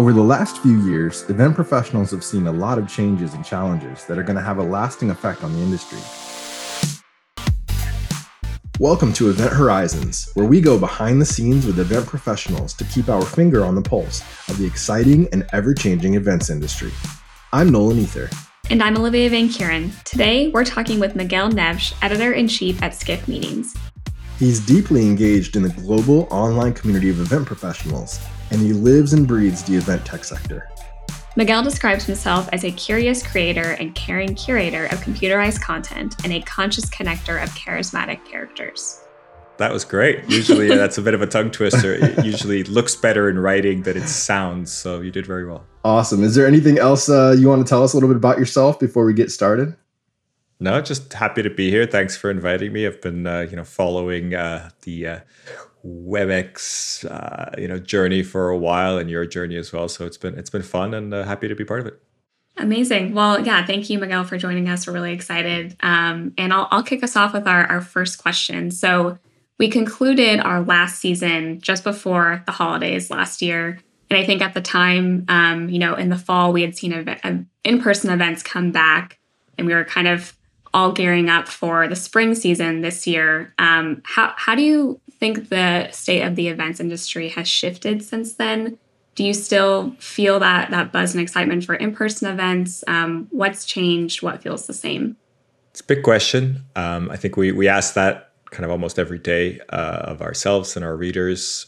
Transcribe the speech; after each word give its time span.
Over 0.00 0.14
the 0.14 0.22
last 0.22 0.62
few 0.62 0.80
years, 0.88 1.28
event 1.28 1.54
professionals 1.54 2.10
have 2.12 2.24
seen 2.24 2.46
a 2.46 2.52
lot 2.52 2.78
of 2.78 2.88
changes 2.88 3.34
and 3.34 3.44
challenges 3.44 4.06
that 4.06 4.16
are 4.16 4.22
going 4.22 4.38
to 4.38 4.42
have 4.42 4.56
a 4.56 4.62
lasting 4.62 5.10
effect 5.10 5.44
on 5.44 5.52
the 5.52 5.58
industry. 5.58 5.98
Welcome 8.78 9.12
to 9.12 9.28
Event 9.28 9.52
Horizons, 9.52 10.30
where 10.32 10.46
we 10.46 10.62
go 10.62 10.78
behind 10.78 11.20
the 11.20 11.26
scenes 11.26 11.66
with 11.66 11.78
event 11.78 12.06
professionals 12.06 12.72
to 12.76 12.84
keep 12.84 13.10
our 13.10 13.20
finger 13.20 13.62
on 13.62 13.74
the 13.74 13.82
pulse 13.82 14.22
of 14.48 14.56
the 14.56 14.64
exciting 14.64 15.28
and 15.32 15.46
ever 15.52 15.74
changing 15.74 16.14
events 16.14 16.48
industry. 16.48 16.92
I'm 17.52 17.68
Nolan 17.68 17.98
Ether. 17.98 18.30
And 18.70 18.82
I'm 18.82 18.96
Olivia 18.96 19.28
Van 19.28 19.50
Kuren. 19.50 20.02
Today, 20.04 20.48
we're 20.48 20.64
talking 20.64 20.98
with 20.98 21.14
Miguel 21.14 21.50
Neves, 21.50 21.94
editor 22.00 22.32
in 22.32 22.48
chief 22.48 22.82
at 22.82 22.94
Skift 22.94 23.28
Meetings. 23.28 23.76
He's 24.38 24.60
deeply 24.60 25.02
engaged 25.02 25.56
in 25.56 25.62
the 25.62 25.68
global 25.68 26.26
online 26.30 26.72
community 26.72 27.10
of 27.10 27.20
event 27.20 27.44
professionals, 27.44 28.18
and 28.50 28.60
he 28.60 28.72
lives 28.72 29.12
and 29.12 29.26
breathes 29.26 29.62
the 29.62 29.76
event 29.76 30.04
tech 30.04 30.24
sector. 30.24 30.68
Miguel 31.36 31.62
describes 31.62 32.04
himself 32.04 32.48
as 32.52 32.64
a 32.64 32.72
curious 32.72 33.24
creator 33.26 33.76
and 33.78 33.94
caring 33.94 34.34
curator 34.34 34.86
of 34.86 34.98
computerized 35.00 35.60
content 35.60 36.16
and 36.24 36.32
a 36.32 36.40
conscious 36.42 36.86
connector 36.90 37.42
of 37.42 37.48
charismatic 37.50 38.24
characters. 38.24 39.00
That 39.58 39.72
was 39.72 39.84
great. 39.84 40.28
Usually, 40.28 40.68
that's 40.68 40.98
a 40.98 41.02
bit 41.02 41.14
of 41.14 41.22
a 41.22 41.26
tongue 41.26 41.50
twister. 41.50 41.94
It 41.94 42.24
usually 42.24 42.64
looks 42.64 42.96
better 42.96 43.28
in 43.28 43.38
writing 43.38 43.82
than 43.82 43.96
it 43.96 44.08
sounds. 44.08 44.72
So, 44.72 45.02
you 45.02 45.10
did 45.10 45.26
very 45.26 45.46
well. 45.46 45.66
Awesome. 45.84 46.24
Is 46.24 46.34
there 46.34 46.46
anything 46.46 46.78
else 46.78 47.08
uh, 47.08 47.36
you 47.38 47.48
want 47.48 47.64
to 47.64 47.68
tell 47.68 47.82
us 47.82 47.92
a 47.92 47.96
little 47.96 48.08
bit 48.08 48.16
about 48.16 48.38
yourself 48.38 48.80
before 48.80 49.04
we 49.04 49.12
get 49.12 49.30
started? 49.30 49.76
No, 50.60 50.80
just 50.80 51.12
happy 51.12 51.42
to 51.42 51.50
be 51.50 51.70
here. 51.70 51.86
Thanks 51.86 52.16
for 52.16 52.30
inviting 52.30 52.72
me. 52.72 52.86
I've 52.86 53.00
been, 53.00 53.26
uh, 53.26 53.40
you 53.50 53.56
know, 53.56 53.64
following 53.64 54.34
uh, 54.34 54.70
the 54.82 55.06
uh, 55.06 55.20
Webex, 55.84 57.04
uh, 57.10 57.50
you 57.60 57.68
know, 57.68 57.78
journey 57.78 58.22
for 58.22 58.50
a 58.50 58.56
while, 58.56 58.98
and 58.98 59.10
your 59.10 59.26
journey 59.26 59.56
as 59.56 59.72
well. 59.72 59.88
So 59.88 60.06
it's 60.06 60.18
been 60.18 60.38
it's 60.38 60.50
been 60.50 60.62
fun, 60.62 60.94
and 60.94 61.12
uh, 61.12 61.24
happy 61.24 61.48
to 61.48 61.54
be 61.54 61.64
part 61.64 61.80
of 61.80 61.86
it. 61.86 62.00
Amazing. 62.56 63.14
Well, 63.14 63.44
yeah, 63.44 63.64
thank 63.64 63.88
you, 63.88 63.98
Miguel, 63.98 64.24
for 64.24 64.36
joining 64.36 64.68
us. 64.68 64.86
We're 64.86 64.92
really 64.92 65.12
excited. 65.12 65.76
Um, 65.80 66.34
and 66.36 66.52
I'll, 66.52 66.68
I'll 66.70 66.82
kick 66.82 67.02
us 67.02 67.16
off 67.16 67.32
with 67.32 67.46
our, 67.46 67.64
our 67.66 67.80
first 67.80 68.18
question. 68.18 68.70
So, 68.70 69.18
we 69.58 69.68
concluded 69.68 70.40
our 70.40 70.62
last 70.62 71.00
season 71.00 71.60
just 71.60 71.84
before 71.84 72.42
the 72.46 72.52
holidays 72.52 73.10
last 73.10 73.42
year. 73.42 73.78
And 74.08 74.18
I 74.18 74.24
think 74.24 74.40
at 74.40 74.54
the 74.54 74.62
time, 74.62 75.26
um, 75.28 75.68
you 75.68 75.78
know, 75.78 75.94
in 75.94 76.08
the 76.08 76.16
fall, 76.16 76.52
we 76.52 76.62
had 76.62 76.76
seen 76.76 76.92
in 77.62 77.80
person 77.80 78.10
events 78.10 78.42
come 78.42 78.72
back, 78.72 79.18
and 79.58 79.66
we 79.66 79.74
were 79.74 79.84
kind 79.84 80.08
of 80.08 80.34
all 80.72 80.92
gearing 80.92 81.28
up 81.28 81.48
for 81.48 81.88
the 81.88 81.96
spring 81.96 82.34
season 82.34 82.80
this 82.80 83.06
year. 83.06 83.52
Um, 83.58 84.02
how, 84.04 84.32
how 84.36 84.54
do 84.54 84.62
you 84.62 85.00
think 85.18 85.48
the 85.48 85.90
state 85.90 86.22
of 86.22 86.36
the 86.36 86.48
events 86.48 86.80
industry 86.80 87.28
has 87.30 87.48
shifted 87.48 88.02
since 88.02 88.34
then? 88.34 88.78
Do 89.16 89.24
you 89.24 89.34
still 89.34 89.90
feel 89.98 90.38
that 90.40 90.70
that 90.70 90.92
buzz 90.92 91.14
and 91.14 91.20
excitement 91.20 91.64
for 91.64 91.74
in-person 91.74 92.28
events? 92.28 92.84
Um, 92.86 93.26
what's 93.30 93.64
changed? 93.64 94.22
What 94.22 94.42
feels 94.42 94.66
the 94.66 94.72
same? 94.72 95.16
It's 95.70 95.80
a 95.80 95.84
big 95.84 96.02
question. 96.02 96.64
Um, 96.76 97.10
I 97.10 97.16
think 97.16 97.36
we 97.36 97.52
we 97.52 97.68
ask 97.68 97.94
that 97.94 98.32
kind 98.50 98.64
of 98.64 98.70
almost 98.70 98.98
every 98.98 99.18
day 99.18 99.60
uh, 99.68 100.02
of 100.04 100.22
ourselves 100.22 100.76
and 100.76 100.84
our 100.84 100.96
readers. 100.96 101.66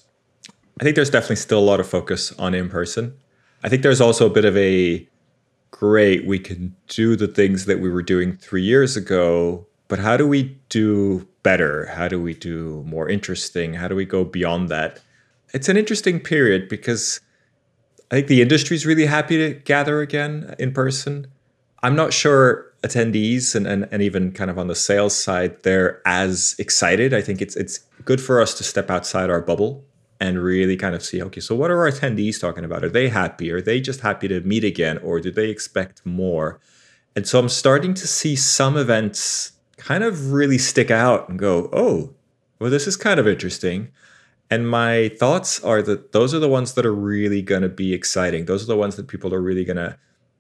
I 0.81 0.85
think 0.85 0.97
there's 0.97 1.11
definitely 1.11 1.37
still 1.37 1.59
a 1.59 1.61
lot 1.61 1.81
of 1.81 1.89
focus 1.89 2.33
on 2.39 2.55
in 2.55 2.69
person. 2.69 3.15
I 3.63 3.69
think 3.69 3.83
there's 3.83 4.01
also 4.01 4.27
a 4.27 4.31
bit 4.31 4.45
of 4.45 4.57
a 4.57 5.07
great, 5.73 6.25
we 6.25 6.39
can 6.39 6.77
do 6.87 7.17
the 7.17 7.27
things 7.27 7.65
that 7.65 7.81
we 7.81 7.91
were 7.91 8.03
doing 8.03 8.37
three 8.37 8.63
years 8.63 8.97
ago, 8.97 9.67
but 9.89 9.99
how 9.99 10.17
do 10.17 10.29
we 10.29 10.57
do 10.69 11.27
better? 11.43 11.87
How 11.87 12.07
do 12.07 12.23
we 12.23 12.35
do 12.35 12.85
more 12.87 13.09
interesting? 13.09 13.75
How 13.75 13.89
do 13.89 13.97
we 13.97 14.05
go 14.05 14.25
beyond 14.25 14.69
that? 14.69 15.01
It's 15.53 15.69
an 15.69 15.77
interesting 15.77 16.21
period 16.21 16.69
because 16.69 17.21
I 18.13 18.17
think 18.17 18.29
the 18.29 18.43
industry 18.43 18.77
is 18.77 18.87
really 18.87 19.07
happy 19.07 19.37
to 19.39 19.55
gather 19.55 20.01
again 20.01 20.55
in 20.59 20.73
person. 20.73 21.27
I'm 21.83 21.97
not 21.97 22.13
sure 22.13 22.73
attendees 22.85 23.55
and, 23.55 23.67
and, 23.67 23.89
and 23.91 24.03
even 24.03 24.33
kind 24.33 24.51
of 24.51 24.59
on 24.59 24.69
the 24.69 24.75
sales 24.75 25.17
side, 25.17 25.63
they're 25.63 26.01
as 26.07 26.55
excited. 26.59 27.13
I 27.13 27.23
think 27.23 27.43
it's 27.43 27.57
it's 27.57 27.79
good 28.05 28.21
for 28.21 28.41
us 28.41 28.55
to 28.55 28.65
step 28.65 28.91
outside 28.91 29.31
our 29.31 29.41
bubble 29.41 29.85
and 30.23 30.41
really 30.41 30.77
kind 30.77 30.95
of 30.95 31.03
see 31.03 31.21
okay 31.21 31.41
so 31.41 31.53
what 31.55 31.69
are 31.69 31.81
our 31.81 31.91
attendees 31.91 32.41
talking 32.41 32.65
about? 32.65 32.85
Are 32.85 32.89
they 32.89 33.09
happy? 33.09 33.51
Are 33.51 33.61
they 33.61 33.81
just 33.81 34.01
happy 34.01 34.29
to 34.29 34.41
meet 34.43 34.63
again 34.63 34.99
or 34.99 35.19
do 35.21 35.33
they 35.33 35.51
expect 35.51 36.07
more? 36.07 36.61
And 37.17 37.27
so 37.27 37.39
i'm 37.41 37.49
starting 37.49 37.93
to 37.95 38.07
see 38.07 38.37
some 38.37 38.77
events 38.77 39.53
kind 39.77 40.05
of 40.05 40.33
really 40.33 40.59
stick 40.59 40.91
out 40.91 41.29
and 41.29 41.39
go 41.39 41.69
oh 41.73 42.15
well 42.61 42.71
this 42.71 42.87
is 42.87 42.97
kind 42.97 43.19
of 43.19 43.27
interesting. 43.27 43.91
And 44.49 44.69
my 44.69 45.11
thoughts 45.19 45.65
are 45.65 45.83
that 45.83 46.13
those 46.13 46.35
are 46.35 46.39
the 46.39 46.49
ones 46.59 46.75
that 46.75 46.85
are 46.85 46.95
really 46.95 47.41
going 47.41 47.63
to 47.63 47.71
be 47.71 47.95
exciting. 47.95 48.45
Those 48.45 48.63
are 48.63 48.67
the 48.67 48.77
ones 48.77 48.97
that 48.97 49.09
people 49.09 49.33
are 49.35 49.41
really 49.41 49.65
going 49.65 49.79
to 49.79 49.97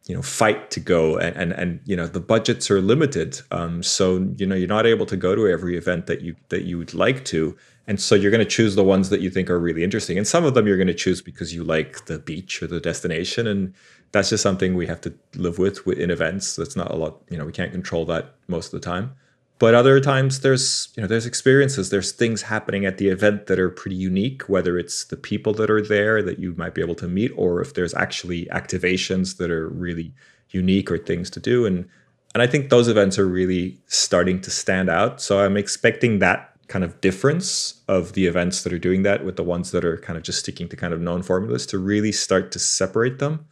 you 0.07 0.15
know 0.15 0.23
fight 0.23 0.71
to 0.75 0.81
go 0.81 1.17
and 1.17 1.35
and, 1.37 1.53
and 1.53 1.81
you 1.85 1.97
know 1.97 2.07
the 2.07 2.21
budgets 2.21 2.71
are 2.71 2.81
limited. 2.81 3.41
Um, 3.51 3.83
so 3.83 4.05
you 4.37 4.47
know 4.47 4.55
you're 4.55 4.77
not 4.79 4.87
able 4.87 5.07
to 5.07 5.17
go 5.17 5.35
to 5.35 5.49
every 5.49 5.77
event 5.77 6.07
that 6.07 6.21
you 6.21 6.37
that 6.51 6.63
you 6.69 6.79
would 6.79 6.95
like 6.95 7.25
to 7.35 7.57
and 7.87 8.01
so 8.01 8.15
you're 8.15 8.31
going 8.31 8.45
to 8.45 8.51
choose 8.51 8.75
the 8.75 8.85
ones 8.85 9.11
that 9.11 9.21
you 9.21 9.31
think 9.31 9.51
are 9.51 9.59
really 9.59 9.83
interesting. 9.83 10.17
And 10.17 10.27
some 10.27 10.45
of 10.45 10.55
them 10.55 10.67
you're 10.67 10.77
going 10.77 10.87
to 10.87 10.95
choose 10.95 11.21
because 11.21 11.55
you 11.55 11.65
like 11.65 12.07
the 12.07 12.19
beach 12.19 12.63
or 12.63 12.69
the 12.69 12.81
destination. 12.81 13.47
And 13.47 13.75
that's 14.13 14.31
just 14.31 14.43
something 14.43 14.75
we 14.75 14.87
have 14.87 15.01
to 15.01 15.13
live 15.35 15.59
with 15.59 15.87
in 15.89 16.11
events. 16.11 16.57
That's 16.57 16.77
not 16.77 16.91
a 16.91 16.97
lot 16.97 17.21
you 17.29 17.37
know 17.37 17.45
we 17.45 17.53
can't 17.53 17.73
control 17.73 18.05
that 18.07 18.35
most 18.47 18.73
of 18.73 18.81
the 18.81 18.85
time. 18.85 19.13
But 19.59 19.75
other 19.75 20.01
times 20.01 20.41
there's 20.41 20.93
you 20.97 21.01
know 21.01 21.07
there's 21.09 21.27
experiences. 21.27 21.91
There's 21.91 22.13
things 22.13 22.43
happening 22.43 22.85
at 22.85 22.99
the 22.99 23.09
event 23.09 23.47
that 23.47 23.59
are 23.59 23.71
pretty 23.71 23.97
unique 23.97 24.49
whether 24.49 24.79
it's 24.79 25.05
the 25.05 25.17
people 25.17 25.53
that 25.55 25.71
are 25.71 25.83
there 25.83 26.23
that 26.23 26.39
you 26.39 26.55
might 26.57 26.75
be 26.75 26.83
able 26.83 26.97
to 26.97 27.09
meet 27.09 27.33
or 27.37 27.61
if 27.61 27.75
there's 27.75 27.95
actually 27.95 28.47
activations 28.47 29.39
that 29.39 29.51
are 29.51 29.69
really 29.69 30.13
unique 30.51 30.91
or 30.91 30.99
things 30.99 31.31
to 31.31 31.41
do. 31.41 31.67
And 31.67 31.89
and 32.35 32.43
I 32.43 32.47
think 32.47 32.71
those 32.71 32.89
events 32.89 33.19
are 33.19 33.27
really 33.27 33.79
starting 33.87 34.41
to 34.43 34.51
stand 34.51 34.89
out. 34.89 35.21
So 35.21 35.45
I'm 35.45 35.57
expecting 35.57 36.21
that 36.21 36.52
kind 36.73 36.85
of 36.87 36.99
difference 37.03 37.83
of 37.87 38.15
the 38.15 38.27
events 38.27 38.63
that 38.63 38.73
are 38.73 38.79
doing 38.79 39.03
that 39.03 39.27
with 39.27 39.37
the 39.37 39.45
ones 39.45 39.73
that 39.73 39.85
are 39.85 39.99
kind 39.99 40.17
of 40.17 40.23
just 40.23 40.39
sticking 40.39 40.69
to 40.71 40.75
kind 40.75 40.95
of 40.95 41.01
known 41.03 41.23
formulas 41.23 41.67
to 41.67 41.79
really 41.79 42.11
start 42.11 42.51
to 42.51 42.59
separate 42.59 43.19
them. 43.19 43.45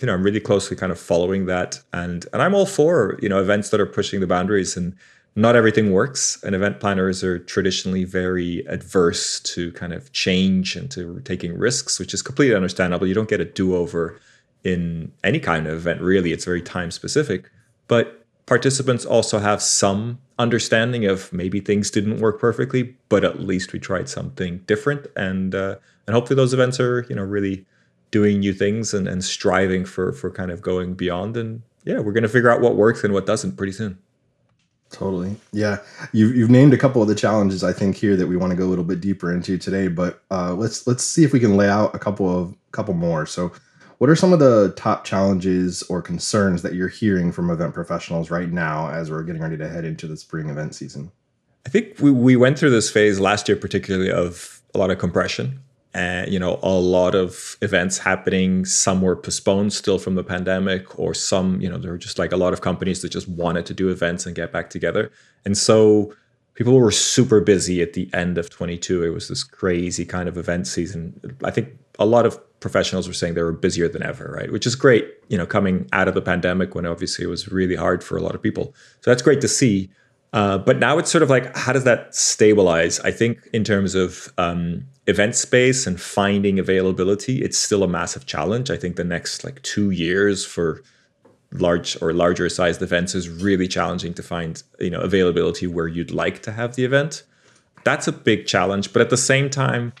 You 0.00 0.06
know 0.06 0.14
i'm 0.14 0.22
really 0.22 0.38
closely 0.38 0.76
kind 0.76 0.92
of 0.92 1.00
following 1.00 1.46
that. 1.46 1.80
And 1.94 2.26
and 2.32 2.42
i'm 2.42 2.54
all 2.54 2.66
for 2.66 3.18
you 3.22 3.28
know 3.30 3.40
events 3.40 3.70
that 3.70 3.80
are 3.80 3.86
pushing 3.86 4.20
the 4.20 4.26
boundaries 4.26 4.76
and 4.76 4.94
not 5.34 5.56
everything 5.56 5.92
works. 5.92 6.38
And 6.44 6.54
event 6.54 6.78
planners 6.78 7.24
are 7.24 7.38
traditionally 7.38 8.04
very 8.04 8.66
adverse 8.66 9.40
to 9.54 9.72
kind 9.72 9.92
of 9.94 10.12
change 10.12 10.76
and 10.76 10.90
to 10.90 11.20
taking 11.24 11.56
risks 11.56 11.98
which 11.98 12.12
is 12.12 12.20
completely 12.20 12.54
understandable. 12.54 13.06
You 13.06 13.14
don't 13.14 13.30
get 13.30 13.40
a 13.40 13.46
do-over 13.46 14.20
in 14.62 15.10
any 15.24 15.40
kind 15.40 15.66
of 15.66 15.74
event 15.74 16.02
really. 16.02 16.32
It's 16.32 16.44
very 16.44 16.62
time 16.62 16.90
specific. 16.90 17.50
But 17.86 18.26
participants 18.44 19.06
also 19.06 19.38
have 19.38 19.62
some 19.62 20.18
understanding 20.38 21.04
of 21.04 21.32
maybe 21.32 21.60
things 21.60 21.90
didn't 21.90 22.18
work 22.18 22.40
perfectly 22.40 22.94
but 23.08 23.24
at 23.24 23.40
least 23.40 23.72
we 23.72 23.78
tried 23.78 24.08
something 24.08 24.58
different 24.66 25.06
and 25.16 25.54
uh, 25.54 25.76
and 26.06 26.14
hopefully 26.14 26.36
those 26.36 26.54
events 26.54 26.78
are 26.78 27.04
you 27.08 27.16
know 27.16 27.24
really 27.24 27.64
doing 28.10 28.40
new 28.40 28.52
things 28.52 28.94
and, 28.94 29.08
and 29.08 29.24
striving 29.24 29.84
for 29.84 30.12
for 30.12 30.30
kind 30.30 30.50
of 30.50 30.62
going 30.62 30.94
beyond 30.94 31.36
and 31.36 31.62
yeah 31.84 31.98
we're 31.98 32.12
to 32.12 32.28
figure 32.28 32.50
out 32.50 32.60
what 32.60 32.76
works 32.76 33.02
and 33.02 33.12
what 33.12 33.26
doesn't 33.26 33.56
pretty 33.56 33.72
soon 33.72 33.98
Totally. 34.90 35.36
Yeah. 35.52 35.78
You've, 36.12 36.34
you've 36.34 36.50
named 36.50 36.72
a 36.72 36.78
couple 36.78 37.02
of 37.02 37.08
the 37.08 37.14
challenges 37.14 37.62
I 37.62 37.72
think 37.72 37.96
here 37.96 38.16
that 38.16 38.26
we 38.26 38.36
want 38.36 38.50
to 38.52 38.56
go 38.56 38.64
a 38.64 38.68
little 38.70 38.84
bit 38.84 39.00
deeper 39.00 39.32
into 39.32 39.58
today, 39.58 39.88
but 39.88 40.22
uh, 40.30 40.54
let's 40.54 40.86
let's 40.86 41.04
see 41.04 41.24
if 41.24 41.32
we 41.32 41.40
can 41.40 41.56
lay 41.56 41.68
out 41.68 41.94
a 41.94 41.98
couple 41.98 42.28
of 42.34 42.54
couple 42.72 42.94
more. 42.94 43.26
So, 43.26 43.52
what 43.98 44.08
are 44.08 44.16
some 44.16 44.32
of 44.32 44.38
the 44.38 44.72
top 44.76 45.04
challenges 45.04 45.82
or 45.84 46.00
concerns 46.00 46.62
that 46.62 46.74
you're 46.74 46.88
hearing 46.88 47.32
from 47.32 47.50
event 47.50 47.74
professionals 47.74 48.30
right 48.30 48.50
now 48.50 48.88
as 48.90 49.10
we're 49.10 49.22
getting 49.22 49.42
ready 49.42 49.56
to 49.56 49.68
head 49.68 49.84
into 49.84 50.06
the 50.06 50.16
spring 50.16 50.48
event 50.48 50.74
season? 50.74 51.10
I 51.66 51.70
think 51.70 51.98
we, 52.00 52.10
we 52.10 52.36
went 52.36 52.58
through 52.58 52.70
this 52.70 52.90
phase 52.90 53.20
last 53.20 53.48
year, 53.48 53.56
particularly 53.56 54.10
of 54.10 54.62
a 54.74 54.78
lot 54.78 54.90
of 54.90 54.98
compression 54.98 55.60
and 55.94 56.30
you 56.30 56.38
know 56.38 56.58
a 56.62 56.68
lot 56.68 57.14
of 57.14 57.56
events 57.62 57.98
happening 57.98 58.64
some 58.64 59.00
were 59.00 59.16
postponed 59.16 59.72
still 59.72 59.98
from 59.98 60.14
the 60.14 60.24
pandemic 60.24 60.98
or 60.98 61.14
some 61.14 61.60
you 61.60 61.68
know 61.68 61.78
there 61.78 61.92
were 61.92 61.98
just 61.98 62.18
like 62.18 62.32
a 62.32 62.36
lot 62.36 62.52
of 62.52 62.60
companies 62.60 63.02
that 63.02 63.10
just 63.10 63.28
wanted 63.28 63.64
to 63.66 63.74
do 63.74 63.88
events 63.88 64.26
and 64.26 64.36
get 64.36 64.52
back 64.52 64.70
together. 64.70 65.10
And 65.44 65.56
so 65.56 66.14
people 66.54 66.78
were 66.78 66.90
super 66.90 67.40
busy 67.40 67.80
at 67.80 67.94
the 67.94 68.10
end 68.12 68.36
of 68.36 68.50
22 68.50 69.04
it 69.04 69.10
was 69.10 69.28
this 69.28 69.42
crazy 69.42 70.04
kind 70.04 70.28
of 70.28 70.36
event 70.36 70.66
season. 70.66 71.20
I 71.42 71.50
think 71.50 71.70
a 71.98 72.06
lot 72.06 72.26
of 72.26 72.38
professionals 72.60 73.06
were 73.06 73.14
saying 73.14 73.34
they 73.34 73.42
were 73.42 73.52
busier 73.52 73.88
than 73.88 74.02
ever 74.02 74.34
right 74.36 74.50
which 74.50 74.66
is 74.66 74.74
great 74.74 75.08
you 75.28 75.38
know 75.38 75.46
coming 75.46 75.88
out 75.92 76.08
of 76.08 76.14
the 76.14 76.22
pandemic 76.22 76.74
when 76.74 76.86
obviously 76.86 77.24
it 77.24 77.28
was 77.28 77.50
really 77.52 77.76
hard 77.76 78.02
for 78.02 78.16
a 78.16 78.22
lot 78.22 78.34
of 78.34 78.42
people 78.42 78.74
so 79.00 79.10
that's 79.10 79.22
great 79.22 79.40
to 79.40 79.48
see 79.48 79.90
uh, 80.32 80.58
but 80.58 80.78
now 80.78 80.98
it's 80.98 81.10
sort 81.10 81.22
of 81.22 81.30
like, 81.30 81.56
how 81.56 81.72
does 81.72 81.84
that 81.84 82.14
stabilize? 82.14 83.00
I 83.00 83.10
think 83.10 83.48
in 83.52 83.64
terms 83.64 83.94
of 83.94 84.32
um, 84.36 84.86
event 85.06 85.34
space 85.34 85.86
and 85.86 86.00
finding 86.00 86.58
availability, 86.58 87.42
it's 87.42 87.58
still 87.58 87.82
a 87.82 87.88
massive 87.88 88.26
challenge. 88.26 88.70
I 88.70 88.76
think 88.76 88.96
the 88.96 89.04
next 89.04 89.42
like 89.42 89.62
two 89.62 89.90
years 89.90 90.44
for 90.44 90.82
large 91.52 92.00
or 92.02 92.12
larger 92.12 92.46
sized 92.50 92.82
events 92.82 93.14
is 93.14 93.26
really 93.26 93.66
challenging 93.66 94.12
to 94.12 94.22
find 94.22 94.62
you 94.78 94.90
know 94.90 95.00
availability 95.00 95.66
where 95.66 95.88
you'd 95.88 96.10
like 96.10 96.42
to 96.42 96.52
have 96.52 96.76
the 96.76 96.84
event. 96.84 97.22
That's 97.84 98.06
a 98.06 98.12
big 98.12 98.46
challenge, 98.46 98.92
but 98.92 99.00
at 99.00 99.08
the 99.08 99.16
same 99.16 99.48
time, 99.48 99.94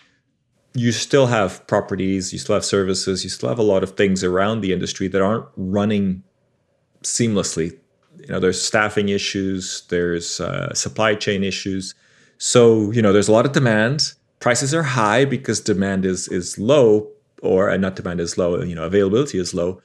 you 0.74 0.92
still 0.92 1.26
have 1.26 1.66
properties, 1.66 2.32
you 2.32 2.38
still 2.38 2.54
have 2.54 2.64
services, 2.64 3.24
you 3.24 3.30
still 3.30 3.48
have 3.48 3.58
a 3.58 3.62
lot 3.62 3.82
of 3.82 3.96
things 3.96 4.22
around 4.22 4.60
the 4.60 4.72
industry 4.72 5.08
that 5.08 5.22
aren't 5.22 5.46
running 5.56 6.22
seamlessly. 7.02 7.76
You 8.18 8.28
know, 8.28 8.40
there's 8.40 8.60
staffing 8.60 9.08
issues, 9.08 9.84
there's 9.88 10.40
uh, 10.40 10.72
supply 10.74 11.14
chain 11.14 11.44
issues. 11.44 11.94
So, 12.38 12.90
you 12.92 13.02
know, 13.02 13.12
there's 13.12 13.28
a 13.28 13.32
lot 13.32 13.46
of 13.46 13.52
demand. 13.52 14.12
Prices 14.40 14.74
are 14.74 14.82
high 14.82 15.24
because 15.24 15.60
demand 15.60 16.04
is 16.04 16.28
is 16.28 16.58
low, 16.58 17.08
or 17.42 17.76
not 17.78 17.96
demand 17.96 18.20
is 18.20 18.38
low, 18.38 18.62
you 18.62 18.74
know, 18.74 18.84
availability 18.84 19.38
is 19.38 19.54
low. 19.54 19.80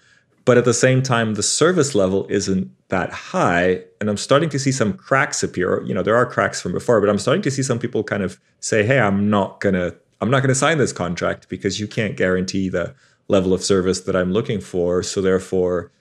But 0.45 0.57
at 0.57 0.65
the 0.65 0.73
same 0.73 1.01
time, 1.01 1.35
the 1.35 1.43
service 1.43 1.95
level 1.95 2.27
isn't 2.29 2.69
that 2.89 3.11
high. 3.11 3.81
And 4.01 4.09
I'm 4.09 4.17
starting 4.17 4.49
to 4.49 4.59
see 4.59 4.73
some 4.73 4.93
cracks 4.93 5.41
appear. 5.41 5.81
You 5.83 5.93
know, 5.93 6.03
there 6.03 6.17
are 6.17 6.25
cracks 6.25 6.61
from 6.61 6.73
before, 6.73 6.99
but 6.99 7.09
I'm 7.09 7.17
starting 7.17 7.41
to 7.43 7.51
see 7.51 7.63
some 7.63 7.79
people 7.79 8.03
kind 8.03 8.23
of 8.23 8.39
say, 8.59 8.83
hey, 8.85 8.99
I'm 8.99 9.29
not 9.29 9.61
gonna, 9.61 9.93
I'm 10.23 10.31
not 10.31 10.41
gonna 10.41 10.55
sign 10.55 10.79
this 10.79 10.93
contract 10.93 11.49
because 11.49 11.79
you 11.79 11.87
can't 11.87 12.17
guarantee 12.17 12.69
the 12.69 12.95
level 13.27 13.53
of 13.53 13.63
service 13.63 14.01
that 14.01 14.15
I'm 14.15 14.33
looking 14.33 14.59
for. 14.59 15.03
So 15.03 15.21
therefore, 15.21 15.91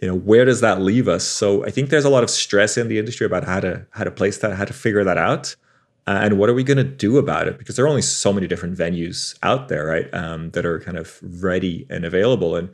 you 0.00 0.08
know, 0.08 0.14
where 0.14 0.44
does 0.44 0.60
that 0.60 0.80
leave 0.80 1.08
us? 1.08 1.24
So 1.24 1.64
I 1.64 1.70
think 1.70 1.90
there's 1.90 2.04
a 2.04 2.10
lot 2.10 2.22
of 2.22 2.30
stress 2.30 2.76
in 2.76 2.88
the 2.88 2.98
industry 2.98 3.26
about 3.26 3.44
how 3.44 3.60
to 3.60 3.86
how 3.90 4.04
to 4.04 4.10
place 4.10 4.38
that, 4.38 4.54
how 4.54 4.64
to 4.64 4.72
figure 4.72 5.04
that 5.04 5.18
out. 5.18 5.56
Uh, 6.08 6.20
and 6.22 6.38
what 6.38 6.48
are 6.48 6.54
we 6.54 6.62
going 6.62 6.76
to 6.76 6.84
do 6.84 7.18
about 7.18 7.48
it? 7.48 7.58
Because 7.58 7.74
there 7.74 7.84
are 7.84 7.88
only 7.88 8.02
so 8.02 8.32
many 8.32 8.46
different 8.46 8.78
venues 8.78 9.36
out 9.42 9.66
there, 9.68 9.86
right, 9.86 10.12
um, 10.14 10.50
that 10.50 10.64
are 10.64 10.78
kind 10.78 10.96
of 10.96 11.18
ready 11.20 11.84
and 11.90 12.04
available. 12.04 12.54
And 12.54 12.68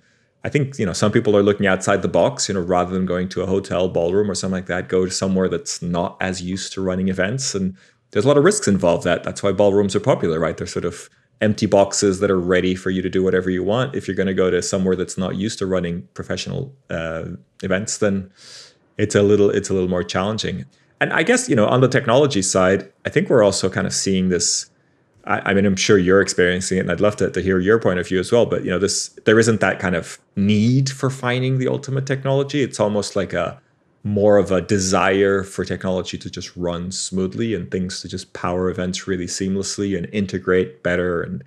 I 0.45 0.51
think 0.51 0.79
you 0.79 0.85
know 0.85 0.93
some 0.93 1.13
people 1.13 1.37
are 1.37 1.43
looking 1.43 1.67
outside 1.67 2.03
the 2.03 2.09
box. 2.09 2.49
You 2.49 2.55
know, 2.55 2.61
rather 2.61 2.93
than 2.93 3.07
going 3.07 3.29
to 3.31 3.43
a 3.43 3.47
hotel 3.47 3.89
ballroom 3.89 4.31
or 4.31 4.35
something 4.35 4.59
like 4.59 4.67
that, 4.67 4.89
go 4.89 5.05
to 5.05 5.11
somewhere 5.11 5.49
that's 5.49 5.81
not 5.81 6.17
as 6.21 6.43
used 6.43 6.73
to 6.75 6.83
running 6.83 7.09
events. 7.09 7.55
And 7.55 7.77
there's 8.13 8.25
a 8.25 8.29
lot 8.29 8.39
of 8.39 8.45
risks 8.45 8.69
involved. 8.69 9.05
That 9.05 9.25
that's 9.25 9.43
why 9.43 9.53
ballrooms 9.53 9.97
are 9.97 10.01
popular, 10.01 10.39
right? 10.39 10.57
They're 10.57 10.67
sort 10.67 10.85
of 10.85 11.11
empty 11.41 11.67
boxes 11.67 12.21
that 12.21 12.31
are 12.31 12.39
ready 12.39 12.75
for 12.75 12.91
you 12.91 13.03
to 13.03 13.11
do 13.11 13.23
whatever 13.23 13.51
you 13.51 13.65
want. 13.65 13.97
If 13.97 14.07
you're 14.07 14.17
going 14.17 14.29
to 14.29 14.35
go 14.35 14.49
to 14.51 14.63
somewhere 14.63 14.95
that's 14.95 15.19
not 15.19 15.35
used 15.35 15.59
to 15.59 15.67
running 15.67 16.07
professional 16.15 16.73
uh, 16.89 17.25
events, 17.63 17.99
then 17.99 18.31
it's 18.97 19.15
a 19.15 19.23
little 19.23 19.51
it's 19.51 19.69
a 19.69 19.75
little 19.75 19.91
more 19.91 20.05
challenging. 20.05 20.65
And 21.01 21.13
I 21.13 21.25
guess 21.25 21.49
you 21.49 21.57
know 21.57 21.67
on 21.67 21.81
the 21.81 21.89
technology 21.89 22.43
side, 22.43 22.93
I 23.05 23.11
think 23.11 23.29
we're 23.29 23.43
also 23.43 23.69
kind 23.69 23.87
of 23.87 23.93
seeing 23.93 24.29
this 24.29 24.71
I, 25.25 25.51
I, 25.51 25.55
mean, 25.55 25.67
I'm 25.67 25.77
sure 25.77 25.99
you're 25.99 26.21
experiencing 26.21 26.79
it, 26.79 26.81
and 26.83 26.91
I'd 26.91 27.01
love 27.01 27.17
to, 27.17 27.31
to 27.31 27.41
hear 27.41 27.61
your 27.61 27.79
point 27.79 27.99
of 27.99 28.09
view 28.09 28.19
as 28.19 28.33
well. 28.33 28.47
But 28.47 28.65
you 28.65 28.71
know, 28.71 28.79
this 28.79 29.09
there 29.25 29.39
isn't 29.39 29.61
that 29.61 29.79
kind 29.79 29.95
of 29.95 30.19
need 30.37 30.91
for 30.91 31.11
finding 31.11 31.59
the 31.59 31.69
ultimate 31.69 32.07
technology. 32.07 32.63
It's 32.63 32.81
almost 32.81 33.15
like 33.17 33.33
a 33.33 33.61
more 34.05 34.37
of 34.37 34.51
a 34.51 34.61
desire 34.61 35.43
for 35.45 35.65
technology 35.65 36.19
to 36.19 36.31
just 36.31 36.57
run 36.57 36.91
smoothly 36.91 37.55
and 37.55 37.71
things 37.71 38.01
to 38.01 38.09
just 38.09 38.33
power 38.33 38.69
events 38.69 39.07
really 39.07 39.27
seamlessly 39.27 39.97
and 39.97 40.09
integrate 40.13 40.83
better. 40.83 41.23
And 41.23 41.45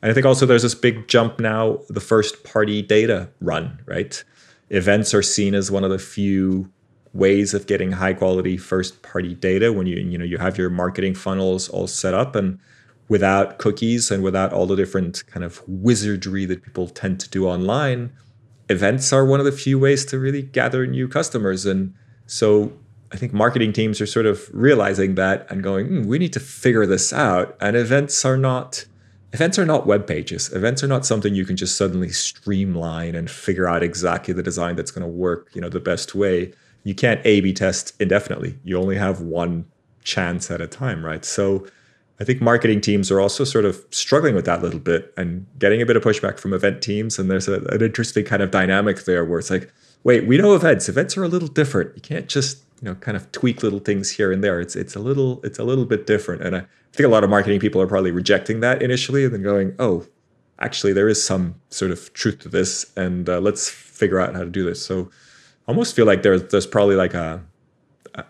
and 0.00 0.10
I 0.10 0.14
think 0.14 0.26
also 0.26 0.46
there's 0.46 0.62
this 0.62 0.76
big 0.76 1.08
jump 1.08 1.40
now, 1.40 1.80
the 1.88 2.00
first 2.00 2.44
party 2.44 2.82
data 2.82 3.28
run, 3.40 3.80
right? 3.84 4.22
Events 4.70 5.12
are 5.12 5.22
seen 5.22 5.54
as 5.54 5.70
one 5.70 5.82
of 5.82 5.90
the 5.90 5.98
few 5.98 6.70
ways 7.12 7.52
of 7.52 7.66
getting 7.66 7.92
high 7.92 8.12
quality 8.12 8.56
first 8.56 9.02
party 9.02 9.34
data 9.34 9.72
when 9.72 9.86
you 9.86 9.96
you 9.96 10.18
know 10.18 10.24
you 10.24 10.38
have 10.38 10.58
your 10.58 10.70
marketing 10.70 11.14
funnels 11.14 11.68
all 11.70 11.86
set 11.86 12.14
up 12.14 12.36
and 12.36 12.58
without 13.08 13.58
cookies 13.58 14.10
and 14.10 14.22
without 14.22 14.52
all 14.52 14.66
the 14.66 14.76
different 14.76 15.26
kind 15.26 15.44
of 15.44 15.62
wizardry 15.66 16.44
that 16.44 16.62
people 16.62 16.88
tend 16.88 17.18
to 17.18 17.28
do 17.30 17.46
online, 17.46 18.12
events 18.68 19.12
are 19.12 19.24
one 19.24 19.40
of 19.40 19.46
the 19.46 19.52
few 19.52 19.78
ways 19.78 20.04
to 20.06 20.18
really 20.18 20.42
gather 20.42 20.86
new 20.86 21.08
customers. 21.08 21.66
And 21.66 21.94
so 22.26 22.72
I 23.12 23.16
think 23.16 23.32
marketing 23.32 23.72
teams 23.72 24.00
are 24.00 24.06
sort 24.06 24.26
of 24.26 24.48
realizing 24.52 25.14
that 25.14 25.50
and 25.50 25.62
going, 25.62 25.88
mm, 25.88 26.06
we 26.06 26.18
need 26.18 26.32
to 26.34 26.40
figure 26.40 26.86
this 26.86 27.12
out. 27.12 27.56
And 27.60 27.76
events 27.76 28.24
are 28.24 28.36
not 28.36 28.84
events 29.32 29.58
are 29.58 29.66
not 29.66 29.86
web 29.86 30.06
pages. 30.06 30.52
Events 30.52 30.82
are 30.82 30.86
not 30.86 31.04
something 31.04 31.34
you 31.34 31.44
can 31.44 31.56
just 31.56 31.76
suddenly 31.76 32.08
streamline 32.08 33.14
and 33.14 33.30
figure 33.30 33.68
out 33.68 33.82
exactly 33.82 34.32
the 34.32 34.42
design 34.42 34.74
that's 34.74 34.90
going 34.90 35.02
to 35.02 35.08
work, 35.08 35.50
you 35.54 35.60
know, 35.60 35.68
the 35.68 35.80
best 35.80 36.14
way. 36.14 36.52
You 36.84 36.94
can't 36.94 37.20
A/B 37.26 37.52
test 37.52 37.94
indefinitely. 38.00 38.58
You 38.64 38.78
only 38.78 38.96
have 38.96 39.20
one 39.20 39.66
chance 40.02 40.50
at 40.50 40.60
a 40.60 40.66
time, 40.66 41.04
right? 41.04 41.24
So 41.24 41.66
I 42.20 42.24
think 42.24 42.40
marketing 42.40 42.80
teams 42.80 43.10
are 43.10 43.20
also 43.20 43.44
sort 43.44 43.64
of 43.64 43.84
struggling 43.90 44.34
with 44.34 44.44
that 44.46 44.58
a 44.58 44.62
little 44.62 44.80
bit 44.80 45.14
and 45.16 45.46
getting 45.58 45.80
a 45.80 45.86
bit 45.86 45.96
of 45.96 46.02
pushback 46.02 46.40
from 46.40 46.52
event 46.52 46.82
teams. 46.82 47.18
And 47.18 47.30
there's 47.30 47.46
a, 47.46 47.60
an 47.66 47.80
interesting 47.80 48.24
kind 48.24 48.42
of 48.42 48.50
dynamic 48.50 49.04
there 49.04 49.24
where 49.24 49.38
it's 49.38 49.50
like, 49.50 49.72
wait, 50.02 50.26
we 50.26 50.36
know 50.36 50.54
events. 50.54 50.88
Events 50.88 51.16
are 51.16 51.22
a 51.22 51.28
little 51.28 51.48
different. 51.48 51.94
You 51.94 52.02
can't 52.02 52.28
just 52.28 52.64
you 52.80 52.88
know 52.88 52.94
kind 52.96 53.16
of 53.16 53.30
tweak 53.32 53.62
little 53.62 53.80
things 53.80 54.10
here 54.10 54.32
and 54.32 54.42
there. 54.42 54.60
It's 54.60 54.76
it's 54.76 54.94
a 54.94 55.00
little 55.00 55.40
it's 55.44 55.58
a 55.58 55.64
little 55.64 55.84
bit 55.84 56.06
different. 56.06 56.42
And 56.42 56.56
I 56.56 56.64
think 56.92 57.06
a 57.06 57.10
lot 57.10 57.24
of 57.24 57.30
marketing 57.30 57.60
people 57.60 57.80
are 57.80 57.86
probably 57.86 58.10
rejecting 58.10 58.60
that 58.60 58.82
initially 58.82 59.24
and 59.24 59.32
then 59.32 59.42
going, 59.42 59.74
oh, 59.78 60.06
actually 60.58 60.92
there 60.92 61.08
is 61.08 61.24
some 61.24 61.54
sort 61.70 61.90
of 61.90 62.12
truth 62.14 62.40
to 62.40 62.48
this, 62.48 62.90
and 62.96 63.28
uh, 63.28 63.40
let's 63.40 63.68
figure 63.68 64.20
out 64.20 64.34
how 64.34 64.40
to 64.40 64.50
do 64.50 64.64
this. 64.64 64.84
So 64.84 65.10
I 65.66 65.70
almost 65.70 65.94
feel 65.94 66.06
like 66.06 66.22
there's 66.22 66.44
there's 66.44 66.66
probably 66.66 66.96
like 66.96 67.14
a 67.14 67.42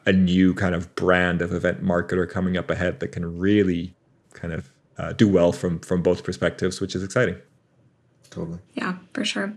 a 0.07 0.13
new 0.13 0.55
kind 0.55 0.75
of 0.75 0.95
brand 0.95 1.43
of 1.43 1.53
event 1.53 1.83
marketer 1.83 2.29
coming 2.29 2.57
up 2.57 2.71
ahead 2.71 3.01
that 3.01 3.09
can 3.09 3.39
really 3.39 3.95
kind 4.33 4.53
of 4.53 4.71
uh, 4.99 5.13
do 5.13 5.29
well 5.29 5.53
from 5.53 5.79
from 5.81 6.03
both 6.03 6.25
perspectives, 6.25 6.81
which 6.81 6.95
is 6.95 7.03
exciting. 7.03 7.37
Totally. 8.31 8.59
Yeah, 8.75 8.97
for 9.13 9.25
sure. 9.25 9.55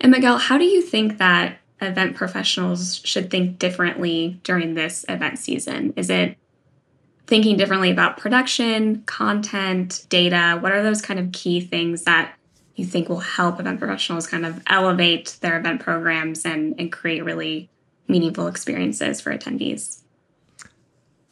And 0.00 0.12
Miguel, 0.12 0.38
how 0.38 0.58
do 0.58 0.64
you 0.64 0.82
think 0.82 1.18
that 1.18 1.58
event 1.80 2.16
professionals 2.16 3.00
should 3.04 3.30
think 3.30 3.58
differently 3.58 4.40
during 4.44 4.74
this 4.74 5.04
event 5.08 5.38
season? 5.38 5.92
Is 5.96 6.10
it 6.10 6.36
thinking 7.26 7.56
differently 7.56 7.90
about 7.90 8.16
production, 8.16 9.02
content, 9.02 10.06
data? 10.08 10.58
What 10.60 10.72
are 10.72 10.82
those 10.82 11.02
kind 11.02 11.20
of 11.20 11.32
key 11.32 11.60
things 11.60 12.04
that 12.04 12.34
you 12.76 12.86
think 12.86 13.08
will 13.08 13.18
help 13.20 13.58
event 13.58 13.80
professionals 13.80 14.26
kind 14.26 14.46
of 14.46 14.62
elevate 14.68 15.36
their 15.40 15.58
event 15.58 15.80
programs 15.80 16.44
and, 16.44 16.74
and 16.78 16.92
create 16.92 17.24
really 17.24 17.68
meaningful 18.08 18.46
experiences 18.46 19.20
for 19.20 19.36
attendees? 19.36 20.02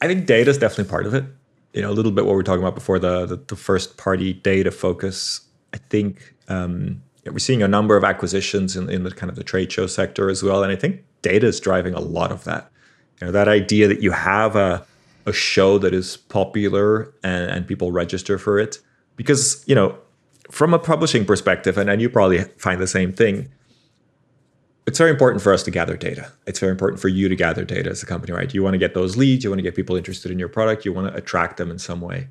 I 0.01 0.07
think 0.07 0.27
data 0.27 0.51
is 0.51 0.59
definitely 0.59 0.91
part 0.91 1.07
of 1.07 1.15
it. 1.15 1.25
You 1.73 1.83
know, 1.83 1.91
a 1.91 1.93
little 1.93 2.13
bit 2.13 2.25
what 2.25 2.35
we 2.35 2.41
are 2.41 2.45
talking 2.45 2.63
about 2.63 2.75
before 2.75 2.99
the 2.99 3.27
the, 3.27 3.37
the 3.37 3.57
first 3.57 3.97
party 3.97 4.33
data 4.33 4.71
focus. 4.71 5.41
I 5.75 5.79
think 5.79 6.35
um, 6.49 7.03
we're 7.25 7.39
seeing 7.39 7.63
a 7.63 7.69
number 7.69 7.97
of 7.97 8.05
acquisitions 8.05 8.77
in, 8.77 8.89
in 8.89 9.03
the 9.03 9.11
kind 9.11 9.29
of 9.29 9.37
the 9.37 9.45
trade 9.45 9.73
show 9.73 9.87
sector 9.87 10.31
as 10.31 10.43
well, 10.43 10.63
and 10.63 10.73
I 10.73 10.77
think 10.77 11.05
data 11.23 11.47
is 11.47 11.61
driving 11.61 11.95
a 11.95 12.01
lot 12.01 12.31
of 12.31 12.45
that. 12.45 12.71
You 13.21 13.27
know, 13.27 13.33
that 13.33 13.49
idea 13.49 13.89
that 13.89 14.03
you 14.03 14.13
have 14.13 14.57
a 14.57 14.87
a 15.27 15.33
show 15.33 15.77
that 15.79 15.93
is 15.93 16.17
popular 16.17 17.13
and, 17.23 17.51
and 17.51 17.67
people 17.67 17.93
register 17.93 18.39
for 18.39 18.59
it 18.59 18.79
because 19.17 19.65
you 19.67 19.75
know 19.75 19.99
from 20.51 20.73
a 20.73 20.79
publishing 20.79 21.25
perspective 21.25 21.77
and, 21.77 21.91
and 21.91 22.01
you 22.01 22.09
probably 22.09 22.39
find 22.57 22.81
the 22.81 22.87
same 22.87 23.13
thing 23.13 23.51
it's 24.87 24.99
very 24.99 25.11
important 25.11 25.43
for 25.43 25.53
us 25.53 25.63
to 25.65 25.71
gather 25.71 25.97
data. 25.97 26.31
It's 26.47 26.61
very 26.61 26.71
important 26.71 27.01
for 27.01 27.09
you 27.09 27.29
to 27.29 27.37
gather 27.37 27.65
data 27.65 27.91
as 27.91 28.03
a 28.03 28.07
company, 28.07 28.33
right? 28.33 28.53
You 28.53 28.63
want 28.63 28.75
to 28.75 28.79
get 28.79 28.95
those 28.95 29.17
leads, 29.17 29.43
you 29.43 29.51
want 29.51 29.59
to 29.59 29.63
get 29.63 29.75
people 29.75 29.97
interested 29.97 30.31
in 30.31 30.39
your 30.39 30.49
product, 30.49 30.85
you 30.85 30.93
want 30.93 31.13
to 31.13 31.19
attract 31.19 31.57
them 31.57 31.71
in 31.71 31.79
some 31.79 32.01
way. 32.01 32.29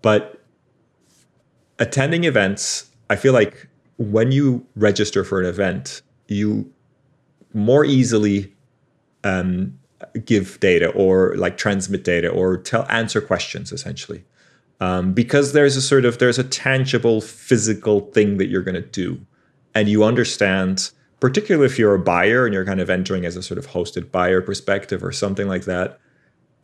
But 0.00 0.42
attending 1.78 2.24
events, 2.24 2.90
I 3.10 3.16
feel 3.16 3.32
like 3.32 3.68
when 3.98 4.32
you 4.32 4.66
register 4.74 5.22
for 5.24 5.40
an 5.40 5.46
event, 5.46 6.02
you 6.28 6.72
more 7.52 7.84
easily 7.84 8.54
um, 9.24 9.78
give 10.24 10.60
data 10.60 10.90
or 10.90 11.36
like 11.36 11.56
transmit 11.56 12.04
data 12.04 12.28
or 12.28 12.56
tell 12.56 12.86
answer 12.88 13.20
questions 13.20 13.72
essentially 13.72 14.24
um, 14.80 15.12
because 15.12 15.52
there's 15.52 15.76
a 15.76 15.82
sort 15.82 16.04
of 16.04 16.18
there's 16.18 16.38
a 16.38 16.44
tangible 16.44 17.20
physical 17.20 18.00
thing 18.12 18.36
that 18.38 18.46
you're 18.46 18.62
going 18.62 18.74
to 18.74 18.80
do 18.80 19.20
and 19.74 19.88
you 19.88 20.04
understand 20.04 20.90
particularly 21.20 21.66
if 21.66 21.78
you're 21.78 21.94
a 21.94 21.98
buyer 21.98 22.44
and 22.44 22.54
you're 22.54 22.64
kind 22.64 22.80
of 22.80 22.90
entering 22.90 23.24
as 23.24 23.36
a 23.36 23.42
sort 23.42 23.58
of 23.58 23.68
hosted 23.68 24.10
buyer 24.10 24.40
perspective 24.40 25.02
or 25.02 25.12
something 25.12 25.48
like 25.48 25.64
that 25.64 25.98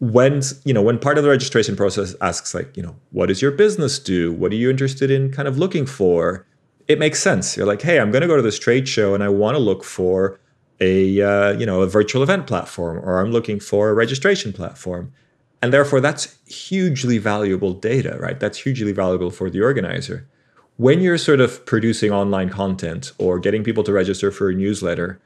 when 0.01 0.43
you 0.65 0.75
know 0.75 0.83
when 0.83 0.99
part 0.99 1.19
of 1.19 1.25
the 1.25 1.31
registration 1.31 1.77
process 1.77 2.15
asks 2.21 2.55
like 2.55 2.77
you 2.77 2.83
know 2.83 2.97
what 3.13 3.27
does 3.27 3.41
your 3.41 3.51
business 3.51 3.99
do? 3.99 4.33
What 4.33 4.53
are 4.53 4.57
you 4.57 4.71
interested 4.71 5.11
in 5.11 5.33
kind 5.33 5.49
of 5.49 5.59
looking 5.59 5.87
for? 5.87 6.47
It 6.89 6.99
makes 6.99 7.23
sense. 7.23 7.57
You're 7.57 7.67
like 7.67 7.83
hey 7.83 7.99
i'm 7.99 8.11
going 8.11 8.23
to 8.23 8.29
go 8.29 8.37
to 8.37 8.43
this 8.43 8.59
trade 8.59 8.89
show 8.89 9.15
and 9.15 9.23
i 9.23 9.29
want 9.29 9.55
to 9.55 9.59
look 9.59 9.85
for 9.85 10.41
a 10.81 11.21
uh, 11.21 11.53
you 11.53 11.65
know 11.65 11.83
a 11.83 11.87
virtual 11.87 12.23
event 12.23 12.47
platform 12.47 12.99
or 12.99 13.21
i'm 13.21 13.31
looking 13.31 13.61
for 13.61 13.89
a 13.89 13.95
registration 13.95 14.53
platform. 14.53 15.13
And 15.63 15.73
therefore 15.73 16.01
that's 16.01 16.37
hugely 16.47 17.17
valuable 17.19 17.73
data 17.73 18.19
right? 18.21 18.39
That's 18.39 18.59
hugely 18.59 18.93
valuable 18.93 19.31
for 19.31 19.49
the 19.49 19.63
organizer 19.63 20.29
when 20.77 21.01
you're 21.01 21.19
sort 21.19 21.41
of 21.41 21.65
producing 21.67 22.11
online 22.11 22.51
content 22.51 23.13
or 23.19 23.39
getting 23.39 23.63
people 23.63 23.85
to 23.85 23.93
register 23.93 24.31
for 24.31 24.49
a 24.49 24.55
newsletter, 24.55 25.21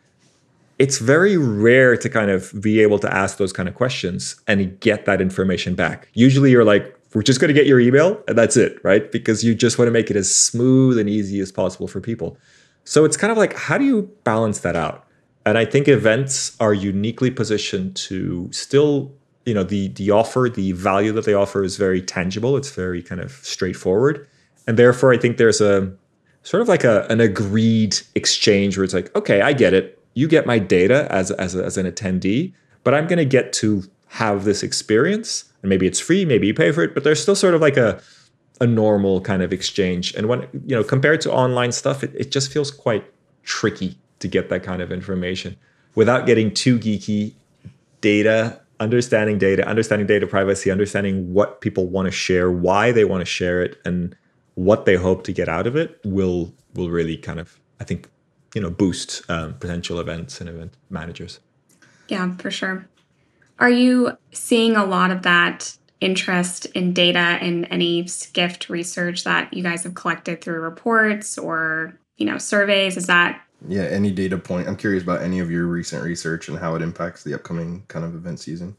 it's 0.78 0.98
very 0.98 1.36
rare 1.36 1.96
to 1.96 2.08
kind 2.08 2.30
of 2.30 2.52
be 2.60 2.80
able 2.80 2.98
to 2.98 3.12
ask 3.12 3.38
those 3.38 3.52
kind 3.52 3.68
of 3.68 3.74
questions 3.74 4.36
and 4.46 4.78
get 4.80 5.06
that 5.06 5.20
information 5.20 5.74
back. 5.74 6.08
Usually 6.12 6.50
you're 6.50 6.64
like, 6.64 6.94
we're 7.14 7.22
just 7.22 7.40
going 7.40 7.48
to 7.48 7.54
get 7.54 7.66
your 7.66 7.80
email 7.80 8.22
and 8.28 8.36
that's 8.36 8.56
it, 8.56 8.78
right? 8.84 9.10
Because 9.10 9.42
you 9.42 9.54
just 9.54 9.78
want 9.78 9.88
to 9.88 9.92
make 9.92 10.10
it 10.10 10.16
as 10.16 10.32
smooth 10.34 10.98
and 10.98 11.08
easy 11.08 11.40
as 11.40 11.50
possible 11.50 11.88
for 11.88 12.00
people. 12.00 12.36
So 12.84 13.04
it's 13.04 13.16
kind 13.16 13.30
of 13.30 13.38
like, 13.38 13.54
how 13.54 13.78
do 13.78 13.84
you 13.84 14.02
balance 14.24 14.60
that 14.60 14.76
out? 14.76 15.04
And 15.46 15.56
I 15.56 15.64
think 15.64 15.88
events 15.88 16.54
are 16.60 16.74
uniquely 16.74 17.30
positioned 17.30 17.96
to 17.96 18.50
still, 18.52 19.12
you 19.46 19.54
know, 19.54 19.62
the 19.62 19.88
the 19.88 20.10
offer, 20.10 20.50
the 20.54 20.72
value 20.72 21.10
that 21.12 21.24
they 21.24 21.32
offer 21.32 21.64
is 21.64 21.78
very 21.78 22.02
tangible. 22.02 22.56
It's 22.56 22.70
very 22.70 23.02
kind 23.02 23.20
of 23.20 23.32
straightforward 23.32 24.28
and 24.68 24.78
therefore 24.78 25.12
I 25.12 25.16
think 25.16 25.38
there's 25.38 25.60
a 25.60 25.90
sort 26.42 26.60
of 26.60 26.68
like 26.68 26.84
a, 26.84 27.06
an 27.08 27.20
agreed 27.20 27.98
exchange 28.14 28.76
where 28.76 28.84
it's 28.84 28.94
like, 28.94 29.14
okay, 29.16 29.40
I 29.40 29.54
get 29.54 29.72
it. 29.72 29.98
You 30.14 30.28
get 30.28 30.46
my 30.46 30.58
data 30.58 31.08
as 31.10 31.30
as, 31.32 31.56
as 31.56 31.76
an 31.78 31.90
attendee, 31.90 32.52
but 32.84 32.94
I'm 32.94 33.06
going 33.08 33.18
to 33.18 33.24
get 33.24 33.52
to 33.54 33.82
have 34.08 34.44
this 34.44 34.62
experience, 34.62 35.44
and 35.62 35.68
maybe 35.68 35.86
it's 35.86 35.98
free, 35.98 36.24
maybe 36.24 36.46
you 36.46 36.54
pay 36.54 36.70
for 36.70 36.82
it, 36.82 36.94
but 36.94 37.02
there's 37.02 37.20
still 37.20 37.34
sort 37.34 37.54
of 37.54 37.60
like 37.60 37.76
a 37.76 38.00
a 38.60 38.66
normal 38.66 39.20
kind 39.20 39.42
of 39.42 39.52
exchange. 39.52 40.14
And 40.14 40.28
when 40.28 40.42
you 40.66 40.76
know 40.76 40.84
compared 40.84 41.22
to 41.22 41.32
online 41.32 41.72
stuff, 41.72 42.04
it, 42.04 42.12
it 42.14 42.30
just 42.30 42.52
feels 42.52 42.70
quite 42.70 43.04
tricky 43.44 43.96
to 44.18 44.28
get 44.28 44.50
that 44.50 44.62
kind 44.62 44.82
of 44.82 44.92
information 44.92 45.56
without 45.94 46.26
getting 46.26 46.52
too 46.52 46.78
geeky. 46.78 47.34
Data, 48.00 48.60
understanding 48.78 49.38
data, 49.38 49.66
understanding 49.66 50.06
data 50.06 50.24
privacy, 50.26 50.70
understanding 50.70 51.32
what 51.32 51.60
people 51.60 51.88
want 51.88 52.06
to 52.06 52.12
share, 52.12 52.48
why 52.48 52.92
they 52.92 53.04
want 53.04 53.22
to 53.22 53.24
share 53.24 53.60
it, 53.60 53.76
and 53.84 54.14
what 54.58 54.86
they 54.86 54.96
hope 54.96 55.22
to 55.22 55.32
get 55.32 55.48
out 55.48 55.68
of 55.68 55.76
it 55.76 56.00
will 56.04 56.52
will 56.74 56.90
really 56.90 57.16
kind 57.16 57.38
of 57.38 57.60
I 57.78 57.84
think 57.84 58.10
you 58.56 58.60
know 58.60 58.70
boost 58.70 59.22
um, 59.30 59.54
potential 59.54 60.00
events 60.00 60.40
and 60.40 60.50
event 60.50 60.74
managers. 60.90 61.38
Yeah, 62.08 62.34
for 62.38 62.50
sure. 62.50 62.88
Are 63.60 63.70
you 63.70 64.18
seeing 64.32 64.74
a 64.74 64.84
lot 64.84 65.12
of 65.12 65.22
that 65.22 65.76
interest 66.00 66.66
in 66.66 66.92
data 66.92 67.18
and 67.18 67.68
any 67.70 68.08
Skift 68.08 68.68
research 68.68 69.22
that 69.22 69.52
you 69.54 69.62
guys 69.62 69.84
have 69.84 69.94
collected 69.94 70.40
through 70.40 70.60
reports 70.60 71.38
or 71.38 71.96
you 72.16 72.26
know 72.26 72.38
surveys? 72.38 72.96
Is 72.96 73.06
that 73.06 73.40
yeah, 73.68 73.82
any 73.82 74.10
data 74.10 74.38
point. 74.38 74.66
I'm 74.66 74.76
curious 74.76 75.04
about 75.04 75.22
any 75.22 75.38
of 75.38 75.52
your 75.52 75.66
recent 75.66 76.02
research 76.02 76.48
and 76.48 76.58
how 76.58 76.74
it 76.74 76.82
impacts 76.82 77.22
the 77.22 77.32
upcoming 77.32 77.84
kind 77.86 78.04
of 78.04 78.16
event 78.16 78.40
season. 78.40 78.76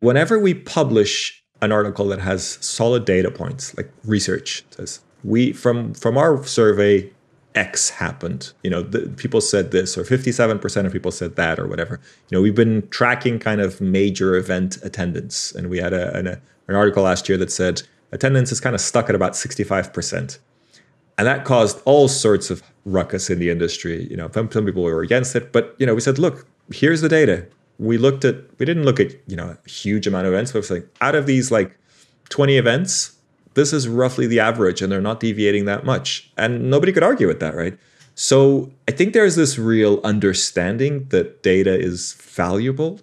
Whenever 0.00 0.38
we 0.38 0.52
publish 0.52 1.42
an 1.60 1.72
article 1.72 2.06
that 2.08 2.20
has 2.20 2.58
solid 2.60 3.04
data 3.04 3.30
points, 3.30 3.76
like 3.76 3.90
research 4.04 4.64
says, 4.70 5.00
we 5.24 5.52
from 5.52 5.94
from 5.94 6.16
our 6.16 6.44
survey, 6.44 7.10
X 7.54 7.90
happened. 7.90 8.52
You 8.62 8.70
know, 8.70 8.82
the, 8.82 9.08
people 9.16 9.40
said 9.40 9.70
this, 9.72 9.98
or 9.98 10.04
57% 10.04 10.86
of 10.86 10.92
people 10.92 11.10
said 11.10 11.36
that, 11.36 11.58
or 11.58 11.66
whatever. 11.66 12.00
You 12.30 12.38
know, 12.38 12.42
we've 12.42 12.54
been 12.54 12.86
tracking 12.88 13.38
kind 13.38 13.60
of 13.60 13.80
major 13.80 14.36
event 14.36 14.78
attendance, 14.82 15.52
and 15.52 15.68
we 15.68 15.78
had 15.78 15.92
a, 15.92 16.14
an, 16.16 16.26
a, 16.28 16.40
an 16.68 16.74
article 16.76 17.02
last 17.02 17.28
year 17.28 17.38
that 17.38 17.50
said 17.50 17.82
attendance 18.12 18.52
is 18.52 18.60
kind 18.60 18.74
of 18.74 18.80
stuck 18.80 19.08
at 19.08 19.14
about 19.14 19.32
65%. 19.32 20.38
And 21.18 21.26
that 21.26 21.44
caused 21.44 21.82
all 21.84 22.06
sorts 22.06 22.48
of 22.48 22.62
ruckus 22.84 23.28
in 23.28 23.40
the 23.40 23.50
industry. 23.50 24.06
You 24.08 24.16
know, 24.16 24.30
some, 24.32 24.50
some 24.50 24.64
people 24.64 24.84
were 24.84 25.02
against 25.02 25.34
it, 25.34 25.52
but 25.52 25.74
you 25.78 25.86
know, 25.86 25.94
we 25.94 26.00
said, 26.00 26.18
look, 26.18 26.46
here's 26.72 27.00
the 27.00 27.08
data. 27.08 27.46
We 27.78 27.98
looked 27.98 28.24
at, 28.24 28.36
we 28.58 28.66
didn't 28.66 28.84
look 28.84 29.00
at, 29.00 29.12
you 29.26 29.36
know, 29.36 29.56
a 29.64 29.70
huge 29.70 30.06
amount 30.06 30.26
of 30.26 30.32
events, 30.32 30.52
but 30.52 30.60
it's 30.60 30.70
like 30.70 30.88
out 31.00 31.14
of 31.14 31.26
these 31.26 31.50
like 31.50 31.78
20 32.28 32.56
events, 32.56 33.16
this 33.54 33.72
is 33.72 33.88
roughly 33.88 34.26
the 34.26 34.40
average 34.40 34.82
and 34.82 34.90
they're 34.90 35.00
not 35.00 35.20
deviating 35.20 35.64
that 35.66 35.84
much. 35.84 36.30
And 36.36 36.70
nobody 36.70 36.92
could 36.92 37.02
argue 37.02 37.26
with 37.26 37.40
that, 37.40 37.54
right? 37.54 37.78
So 38.14 38.70
I 38.88 38.92
think 38.92 39.12
there's 39.12 39.36
this 39.36 39.58
real 39.58 40.00
understanding 40.02 41.06
that 41.10 41.42
data 41.42 41.78
is 41.78 42.14
valuable. 42.14 43.00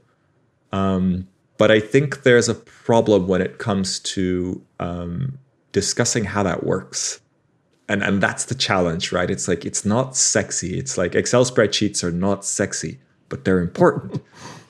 Um, 0.74 1.27
but 1.58 1.72
I 1.72 1.79
think 1.79 2.24
there's 2.24 2.50
a 2.50 2.55
problem 2.55 3.27
when 3.27 3.41
it 3.41 3.60
comes 3.60 4.00
to 4.00 4.62
um, 4.79 5.39
discussing 5.72 6.25
how 6.25 6.44
that 6.44 6.65
works 6.65 7.22
and 7.88 8.03
and 8.03 8.22
that's 8.22 8.46
the 8.46 8.55
challenge 8.55 9.12
right 9.12 9.29
it's 9.29 9.48
like 9.48 9.65
it's 9.65 9.86
not 9.86 10.15
sexy 10.15 10.77
it's 10.77 10.98
like 10.98 11.15
excel 11.15 11.46
spreadsheets 11.46 12.03
are 12.03 12.12
not 12.12 12.46
sexy 12.46 13.00
but 13.29 13.46
they're 13.46 13.60
important 13.60 14.22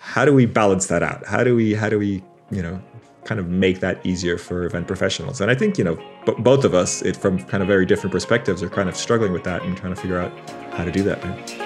how 0.05 0.23
do 0.23 0.31
we 0.31 0.45
balance 0.45 0.85
that 0.85 1.01
out 1.01 1.25
how 1.25 1.43
do 1.43 1.55
we 1.55 1.73
how 1.73 1.89
do 1.89 1.97
we 1.97 2.23
you 2.51 2.61
know 2.61 2.79
kind 3.23 3.39
of 3.39 3.47
make 3.47 3.79
that 3.79 4.05
easier 4.05 4.37
for 4.37 4.65
event 4.65 4.85
professionals 4.85 5.41
and 5.41 5.49
i 5.49 5.55
think 5.55 5.79
you 5.79 5.83
know 5.83 5.95
b- 6.27 6.35
both 6.39 6.63
of 6.63 6.75
us 6.75 7.01
it, 7.01 7.17
from 7.17 7.43
kind 7.45 7.63
of 7.63 7.67
very 7.67 7.87
different 7.87 8.11
perspectives 8.11 8.61
are 8.61 8.69
kind 8.69 8.87
of 8.87 8.95
struggling 8.95 9.33
with 9.33 9.43
that 9.43 9.63
and 9.63 9.75
trying 9.75 9.93
to 9.93 9.99
figure 9.99 10.19
out 10.19 10.31
how 10.73 10.85
to 10.85 10.91
do 10.91 11.01
that 11.01 11.23
right? 11.23 11.61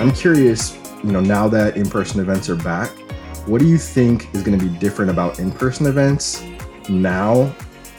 i'm 0.00 0.12
curious 0.12 0.76
you 1.04 1.10
know, 1.10 1.20
now 1.20 1.48
that 1.48 1.76
in-person 1.76 2.20
events 2.20 2.48
are 2.48 2.54
back, 2.54 2.90
what 3.48 3.58
do 3.58 3.66
you 3.66 3.76
think 3.76 4.32
is 4.34 4.42
going 4.42 4.56
to 4.56 4.64
be 4.64 4.72
different 4.78 5.10
about 5.10 5.40
in-person 5.40 5.86
events 5.86 6.44
now 6.88 7.52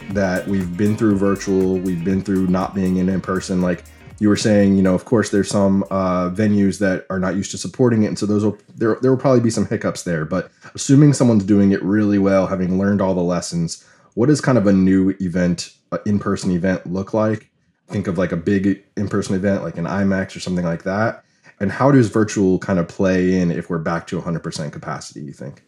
that 0.10 0.48
we've 0.48 0.76
been 0.78 0.98
through 0.98 1.18
virtual, 1.18 1.78
we've 1.78 2.04
been 2.04 2.22
through 2.22 2.48
not 2.48 2.76
being 2.76 2.98
in 2.98 3.10
in 3.10 3.22
person? 3.22 3.62
Like 3.62 3.84
you 4.20 4.30
were 4.30 4.38
saying, 4.38 4.76
you 4.76 4.82
know, 4.82 4.96
of 4.96 5.06
course, 5.06 5.30
there's 5.30 5.50
some 5.50 5.84
uh, 5.92 6.30
venues 6.30 6.80
that 6.80 7.06
are 7.10 7.20
not 7.20 7.36
used 7.36 7.52
to 7.52 7.58
supporting 7.58 8.04
it, 8.04 8.08
and 8.08 8.20
so 8.20 8.26
those 8.26 8.44
will 8.44 8.58
there 8.76 8.98
there 9.02 9.12
will 9.12 9.20
probably 9.20 9.42
be 9.42 9.50
some 9.50 9.66
hiccups 9.66 10.04
there. 10.04 10.26
But 10.26 10.52
assuming 10.76 11.14
someone's 11.14 11.46
doing 11.46 11.72
it 11.72 11.82
really 11.84 12.20
well, 12.20 12.48
having 12.48 12.78
learned 12.78 13.02
all 13.02 13.14
the 13.14 13.22
lessons, 13.22 13.84
what 14.14 14.28
does 14.28 14.42
kind 14.42 14.58
of 14.58 14.68
a 14.68 14.74
new 14.74 15.16
event, 15.20 15.74
in-person 16.06 16.52
event, 16.52 16.86
look 16.86 17.14
like? 17.14 17.50
Think 17.88 18.08
of 18.08 18.18
like 18.18 18.32
a 18.32 18.38
big 18.38 18.84
in-person 18.96 19.36
event, 19.36 19.64
like 19.64 19.78
an 19.78 19.86
IMEX 19.86 20.36
or 20.36 20.40
something 20.40 20.66
like 20.66 20.84
that 20.84 21.24
and 21.60 21.72
how 21.72 21.92
does 21.92 22.10
virtual 22.10 22.60
kind 22.60 22.80
of 22.80 22.88
play 22.88 23.40
in 23.40 23.52
if 23.52 23.70
we're 23.70 23.78
back 23.78 24.08
to 24.08 24.20
100% 24.20 24.72
capacity 24.72 25.22
you 25.22 25.32
think 25.32 25.64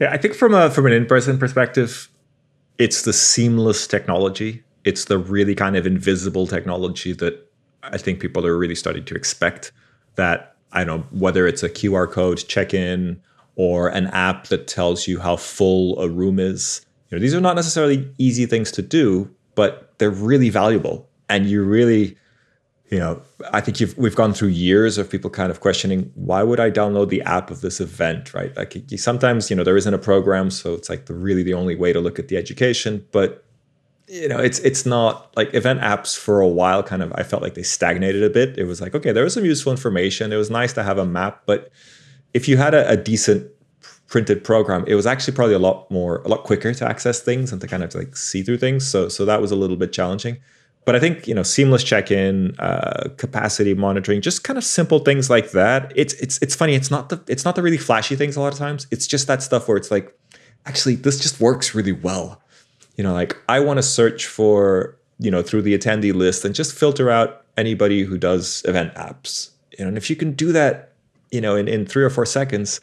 yeah 0.00 0.10
i 0.10 0.16
think 0.16 0.34
from 0.34 0.54
a 0.54 0.70
from 0.70 0.86
an 0.86 0.92
in-person 0.92 1.38
perspective 1.38 2.08
it's 2.80 3.02
the 3.02 3.12
seamless 3.12 3.86
technology. 3.86 4.64
It's 4.84 5.04
the 5.04 5.18
really 5.18 5.54
kind 5.54 5.76
of 5.76 5.86
invisible 5.86 6.46
technology 6.46 7.12
that 7.12 7.46
i 7.82 7.96
think 7.96 8.20
people 8.20 8.46
are 8.46 8.58
really 8.58 8.74
starting 8.74 9.04
to 9.06 9.14
expect 9.14 9.72
that 10.16 10.54
i 10.72 10.84
don't 10.84 11.00
know 11.00 11.18
whether 11.18 11.46
it's 11.46 11.62
a 11.62 11.68
qr 11.68 12.10
code 12.10 12.36
check-in 12.46 13.18
or 13.56 13.88
an 13.88 14.06
app 14.08 14.48
that 14.48 14.66
tells 14.66 15.08
you 15.08 15.18
how 15.18 15.36
full 15.36 15.98
a 15.98 16.08
room 16.08 16.38
is. 16.38 16.84
You 17.08 17.16
know 17.16 17.22
these 17.22 17.34
are 17.34 17.40
not 17.40 17.56
necessarily 17.56 18.08
easy 18.18 18.46
things 18.46 18.70
to 18.72 18.82
do 18.82 19.30
but 19.54 19.92
they're 19.98 20.10
really 20.10 20.48
valuable. 20.48 21.08
And 21.28 21.46
you 21.46 21.62
really 21.62 22.16
you 22.90 22.98
know, 22.98 23.22
I 23.52 23.60
think 23.60 23.96
we've 23.96 24.16
gone 24.16 24.34
through 24.34 24.48
years 24.48 24.98
of 24.98 25.08
people 25.08 25.30
kind 25.30 25.52
of 25.52 25.60
questioning 25.60 26.10
why 26.16 26.42
would 26.42 26.58
I 26.58 26.72
download 26.72 27.08
the 27.08 27.22
app 27.22 27.50
of 27.50 27.60
this 27.60 27.80
event, 27.80 28.34
right? 28.34 28.54
Like 28.56 28.76
sometimes, 28.96 29.48
you 29.48 29.54
know, 29.54 29.62
there 29.62 29.76
isn't 29.76 29.94
a 29.94 29.98
program, 29.98 30.50
so 30.50 30.74
it's 30.74 30.88
like 30.88 31.06
the 31.06 31.14
really 31.14 31.44
the 31.44 31.54
only 31.54 31.76
way 31.76 31.92
to 31.92 32.00
look 32.00 32.18
at 32.18 32.26
the 32.26 32.36
education. 32.36 33.06
But 33.12 33.44
you 34.08 34.28
know, 34.28 34.38
it's 34.38 34.58
it's 34.60 34.84
not 34.84 35.32
like 35.36 35.54
event 35.54 35.80
apps 35.80 36.18
for 36.18 36.40
a 36.40 36.48
while. 36.48 36.82
Kind 36.82 37.04
of, 37.04 37.12
I 37.14 37.22
felt 37.22 37.42
like 37.42 37.54
they 37.54 37.62
stagnated 37.62 38.24
a 38.24 38.30
bit. 38.30 38.58
It 38.58 38.64
was 38.64 38.80
like, 38.80 38.92
okay, 38.96 39.12
there 39.12 39.22
was 39.22 39.34
some 39.34 39.44
useful 39.44 39.70
information. 39.70 40.32
It 40.32 40.36
was 40.36 40.50
nice 40.50 40.72
to 40.72 40.82
have 40.82 40.98
a 40.98 41.06
map, 41.06 41.42
but 41.46 41.70
if 42.34 42.48
you 42.48 42.56
had 42.56 42.74
a, 42.74 42.90
a 42.90 42.96
decent 42.96 43.48
printed 44.08 44.42
program, 44.42 44.84
it 44.88 44.96
was 44.96 45.06
actually 45.06 45.34
probably 45.34 45.54
a 45.54 45.60
lot 45.60 45.88
more, 45.92 46.22
a 46.22 46.28
lot 46.28 46.42
quicker 46.42 46.74
to 46.74 46.88
access 46.88 47.20
things 47.20 47.52
and 47.52 47.60
to 47.60 47.68
kind 47.68 47.84
of 47.84 47.94
like 47.94 48.16
see 48.16 48.42
through 48.42 48.58
things. 48.58 48.84
So 48.84 49.08
so 49.08 49.24
that 49.26 49.40
was 49.40 49.52
a 49.52 49.56
little 49.56 49.76
bit 49.76 49.92
challenging 49.92 50.38
but 50.90 50.96
I 50.96 50.98
think 50.98 51.28
you 51.28 51.34
know 51.36 51.44
seamless 51.44 51.84
check-in, 51.84 52.56
uh, 52.58 53.10
capacity 53.16 53.74
monitoring, 53.74 54.20
just 54.20 54.42
kind 54.42 54.56
of 54.58 54.64
simple 54.64 54.98
things 54.98 55.30
like 55.30 55.52
that. 55.52 55.92
It's 55.94 56.14
it's 56.14 56.36
it's 56.42 56.56
funny. 56.56 56.74
It's 56.74 56.90
not 56.90 57.10
the 57.10 57.22
it's 57.28 57.44
not 57.44 57.54
the 57.54 57.62
really 57.62 57.78
flashy 57.78 58.16
things 58.16 58.34
a 58.34 58.40
lot 58.40 58.52
of 58.52 58.58
times. 58.58 58.88
It's 58.90 59.06
just 59.06 59.28
that 59.28 59.40
stuff 59.40 59.68
where 59.68 59.76
it's 59.76 59.92
like, 59.92 60.12
actually, 60.66 60.96
this 60.96 61.20
just 61.20 61.38
works 61.38 61.76
really 61.76 61.92
well. 61.92 62.42
You 62.96 63.04
know, 63.04 63.12
like 63.12 63.36
I 63.48 63.60
want 63.60 63.78
to 63.78 63.84
search 63.84 64.26
for 64.26 64.98
you 65.20 65.30
know 65.30 65.42
through 65.42 65.62
the 65.62 65.78
attendee 65.78 66.12
list 66.12 66.44
and 66.44 66.56
just 66.56 66.76
filter 66.76 67.08
out 67.08 67.44
anybody 67.56 68.02
who 68.02 68.18
does 68.18 68.64
event 68.64 68.92
apps. 68.94 69.50
You 69.78 69.84
know, 69.84 69.90
and 69.90 69.96
if 69.96 70.10
you 70.10 70.16
can 70.16 70.32
do 70.32 70.50
that, 70.50 70.94
you 71.30 71.40
know, 71.40 71.54
in, 71.54 71.68
in 71.68 71.86
three 71.86 72.02
or 72.02 72.10
four 72.10 72.26
seconds, 72.26 72.80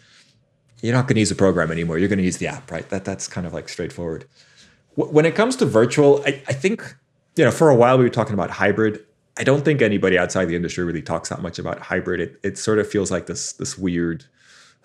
you're 0.81 0.95
not 0.95 1.07
going 1.07 1.15
to 1.15 1.19
use 1.19 1.27
the 1.27 1.35
program 1.35 1.71
anymore. 1.71 1.97
You're 1.97 2.07
going 2.07 2.19
to 2.19 2.23
use 2.23 2.37
the 2.37 2.47
app, 2.47 2.71
right? 2.71 2.87
That 2.87 3.03
that's 3.03 3.27
kind 3.27 3.45
of 3.45 3.51
like 3.51 3.67
straightforward. 3.67 4.23
When 4.95 5.25
it 5.25 5.35
comes 5.35 5.57
to 5.57 5.65
virtual, 5.65 6.23
I, 6.25 6.41
I 6.47 6.53
think 6.53 6.95
you 7.37 7.45
know, 7.45 7.51
for 7.51 7.69
a 7.69 7.75
while 7.75 7.97
we 7.97 8.03
were 8.03 8.09
talking 8.09 8.33
about 8.33 8.49
hybrid. 8.49 9.03
I 9.37 9.43
don't 9.43 9.63
think 9.63 9.81
anybody 9.81 10.17
outside 10.17 10.45
the 10.45 10.55
industry 10.55 10.83
really 10.83 11.01
talks 11.01 11.29
that 11.29 11.41
much 11.41 11.59
about 11.59 11.79
hybrid. 11.79 12.19
It 12.19 12.39
it 12.43 12.57
sort 12.57 12.79
of 12.79 12.89
feels 12.89 13.11
like 13.11 13.27
this 13.27 13.53
this 13.53 13.77
weird, 13.77 14.25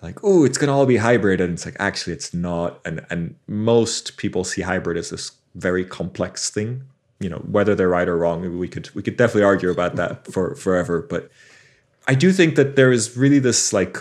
like 0.01 0.23
oh, 0.23 0.45
it's 0.45 0.57
gonna 0.57 0.75
all 0.75 0.85
be 0.85 0.97
hybrid, 0.97 1.41
and 1.41 1.53
it's 1.53 1.65
like 1.65 1.75
actually 1.79 2.13
it's 2.13 2.33
not. 2.33 2.79
And 2.85 3.05
and 3.09 3.35
most 3.47 4.17
people 4.17 4.43
see 4.43 4.61
hybrid 4.61 4.97
as 4.97 5.09
this 5.09 5.31
very 5.55 5.83
complex 5.83 6.49
thing. 6.49 6.83
You 7.19 7.29
know, 7.29 7.37
whether 7.37 7.73
they're 7.73 7.89
right 7.89 8.07
or 8.07 8.17
wrong, 8.17 8.57
we 8.59 8.67
could 8.67 8.93
we 8.93 9.01
could 9.01 9.17
definitely 9.17 9.43
argue 9.43 9.71
about 9.71 9.95
that 9.95 10.27
for 10.31 10.55
forever. 10.55 11.01
But 11.01 11.31
I 12.07 12.13
do 12.15 12.31
think 12.31 12.55
that 12.55 12.75
there 12.75 12.91
is 12.91 13.17
really 13.17 13.39
this 13.39 13.73
like 13.73 13.97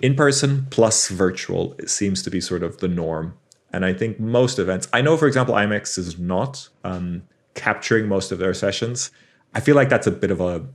in 0.00 0.14
person 0.14 0.66
plus 0.70 1.08
virtual 1.08 1.74
it 1.78 1.88
seems 1.88 2.22
to 2.22 2.30
be 2.30 2.40
sort 2.40 2.62
of 2.62 2.78
the 2.78 2.88
norm. 2.88 3.36
And 3.72 3.84
I 3.84 3.92
think 3.92 4.20
most 4.20 4.60
events, 4.60 4.86
I 4.92 5.02
know, 5.02 5.16
for 5.16 5.26
example, 5.26 5.56
IMEX 5.56 5.98
is 5.98 6.16
not. 6.16 6.68
Um, 6.84 7.24
capturing 7.54 8.08
most 8.08 8.32
of 8.32 8.38
their 8.38 8.54
sessions. 8.54 9.10
I 9.54 9.60
feel 9.60 9.76
like 9.76 9.88
that's 9.88 10.06
a 10.06 10.10
bit 10.10 10.30
of 10.30 10.40
a 10.40 10.66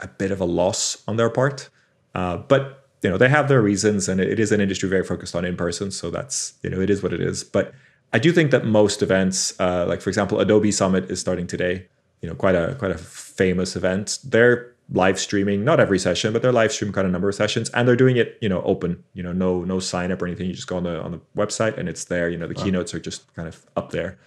a 0.00 0.08
bit 0.08 0.30
of 0.30 0.40
a 0.40 0.44
loss 0.44 1.02
on 1.06 1.16
their 1.16 1.30
part. 1.30 1.70
Uh, 2.14 2.36
but 2.36 2.88
you 3.02 3.10
know 3.10 3.16
they 3.16 3.28
have 3.28 3.48
their 3.48 3.62
reasons, 3.62 4.08
and 4.08 4.20
it 4.20 4.38
is 4.38 4.52
an 4.52 4.60
industry 4.60 4.88
very 4.88 5.04
focused 5.04 5.34
on 5.34 5.44
in 5.44 5.56
person, 5.56 5.90
so 5.90 6.10
that's 6.10 6.54
you 6.62 6.70
know 6.70 6.80
it 6.80 6.90
is 6.90 7.02
what 7.02 7.12
it 7.12 7.20
is. 7.20 7.44
But 7.44 7.72
I 8.12 8.18
do 8.18 8.32
think 8.32 8.50
that 8.50 8.64
most 8.64 9.02
events, 9.02 9.58
uh, 9.60 9.86
like 9.88 10.00
for 10.00 10.10
example, 10.10 10.40
Adobe 10.40 10.72
Summit 10.72 11.10
is 11.10 11.20
starting 11.20 11.46
today. 11.46 11.86
You 12.20 12.28
know, 12.28 12.34
quite 12.34 12.54
a 12.54 12.76
quite 12.78 12.92
a 12.92 12.98
famous 12.98 13.74
event. 13.74 14.18
They're 14.24 14.72
live 14.90 15.18
streaming 15.18 15.64
not 15.64 15.80
every 15.80 15.98
session 15.98 16.32
but 16.32 16.42
they're 16.42 16.52
live 16.52 16.72
stream 16.72 16.92
kind 16.92 17.06
of 17.06 17.12
number 17.12 17.28
of 17.28 17.34
sessions 17.34 17.70
and 17.70 17.88
they're 17.88 17.96
doing 17.96 18.16
it 18.16 18.36
you 18.42 18.48
know 18.48 18.62
open 18.62 19.02
you 19.14 19.22
know 19.22 19.32
no 19.32 19.64
no 19.64 19.78
sign 19.78 20.12
up 20.12 20.20
or 20.20 20.26
anything 20.26 20.46
you 20.46 20.52
just 20.52 20.66
go 20.66 20.76
on 20.76 20.82
the 20.82 21.00
on 21.00 21.12
the 21.12 21.20
website 21.36 21.78
and 21.78 21.88
it's 21.88 22.04
there 22.06 22.28
you 22.28 22.36
know 22.36 22.46
the 22.46 22.54
wow. 22.54 22.64
keynotes 22.64 22.92
are 22.92 23.00
just 23.00 23.32
kind 23.34 23.48
of 23.48 23.64
up 23.76 23.90
there 23.90 24.18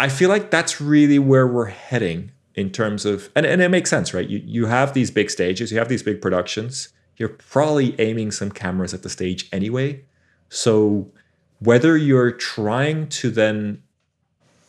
i 0.00 0.08
feel 0.08 0.28
like 0.28 0.50
that's 0.50 0.80
really 0.80 1.18
where 1.18 1.46
we're 1.46 1.66
heading 1.66 2.32
in 2.54 2.70
terms 2.70 3.04
of 3.04 3.30
and, 3.34 3.46
and 3.46 3.62
it 3.62 3.70
makes 3.70 3.90
sense 3.90 4.12
right? 4.12 4.28
You 4.28 4.42
you 4.44 4.66
have 4.66 4.92
these 4.92 5.10
big 5.10 5.30
stages 5.30 5.72
you 5.72 5.78
have 5.78 5.88
these 5.88 6.02
big 6.02 6.20
productions. 6.20 6.90
You're 7.16 7.28
probably 7.28 7.98
aiming 8.00 8.30
some 8.30 8.50
cameras 8.50 8.94
at 8.94 9.02
the 9.02 9.10
stage 9.10 9.46
anyway. 9.52 10.04
So 10.48 11.12
whether 11.58 11.94
you're 11.96 12.30
trying 12.30 13.08
to 13.08 13.30
then 13.30 13.82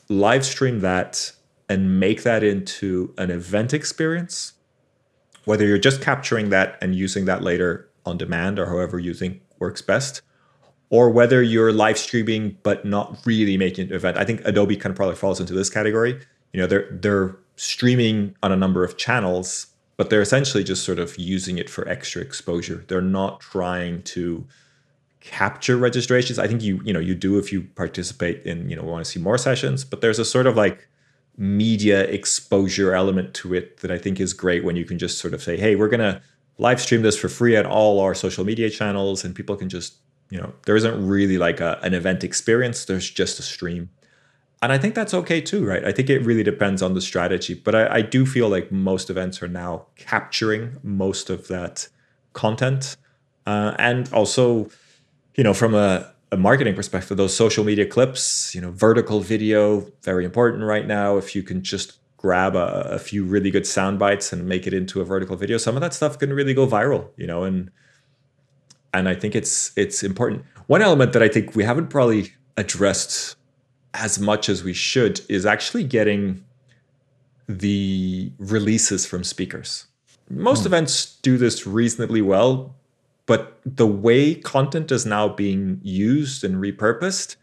live 0.09 0.45
stream 0.45 0.81
that 0.81 1.31
and 1.69 1.97
make 1.97 2.23
that 2.23 2.43
into 2.43 3.13
an 3.17 3.31
event 3.31 3.73
experience 3.73 4.53
whether 5.45 5.65
you're 5.65 5.79
just 5.79 6.01
capturing 6.01 6.50
that 6.50 6.77
and 6.81 6.95
using 6.95 7.25
that 7.25 7.41
later 7.41 7.89
on 8.05 8.15
demand 8.17 8.59
or 8.59 8.67
however 8.67 9.00
you 9.00 9.11
think 9.11 9.41
works 9.57 9.81
best, 9.81 10.21
or 10.91 11.10
whether 11.10 11.41
you're 11.41 11.74
live 11.74 11.98
streaming 11.98 12.55
but 12.62 12.86
not 12.86 13.17
really 13.25 13.57
making 13.57 13.89
an 13.89 13.95
event. 13.95 14.17
I 14.17 14.24
think 14.24 14.41
Adobe 14.45 14.75
kind 14.75 14.91
of 14.91 14.95
probably 14.95 15.15
falls 15.15 15.39
into 15.39 15.53
this 15.53 15.69
category. 15.69 16.19
You 16.53 16.62
know, 16.62 16.67
they're 16.67 16.88
they're 16.91 17.36
streaming 17.55 18.36
on 18.43 18.51
a 18.51 18.55
number 18.55 18.83
of 18.83 18.98
channels, 18.98 19.67
but 19.98 20.10
they're 20.10 20.21
essentially 20.21 20.63
just 20.63 20.83
sort 20.83 21.00
of 21.00 21.17
using 21.17 21.57
it 21.57 21.69
for 21.69 21.88
extra 21.88 22.21
exposure. 22.21 22.86
They're 22.88 23.01
not 23.01 23.39
trying 23.39 24.03
to 24.03 24.45
capture 25.21 25.77
registrations. 25.77 26.38
I 26.38 26.48
think 26.48 26.62
you 26.62 26.79
you 26.83 26.93
know 26.93 27.00
you 27.00 27.15
do 27.15 27.39
if 27.39 27.51
you 27.51 27.63
participate 27.75 28.43
in 28.45 28.69
you 28.69 28.75
know 28.75 28.83
we 28.83 28.91
want 28.91 29.03
to 29.03 29.10
see 29.12 29.19
more 29.19 29.39
sessions, 29.39 29.83
but 29.83 30.01
there's 30.01 30.19
a 30.19 30.25
sort 30.25 30.45
of 30.45 30.55
like 30.55 30.88
media 31.38 32.03
exposure 32.03 32.93
element 32.93 33.33
to 33.33 33.53
it 33.53 33.77
that 33.77 33.91
I 33.91 33.98
think 33.98 34.19
is 34.19 34.33
great 34.33 34.63
when 34.63 34.75
you 34.75 34.86
can 34.86 35.00
just 35.00 35.19
sort 35.19 35.33
of 35.33 35.41
say, 35.41 35.57
hey, 35.57 35.75
we're 35.75 35.89
to 35.89 36.21
live 36.57 36.79
stream 36.81 37.01
this 37.01 37.17
for 37.17 37.29
free 37.29 37.55
at 37.55 37.65
all 37.65 38.00
our 38.00 38.13
social 38.13 38.45
media 38.45 38.69
channels 38.69 39.24
and 39.24 39.33
people 39.33 39.55
can 39.55 39.69
just, 39.69 39.95
you 40.31 40.39
know, 40.39 40.53
there 40.65 40.75
isn't 40.75 41.07
really 41.07 41.38
like 41.38 41.59
a, 41.59 41.79
an 41.83 41.93
event 41.93 42.23
experience, 42.23 42.85
there's 42.85 43.07
just 43.07 43.38
a 43.38 43.43
stream. 43.43 43.89
And 44.63 44.71
I 44.71 44.77
think 44.77 44.95
that's 44.95 45.13
okay 45.13 45.41
too, 45.41 45.65
right? 45.65 45.83
I 45.83 45.91
think 45.91 46.09
it 46.09 46.23
really 46.23 46.43
depends 46.43 46.81
on 46.81 46.93
the 46.93 47.01
strategy. 47.01 47.53
But 47.53 47.75
I, 47.75 47.95
I 47.95 48.01
do 48.01 48.25
feel 48.25 48.47
like 48.47 48.71
most 48.71 49.09
events 49.09 49.41
are 49.43 49.47
now 49.47 49.88
capturing 49.95 50.77
most 50.83 51.29
of 51.29 51.47
that 51.47 51.88
content. 52.33 52.95
Uh, 53.45 53.75
and 53.77 54.11
also, 54.13 54.69
you 55.35 55.43
know, 55.43 55.53
from 55.53 55.75
a 55.75 56.11
a 56.31 56.38
marketing 56.38 56.73
perspective, 56.75 57.17
those 57.17 57.35
social 57.35 57.63
media 57.63 57.85
clips, 57.85 58.55
you 58.55 58.61
know, 58.61 58.71
vertical 58.71 59.19
video, 59.19 59.85
very 60.03 60.23
important 60.23 60.63
right 60.63 60.88
now. 60.88 61.17
If 61.17 61.35
you 61.35 61.43
can 61.43 61.61
just 61.61 62.00
grab 62.15 62.55
a, 62.55 62.83
a, 62.91 63.00
few 63.00 63.25
really 63.25 63.51
good 63.51 63.67
sound 63.67 64.00
bites 64.00 64.31
and 64.31 64.47
make 64.47 64.65
it 64.65 64.73
into 64.73 65.01
a 65.01 65.03
vertical 65.03 65.35
video, 65.35 65.57
some 65.57 65.75
of 65.75 65.81
that 65.81 65.93
stuff 65.93 66.17
can 66.19 66.31
really 66.31 66.53
go 66.53 66.65
viral, 66.65 67.09
you 67.17 67.27
know, 67.27 67.43
and 67.43 67.69
and 68.93 69.07
I 69.07 69.15
think 69.15 69.36
it's 69.36 69.71
it's 69.75 70.03
important. 70.03 70.43
One 70.67 70.81
element 70.81 71.13
that 71.13 71.24
I 71.24 71.27
think 71.27 71.55
we 71.55 71.63
haven't 71.63 71.88
probably 71.89 72.33
addressed 72.57 73.36
as 73.93 74.19
much 74.19 74.50
as 74.50 74.63
we 74.63 74.74
should 74.74 75.21
is 75.29 75.45
actually 75.45 75.83
getting 75.83 76.43
the 77.48 78.31
releases 78.38 79.05
from 79.05 79.24
speakers. 79.24 79.88
Most 80.29 80.63
mm. 80.63 80.67
events 80.67 81.17
do 81.21 81.38
this 81.38 81.67
reasonably 81.67 82.21
well, 82.21 82.75
but 83.25 83.60
the 83.65 83.88
way 83.88 84.36
content 84.36 84.91
is 84.91 85.05
now 85.05 85.27
being 85.27 85.79
used 85.83 86.43
and 86.43 86.55
repurposed, 86.55 87.36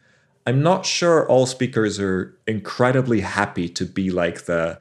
I'm 0.47 0.62
not 0.62 0.87
sure 0.87 1.28
all 1.28 1.45
speakers 1.45 2.00
are 2.00 2.35
incredibly 2.47 3.21
happy 3.21 3.69
to 3.69 3.85
be 3.85 4.11
like 4.11 4.47
the 4.47 4.81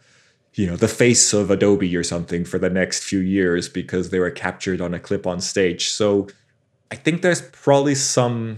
you 0.53 0.65
know 0.65 0.77
the 0.77 0.88
face 0.88 1.33
of 1.33 1.51
Adobe 1.51 1.95
or 1.95 2.03
something 2.03 2.45
for 2.45 2.57
the 2.57 2.69
next 2.69 3.03
few 3.03 3.19
years 3.19 3.69
because 3.69 4.09
they 4.09 4.19
were 4.19 4.31
captured 4.31 4.81
on 4.81 4.93
a 4.93 5.00
clip 5.00 5.27
on 5.27 5.39
stage. 5.41 5.89
So 5.89 6.27
I 6.91 6.96
think 6.96 7.22
there's 7.22 7.41
probably 7.41 7.96
some 7.96 8.58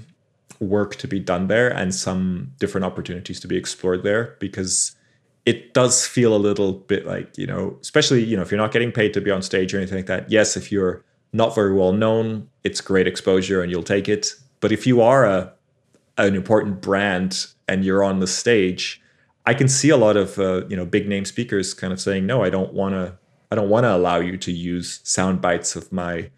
work 0.59 0.95
to 0.97 1.07
be 1.07 1.19
done 1.19 1.47
there 1.47 1.69
and 1.69 1.95
some 1.95 2.51
different 2.59 2.85
opportunities 2.85 3.39
to 3.39 3.47
be 3.47 3.55
explored 3.57 4.03
there 4.03 4.35
because 4.39 4.95
it 5.45 5.73
does 5.73 6.05
feel 6.05 6.35
a 6.35 6.37
little 6.37 6.73
bit 6.73 7.05
like, 7.05 7.37
you 7.37 7.47
know, 7.47 7.77
especially, 7.81 8.23
you 8.23 8.35
know, 8.35 8.43
if 8.43 8.51
you're 8.51 8.59
not 8.59 8.71
getting 8.71 8.91
paid 8.91 9.13
to 9.13 9.21
be 9.21 9.31
on 9.31 9.41
stage 9.41 9.73
or 9.73 9.77
anything 9.77 9.97
like 9.97 10.05
that. 10.07 10.29
Yes, 10.29 10.57
if 10.57 10.71
you're 10.71 11.03
not 11.33 11.55
very 11.55 11.73
well 11.73 11.93
known, 11.93 12.49
it's 12.63 12.81
great 12.81 13.07
exposure 13.07 13.61
and 13.61 13.71
you'll 13.71 13.83
take 13.83 14.09
it. 14.09 14.33
But 14.59 14.71
if 14.71 14.85
you 14.85 15.01
are 15.01 15.25
a 15.25 15.53
an 16.17 16.35
important 16.35 16.81
brand 16.81 17.47
and 17.67 17.85
you're 17.85 18.03
on 18.03 18.19
the 18.19 18.27
stage, 18.27 19.01
I 19.45 19.53
can 19.53 19.69
see 19.69 19.89
a 19.89 19.97
lot 19.97 20.17
of 20.17 20.37
uh, 20.37 20.67
you 20.67 20.75
know 20.75 20.85
big 20.85 21.07
name 21.07 21.25
speakers 21.25 21.73
kind 21.73 21.93
of 21.93 21.99
saying, 21.99 22.25
"No, 22.25 22.43
I 22.43 22.49
don't 22.49 22.73
want 22.73 22.93
to. 22.95 23.17
I 23.51 23.55
don't 23.55 23.69
want 23.69 23.85
to 23.85 23.95
allow 23.95 24.19
you 24.19 24.37
to 24.37 24.51
use 24.51 24.99
sound 25.03 25.41
bites 25.41 25.75
of 25.75 25.91
my, 25.91 26.29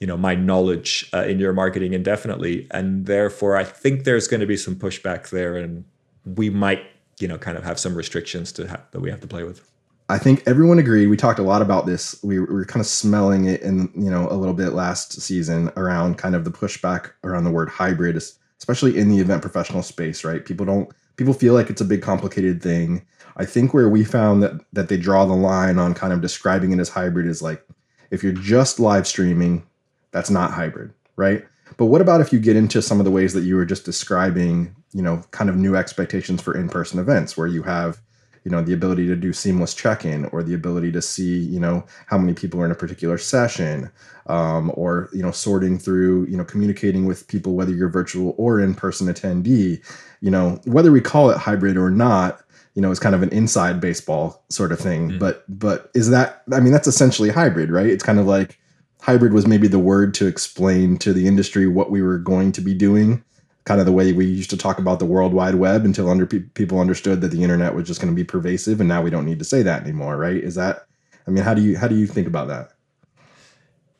you 0.00 0.06
know, 0.06 0.16
my 0.16 0.34
knowledge 0.34 1.08
uh, 1.12 1.24
in 1.24 1.38
your 1.38 1.52
marketing 1.52 1.92
indefinitely." 1.92 2.66
And 2.70 3.06
therefore, 3.06 3.56
I 3.56 3.64
think 3.64 4.04
there's 4.04 4.28
going 4.28 4.40
to 4.40 4.46
be 4.46 4.56
some 4.56 4.76
pushback 4.76 5.30
there, 5.30 5.56
and 5.56 5.84
we 6.24 6.50
might, 6.50 6.82
you 7.18 7.28
know, 7.28 7.38
kind 7.38 7.56
of 7.56 7.64
have 7.64 7.78
some 7.78 7.94
restrictions 7.94 8.52
to 8.52 8.68
ha- 8.68 8.82
that 8.90 9.00
we 9.00 9.10
have 9.10 9.20
to 9.20 9.26
play 9.26 9.44
with. 9.44 9.68
I 10.10 10.16
think 10.18 10.42
everyone 10.46 10.78
agreed. 10.78 11.08
We 11.08 11.18
talked 11.18 11.38
a 11.38 11.42
lot 11.42 11.60
about 11.60 11.84
this. 11.84 12.18
We, 12.22 12.38
we 12.38 12.46
were 12.46 12.64
kind 12.64 12.80
of 12.80 12.86
smelling 12.86 13.44
it 13.44 13.60
in, 13.60 13.90
you 13.94 14.10
know, 14.10 14.26
a 14.30 14.36
little 14.36 14.54
bit 14.54 14.70
last 14.70 15.20
season 15.20 15.70
around 15.76 16.16
kind 16.16 16.34
of 16.34 16.44
the 16.44 16.50
pushback 16.50 17.10
around 17.24 17.44
the 17.44 17.50
word 17.50 17.68
hybrid, 17.68 18.16
especially 18.58 18.96
in 18.96 19.10
the 19.10 19.18
event 19.18 19.42
professional 19.42 19.82
space, 19.82 20.24
right? 20.24 20.44
People 20.44 20.64
don't 20.64 20.90
people 21.16 21.34
feel 21.34 21.52
like 21.52 21.68
it's 21.68 21.82
a 21.82 21.84
big 21.84 22.00
complicated 22.00 22.62
thing. 22.62 23.04
I 23.36 23.44
think 23.44 23.74
where 23.74 23.90
we 23.90 24.02
found 24.02 24.42
that 24.42 24.52
that 24.72 24.88
they 24.88 24.96
draw 24.96 25.26
the 25.26 25.34
line 25.34 25.78
on 25.78 25.92
kind 25.92 26.14
of 26.14 26.22
describing 26.22 26.72
it 26.72 26.78
as 26.78 26.88
hybrid 26.88 27.26
is 27.26 27.42
like 27.42 27.62
if 28.10 28.22
you're 28.22 28.32
just 28.32 28.80
live 28.80 29.06
streaming, 29.06 29.66
that's 30.10 30.30
not 30.30 30.52
hybrid, 30.52 30.92
right? 31.16 31.44
But 31.76 31.86
what 31.86 32.00
about 32.00 32.20
if 32.20 32.32
you 32.32 32.40
get 32.40 32.56
into 32.56 32.80
some 32.82 32.98
of 32.98 33.04
the 33.04 33.10
ways 33.10 33.34
that 33.34 33.44
you 33.44 33.56
were 33.56 33.66
just 33.66 33.84
describing, 33.84 34.74
you 34.92 35.02
know, 35.02 35.22
kind 35.30 35.50
of 35.50 35.56
new 35.56 35.76
expectations 35.76 36.40
for 36.40 36.56
in-person 36.56 36.98
events 36.98 37.36
where 37.36 37.46
you 37.46 37.62
have 37.62 38.00
you 38.48 38.50
know 38.50 38.62
the 38.62 38.72
ability 38.72 39.06
to 39.06 39.14
do 39.14 39.30
seamless 39.30 39.74
check-in 39.74 40.24
or 40.26 40.42
the 40.42 40.54
ability 40.54 40.90
to 40.90 41.02
see 41.02 41.36
you 41.38 41.60
know 41.60 41.84
how 42.06 42.16
many 42.16 42.32
people 42.32 42.58
are 42.60 42.64
in 42.64 42.70
a 42.70 42.74
particular 42.74 43.18
session 43.18 43.90
um, 44.26 44.72
or 44.74 45.10
you 45.12 45.22
know 45.22 45.30
sorting 45.30 45.78
through 45.78 46.24
you 46.26 46.36
know 46.36 46.44
communicating 46.44 47.04
with 47.04 47.28
people 47.28 47.54
whether 47.54 47.72
you're 47.72 47.90
virtual 47.90 48.34
or 48.38 48.58
in-person 48.58 49.06
attendee 49.06 49.84
you 50.22 50.30
know 50.30 50.58
whether 50.64 50.90
we 50.90 51.00
call 51.00 51.28
it 51.28 51.36
hybrid 51.36 51.76
or 51.76 51.90
not 51.90 52.40
you 52.74 52.80
know 52.80 52.90
is 52.90 52.98
kind 52.98 53.14
of 53.14 53.22
an 53.22 53.28
inside 53.30 53.82
baseball 53.82 54.42
sort 54.48 54.72
of 54.72 54.78
thing 54.78 55.10
mm. 55.10 55.18
but 55.18 55.44
but 55.48 55.90
is 55.94 56.08
that 56.08 56.42
i 56.52 56.58
mean 56.58 56.72
that's 56.72 56.88
essentially 56.88 57.28
hybrid 57.28 57.70
right 57.70 57.88
it's 57.88 58.04
kind 58.04 58.18
of 58.18 58.26
like 58.26 58.58
hybrid 59.00 59.32
was 59.32 59.46
maybe 59.46 59.68
the 59.68 59.78
word 59.78 60.14
to 60.14 60.26
explain 60.26 60.98
to 60.98 61.12
the 61.12 61.26
industry 61.26 61.66
what 61.66 61.90
we 61.90 62.02
were 62.02 62.18
going 62.18 62.52
to 62.52 62.60
be 62.60 62.74
doing 62.74 63.24
kind 63.68 63.80
of 63.80 63.86
the 63.86 63.92
way 63.92 64.12
we 64.12 64.24
used 64.24 64.48
to 64.48 64.56
talk 64.56 64.78
about 64.78 64.98
the 64.98 65.04
World 65.04 65.34
Wide 65.34 65.56
Web 65.56 65.84
until 65.84 66.08
under 66.08 66.24
pe- 66.24 66.38
people 66.38 66.80
understood 66.80 67.20
that 67.20 67.28
the 67.28 67.42
internet 67.42 67.74
was 67.74 67.86
just 67.86 68.00
going 68.00 68.10
to 68.10 68.16
be 68.16 68.24
pervasive, 68.24 68.80
and 68.80 68.88
now 68.88 69.02
we 69.02 69.10
don't 69.10 69.26
need 69.26 69.38
to 69.38 69.44
say 69.44 69.62
that 69.62 69.82
anymore, 69.82 70.16
right? 70.16 70.42
Is 70.42 70.54
that? 70.54 70.86
I 71.26 71.30
mean, 71.30 71.44
how 71.44 71.52
do 71.52 71.60
you 71.60 71.76
how 71.76 71.86
do 71.86 71.94
you 71.94 72.06
think 72.06 72.26
about 72.26 72.48
that? 72.48 72.72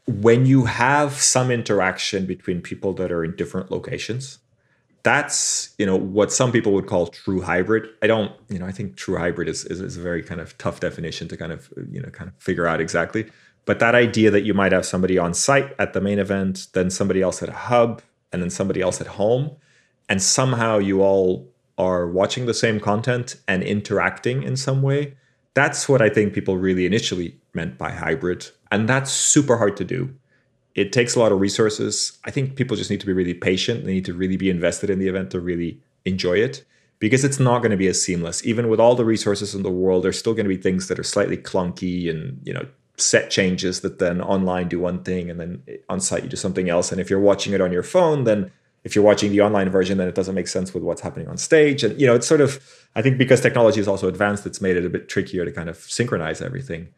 When 0.07 0.47
you 0.47 0.65
have 0.65 1.13
some 1.13 1.51
interaction 1.51 2.25
between 2.25 2.63
people 2.63 2.95
that 2.95 3.13
are 3.13 3.23
in 3.23 3.37
different 3.37 3.71
locations, 3.71 4.39
that's 5.03 5.75
you 5.77 5.85
know 5.85 5.97
what 5.97 6.33
some 6.33 6.51
people 6.51 6.73
would 6.73 6.87
call 6.87 7.09
true 7.09 7.43
hybrid. 7.43 7.91
I 8.01 8.07
don't, 8.07 8.33
you 8.49 8.59
know, 8.59 8.65
I 8.65 8.73
think 8.73 8.97
true 8.97 9.19
hybrid 9.19 9.51
is, 9.51 9.67
is, 9.67 9.83
is 9.83 9.99
a 9.99 10.01
very 10.01 10.23
kind 10.23 10.41
of 10.41 10.57
tough 10.57 10.81
definition 10.81 11.29
to 11.29 11.37
kind 11.37 11.53
of 11.53 11.69
you 11.91 12.01
know 12.01 12.09
kind 12.09 12.31
of 12.31 12.43
figure 12.43 12.67
out 12.67 12.81
exactly. 12.81 13.31
But 13.69 13.79
that 13.79 13.95
idea 13.95 14.31
that 14.33 14.43
you 14.43 14.55
might 14.55 14.73
have 14.73 14.87
somebody 14.87 15.17
on 15.19 15.33
site 15.35 15.75
at 15.79 15.93
the 15.93 16.01
main 16.01 16.19
event, 16.19 16.67
then 16.73 16.91
somebody 16.91 17.21
else 17.23 17.43
at 17.43 17.51
a 17.51 17.61
hub, 17.71 18.03
and 18.33 18.43
then 18.43 18.51
somebody 18.51 18.81
else 18.81 19.01
at 19.01 19.07
home 19.07 19.57
and 20.09 20.23
somehow 20.23 20.79
you 20.79 21.03
all 21.03 21.49
are 21.77 22.07
watching 22.07 22.47
the 22.47 22.55
same 22.55 22.81
content 22.81 23.37
and 23.47 23.63
interacting 23.63 24.43
in 24.43 24.57
some 24.57 24.83
way 24.83 25.15
that's 25.55 25.89
what 25.89 26.03
i 26.03 26.09
think 26.11 26.35
people 26.35 26.57
really 26.59 26.85
initially 26.85 27.39
meant 27.59 27.77
by 27.77 27.91
hybrid. 27.91 28.47
And 28.71 28.89
that's 28.89 29.11
super 29.11 29.57
hard 29.59 29.77
to 29.79 29.85
do. 29.85 30.15
It 30.75 30.93
takes 30.93 31.17
a 31.17 31.19
lot 31.19 31.33
of 31.33 31.41
resources. 31.41 32.19
I 32.25 32.31
think 32.31 32.57
people 32.57 32.77
just 32.77 32.91
need 32.91 33.01
to 33.01 33.07
be 33.07 33.13
really 33.13 33.35
patient. 33.35 33.85
They 33.85 33.95
need 33.95 34.05
to 34.05 34.15
really 34.15 34.37
be 34.37 34.49
invested 34.49 34.91
in 34.91 34.99
the 35.01 35.09
event 35.09 35.31
to 35.33 35.41
really 35.41 35.81
enjoy 36.05 36.39
it 36.39 36.65
because 37.01 37.25
it's 37.25 37.41
not 37.41 37.59
going 37.59 37.73
to 37.73 37.77
be 37.77 37.89
as 37.89 38.01
seamless. 38.01 38.47
Even 38.47 38.69
with 38.69 38.79
all 38.79 38.95
the 38.95 39.05
resources 39.05 39.55
in 39.55 39.63
the 39.63 39.71
world 39.71 40.05
there's 40.05 40.19
still 40.19 40.35
going 40.35 40.45
to 40.45 40.57
be 40.57 40.63
things 40.63 40.87
that 40.89 40.99
are 40.99 41.05
slightly 41.15 41.37
clunky 41.37 42.09
and 42.09 42.41
you 42.45 42.55
know 42.55 42.67
set 43.01 43.31
changes 43.31 43.81
that 43.81 43.99
then 43.99 44.21
online 44.21 44.69
do 44.69 44.81
one 44.81 45.03
thing 45.03 45.31
and 45.31 45.41
then 45.41 45.63
on 45.89 46.01
site 46.01 46.23
you 46.23 46.29
do 46.29 46.37
something 46.37 46.69
else. 46.69 46.91
And 46.93 47.01
if 47.01 47.11
you're 47.11 47.21
watching 47.21 47.53
it 47.53 47.61
on 47.61 47.73
your 47.73 47.83
phone, 47.83 48.25
then 48.25 48.51
if 48.85 48.95
you're 48.95 49.05
watching 49.05 49.31
the 49.31 49.41
online 49.41 49.71
version, 49.71 49.99
then 49.99 50.09
it 50.09 50.15
doesn't 50.15 50.35
make 50.35 50.49
sense 50.49 50.73
with 50.73 50.83
what's 50.83 51.01
happening 51.01 51.29
on 51.29 51.37
stage. 51.37 51.85
And 51.85 52.01
you 52.01 52.07
know, 52.07 52.15
it's 52.15 52.27
sort 52.27 52.41
of 52.41 52.61
I 52.95 53.03
think 53.03 53.19
because 53.19 53.41
technology 53.41 53.81
is 53.81 53.89
also 53.89 54.09
advanced, 54.09 54.47
it's 54.47 54.61
made 54.61 54.77
it 54.77 54.85
a 54.85 54.91
bit 54.91 55.09
trickier 55.09 55.45
to 55.45 55.53
kind 55.53 55.69
of 55.69 55.77
synchronize 55.77 56.41
everything. 56.43 56.89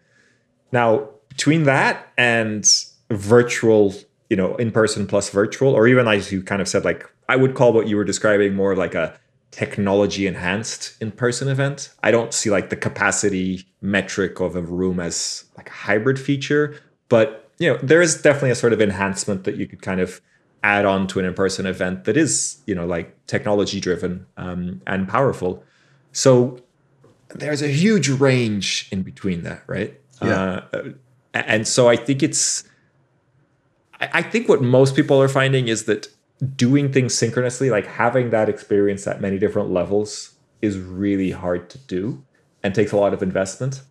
Now, 0.72 1.08
between 1.28 1.64
that 1.64 2.12
and 2.16 2.66
virtual, 3.10 3.94
you 4.28 4.36
know, 4.36 4.56
in 4.56 4.70
person 4.70 5.06
plus 5.06 5.30
virtual, 5.30 5.74
or 5.74 5.88
even 5.88 6.06
as 6.06 6.30
you 6.30 6.42
kind 6.42 6.62
of 6.62 6.68
said, 6.68 6.84
like 6.84 7.08
I 7.28 7.36
would 7.36 7.54
call 7.54 7.72
what 7.72 7.88
you 7.88 7.96
were 7.96 8.04
describing 8.04 8.54
more 8.54 8.74
like 8.76 8.94
a 8.94 9.18
technology 9.50 10.26
enhanced 10.26 10.94
in-person 11.00 11.48
event. 11.48 11.90
I 12.02 12.10
don't 12.10 12.32
see 12.32 12.50
like 12.50 12.70
the 12.70 12.76
capacity 12.76 13.66
metric 13.80 14.40
of 14.40 14.56
a 14.56 14.62
room 14.62 15.00
as 15.00 15.44
like 15.56 15.68
a 15.68 15.72
hybrid 15.72 16.18
feature, 16.18 16.80
but 17.08 17.50
you 17.58 17.72
know, 17.72 17.78
there 17.82 18.00
is 18.00 18.22
definitely 18.22 18.50
a 18.50 18.54
sort 18.54 18.72
of 18.72 18.80
enhancement 18.80 19.44
that 19.44 19.56
you 19.56 19.66
could 19.66 19.82
kind 19.82 20.00
of 20.00 20.20
add 20.62 20.84
on 20.84 21.06
to 21.08 21.18
an 21.18 21.24
in-person 21.24 21.66
event 21.66 22.04
that 22.04 22.16
is, 22.16 22.58
you 22.66 22.74
know, 22.74 22.86
like 22.86 23.14
technology 23.26 23.80
driven 23.80 24.26
um, 24.36 24.80
and 24.86 25.08
powerful. 25.08 25.62
So 26.12 26.60
there's 27.28 27.62
a 27.62 27.68
huge 27.68 28.08
range 28.08 28.88
in 28.90 29.02
between 29.02 29.42
that, 29.42 29.62
right? 29.66 29.98
Yeah. 30.22 30.62
Uh, 30.72 30.90
and 31.32 31.66
so 31.66 31.88
I 31.88 31.96
think 31.96 32.22
it's 32.22 32.64
I 34.00 34.22
think 34.22 34.48
what 34.48 34.62
most 34.62 34.96
people 34.96 35.20
are 35.20 35.28
finding 35.28 35.68
is 35.68 35.84
that 35.84 36.08
doing 36.56 36.92
things 36.92 37.14
synchronously, 37.14 37.70
like 37.70 37.86
having 37.86 38.30
that 38.30 38.48
experience 38.48 39.06
at 39.06 39.20
many 39.20 39.38
different 39.38 39.70
levels, 39.70 40.34
is 40.62 40.78
really 40.78 41.30
hard 41.30 41.70
to 41.70 41.78
do 41.78 42.24
and 42.62 42.74
takes 42.74 42.92
a 42.92 42.96
lot 42.96 43.14
of 43.14 43.22
investment. 43.22 43.82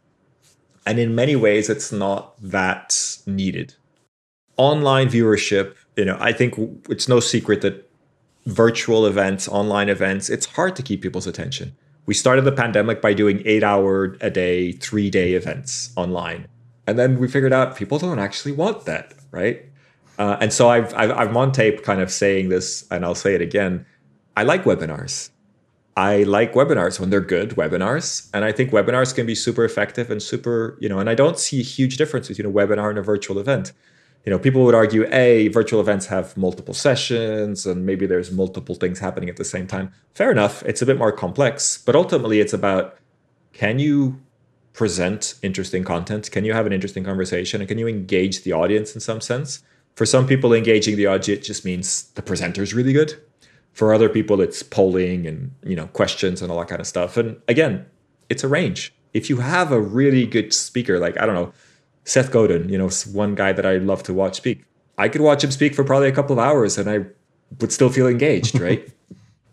And 0.86 1.00
in 1.00 1.16
many 1.16 1.36
ways, 1.36 1.70
it's 1.70 1.92
not 1.92 2.40
that 2.42 3.18
needed. 3.26 3.76
Online 4.58 5.08
viewership, 5.08 5.76
you 5.96 6.06
know, 6.06 6.18
I 6.20 6.32
think 6.32 6.56
it's 6.90 7.08
no 7.08 7.20
secret 7.20 7.62
that 7.62 7.90
virtual 8.46 9.06
events, 9.06 9.48
online 9.48 9.90
events, 9.90 10.30
it's 10.30 10.46
hard 10.46 10.76
to 10.76 10.84
keep 10.84 11.02
people's 11.02 11.28
attention. 11.28 11.76
We 12.06 12.14
started 12.14 12.44
the 12.44 12.52
pandemic 12.52 13.02
by 13.02 13.14
doing 13.14 13.44
eight 13.46 13.64
hour 13.64 14.18
a 14.22 14.30
day, 14.30 14.72
three 14.72 15.10
day 15.10 15.34
events 15.34 15.92
online. 15.96 16.48
And 16.88 16.98
then 16.98 17.20
we 17.20 17.28
figured 17.28 17.54
out 17.54 17.78
people 17.78 18.00
don't 18.00 18.18
actually 18.18 18.52
want 18.52 18.86
that, 18.86 19.14
right? 19.32 19.69
Uh, 20.20 20.38
and 20.42 20.54
so 20.54 20.70
I've, 20.70 20.94
I've, 20.94 21.12
I'm 21.12 21.38
on 21.38 21.52
tape 21.54 21.82
kind 21.82 22.02
of 22.02 22.12
saying 22.12 22.50
this, 22.50 22.86
and 22.92 23.06
I'll 23.06 23.16
say 23.16 23.34
it 23.34 23.42
again. 23.42 23.86
I 24.36 24.44
like 24.44 24.66
webinars. 24.66 25.30
I 25.96 26.24
like 26.24 26.54
webinars 26.54 27.00
when 27.00 27.10
they're 27.10 27.20
good 27.22 27.52
webinars. 27.52 28.30
And 28.34 28.46
I 28.46 28.52
think 28.52 28.72
webinars 28.72 29.16
can 29.16 29.26
be 29.26 29.36
super 29.36 29.66
effective 29.66 30.12
and 30.12 30.22
super, 30.22 30.78
you 30.80 30.88
know, 30.88 31.00
and 31.00 31.10
I 31.10 31.16
don't 31.16 31.40
see 31.40 31.60
a 31.60 31.64
huge 31.64 31.98
difference 31.98 32.28
between 32.28 32.46
a 32.46 32.52
webinar 32.52 32.90
and 32.90 32.98
a 32.98 33.02
virtual 33.02 33.40
event. 33.40 33.74
You 34.26 34.30
know, 34.30 34.40
people 34.40 34.64
would 34.66 34.76
argue, 34.76 35.08
A, 35.14 35.48
virtual 35.50 35.82
events 35.82 36.06
have 36.08 36.38
multiple 36.38 36.74
sessions 36.74 37.66
and 37.66 37.86
maybe 37.86 38.06
there's 38.06 38.32
multiple 38.32 38.76
things 38.76 39.00
happening 39.00 39.30
at 39.30 39.38
the 39.38 39.46
same 39.46 39.68
time. 39.68 39.92
Fair 40.14 40.32
enough. 40.32 40.64
It's 40.64 40.82
a 40.82 40.86
bit 40.86 40.98
more 40.98 41.12
complex, 41.12 41.78
but 41.78 41.96
ultimately 41.96 42.40
it's 42.40 42.54
about 42.54 42.98
can 43.52 43.80
you 43.80 44.22
present 44.74 45.36
interesting 45.42 45.84
content? 45.84 46.32
Can 46.32 46.46
you 46.46 46.54
have 46.54 46.66
an 46.66 46.74
interesting 46.74 47.04
conversation? 47.04 47.60
And 47.62 47.68
can 47.68 47.78
you 47.78 47.88
engage 47.88 48.44
the 48.44 48.54
audience 48.54 48.94
in 48.94 49.02
some 49.02 49.20
sense? 49.20 49.64
For 49.96 50.06
some 50.06 50.28
people, 50.28 50.54
engaging 50.54 50.96
the 50.96 51.08
audience 51.08 51.46
just 51.46 51.66
means 51.66 52.04
the 52.12 52.22
presenter 52.22 52.64
is 52.64 52.74
really 52.74 52.94
good. 52.94 53.22
For 53.74 53.94
other 53.94 54.10
people, 54.10 54.42
it's 54.42 54.64
polling 54.64 55.28
and 55.28 55.54
you 55.64 55.76
know 55.76 55.88
questions 55.88 56.42
and 56.42 56.52
all 56.52 56.60
that 56.60 56.68
kind 56.68 56.82
of 56.82 56.88
stuff. 56.88 57.18
And 57.18 57.42
again, 57.48 57.86
it's 58.30 58.44
a 58.44 58.48
range. 58.48 58.94
If 59.14 59.30
you 59.30 59.38
have 59.38 59.72
a 59.72 59.82
really 59.82 60.26
good 60.26 60.54
speaker, 60.54 61.00
like 61.00 61.20
I 61.20 61.26
don't 61.26 61.36
know, 61.36 61.54
Seth 62.04 62.32
Godin, 62.32 62.70
you 62.70 62.78
know, 62.78 62.90
one 63.12 63.36
guy 63.36 63.52
that 63.54 63.66
I 63.66 63.78
love 63.78 64.04
to 64.04 64.14
watch 64.14 64.36
speak. 64.36 64.66
I 64.98 65.08
could 65.10 65.22
watch 65.22 65.44
him 65.44 65.52
speak 65.52 65.76
for 65.76 65.84
probably 65.84 66.10
a 66.10 66.12
couple 66.12 66.34
of 66.34 66.40
hours 66.40 66.78
and 66.78 66.90
I 66.90 67.06
would 67.60 67.72
still 67.72 67.90
feel 67.90 68.08
engaged, 68.08 68.60
right? 68.68 68.90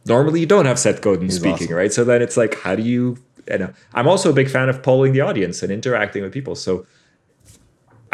Normally, 0.07 0.40
you 0.40 0.46
don't 0.46 0.66
have 0.66 0.79
Seth 0.79 1.01
Godin 1.01 1.25
He's 1.25 1.37
speaking, 1.37 1.66
awesome. 1.66 1.77
right? 1.77 1.92
So 1.92 2.05
then 2.05 2.22
it's 2.22 2.37
like, 2.37 2.59
how 2.61 2.77
do 2.77 2.83
you? 2.83 3.18
You 3.49 3.55
uh, 3.55 3.57
know, 3.59 3.72
I'm 3.94 4.09
also 4.09 4.31
a 4.31 4.33
big 4.33 4.51
fan 4.51 4.68
of 4.68 4.83
polling 4.83 5.12
the 5.12 5.20
audience 5.20 5.62
and 5.62 5.70
interacting 5.70 6.22
with 6.22 6.33
people. 6.33 6.57
So 6.57 6.87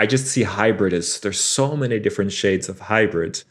I 0.03 0.07
just 0.07 0.27
see 0.27 0.43
hybrid 0.43 0.93
as 0.93 1.21
there's 1.21 1.39
so 1.39 1.77
many 1.77 2.01
different 2.01 2.33
shades 2.33 2.69
of 2.69 2.81
hybrid. 2.81 3.45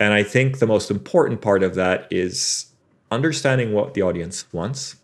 And 0.00 0.12
I 0.12 0.24
think 0.24 0.58
the 0.58 0.66
most 0.66 0.90
important 0.90 1.40
part 1.40 1.62
of 1.62 1.76
that 1.76 2.08
is 2.10 2.66
understanding 3.12 3.72
what 3.72 3.94
the 3.94 4.02
audience 4.02 4.52
wants 4.52 4.96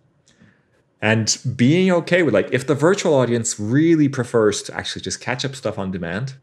and 1.00 1.38
being 1.54 1.92
okay 1.92 2.24
with 2.24 2.34
like 2.34 2.48
if 2.50 2.66
the 2.66 2.74
virtual 2.74 3.14
audience 3.14 3.60
really 3.60 4.08
prefers 4.08 4.60
to 4.62 4.74
actually 4.74 5.02
just 5.02 5.20
catch 5.20 5.44
up 5.44 5.54
stuff 5.54 5.78
on 5.78 5.92
demand 5.92 6.34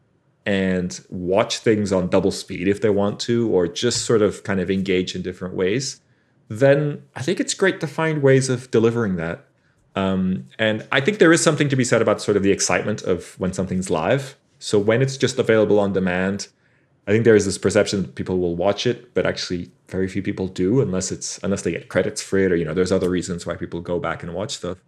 and 0.46 1.04
watch 1.10 1.58
things 1.58 1.92
on 1.92 2.08
double 2.08 2.30
speed 2.30 2.66
if 2.66 2.80
they 2.80 2.88
want 2.88 3.20
to 3.20 3.50
or 3.50 3.66
just 3.66 4.06
sort 4.06 4.22
of 4.22 4.42
kind 4.44 4.60
of 4.60 4.70
engage 4.70 5.14
in 5.14 5.20
different 5.20 5.54
ways 5.54 6.00
then 6.48 7.02
i 7.16 7.20
think 7.20 7.40
it's 7.40 7.52
great 7.52 7.80
to 7.80 7.86
find 7.86 8.22
ways 8.22 8.48
of 8.48 8.70
delivering 8.70 9.16
that 9.16 9.44
um, 9.96 10.46
and 10.58 10.86
I 10.92 11.00
think 11.00 11.18
there 11.18 11.32
is 11.32 11.42
something 11.42 11.70
to 11.70 11.76
be 11.76 11.82
said 11.82 12.02
about 12.02 12.20
sort 12.20 12.36
of 12.36 12.42
the 12.42 12.52
excitement 12.52 13.02
of 13.02 13.34
when 13.40 13.54
something's 13.54 13.88
live. 13.90 14.36
So 14.58 14.78
when 14.78 15.02
it's 15.02 15.16
just 15.16 15.38
available 15.38 15.78
on 15.78 15.92
demand, 15.92 16.48
I 17.06 17.12
think 17.12 17.24
there 17.24 17.36
is 17.36 17.44
this 17.44 17.58
perception 17.58 18.02
that 18.02 18.14
people 18.14 18.38
will 18.38 18.56
watch 18.56 18.86
it, 18.86 19.14
but 19.14 19.26
actually 19.26 19.70
very 19.88 20.08
few 20.08 20.22
people 20.22 20.48
do 20.48 20.80
unless 20.80 21.12
it's 21.12 21.38
unless 21.42 21.62
they 21.62 21.70
get 21.70 21.88
credits 21.88 22.20
for 22.20 22.38
it 22.38 22.50
or 22.50 22.56
you 22.56 22.64
know 22.64 22.74
there's 22.74 22.90
other 22.90 23.08
reasons 23.08 23.46
why 23.46 23.54
people 23.54 23.80
go 23.80 24.00
back 24.00 24.22
and 24.22 24.34
watch 24.34 24.56
stuff. 24.56 24.78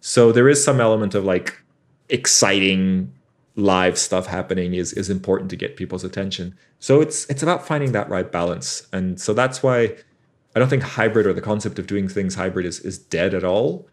So 0.00 0.30
there 0.30 0.48
is 0.48 0.62
some 0.62 0.80
element 0.80 1.14
of 1.14 1.24
like 1.24 1.60
exciting 2.08 3.12
live 3.56 3.98
stuff 3.98 4.26
happening 4.26 4.74
is 4.74 4.92
is 4.92 5.10
important 5.10 5.50
to 5.50 5.56
get 5.56 5.76
people's 5.76 6.04
attention. 6.04 6.56
So 6.78 7.00
it's 7.00 7.26
it's 7.26 7.42
about 7.42 7.66
finding 7.66 7.92
that 7.92 8.08
right 8.08 8.30
balance. 8.30 8.86
And 8.92 9.20
so 9.20 9.32
that's 9.34 9.62
why 9.62 9.96
I 10.54 10.60
don't 10.60 10.68
think 10.68 10.82
hybrid 10.82 11.26
or 11.26 11.32
the 11.32 11.40
concept 11.40 11.78
of 11.80 11.86
doing 11.88 12.08
things 12.08 12.36
hybrid 12.36 12.66
is 12.66 12.80
is 12.80 12.98
dead 12.98 13.34
at 13.34 13.42
all. 13.42 13.88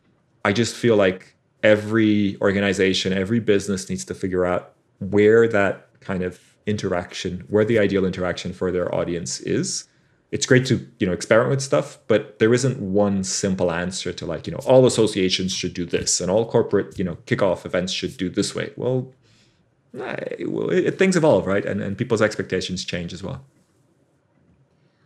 I 0.46 0.54
just 0.54 0.76
feel 0.76 0.96
like 0.96 1.36
every 1.64 2.38
organization, 2.42 3.14
every 3.14 3.40
business 3.40 3.90
needs 3.90 4.06
to 4.06 4.14
figure 4.14 4.46
out 4.46 4.74
where 5.02 5.48
that 5.48 5.88
kind 6.00 6.24
of 6.24 6.40
interaction, 6.66 7.44
where 7.50 7.66
the 7.66 7.80
ideal 7.80 8.06
interaction 8.06 8.54
for 8.54 8.72
their 8.72 8.94
audience 8.94 9.40
is. 9.42 9.88
It's 10.32 10.46
great 10.46 10.66
to, 10.68 10.88
you 11.00 11.08
know, 11.08 11.12
experiment 11.12 11.50
with 11.50 11.62
stuff, 11.62 11.98
but 12.08 12.40
there 12.40 12.54
isn't 12.54 12.80
one 12.80 13.24
simple 13.26 13.70
answer 13.70 14.14
to 14.14 14.26
like, 14.26 14.48
you 14.48 14.54
know, 14.54 14.60
all 14.66 14.86
associations 14.86 15.52
should 15.52 15.74
do 15.74 15.86
this 15.86 16.22
and 16.22 16.32
all 16.32 16.50
corporate, 16.50 16.98
you 16.98 17.04
know, 17.04 17.18
kickoff 17.26 17.66
events 17.66 17.92
should 17.92 18.16
do 18.16 18.30
this 18.30 18.56
way. 18.56 18.72
Well, 18.78 19.12
eh, 20.00 20.46
well 20.46 20.70
it, 20.70 20.98
things 20.98 21.18
evolve, 21.18 21.48
right? 21.48 21.66
And, 21.66 21.82
and 21.82 21.98
people's 21.98 22.22
expectations 22.22 22.86
change 22.86 23.12
as 23.12 23.22
well. 23.22 23.44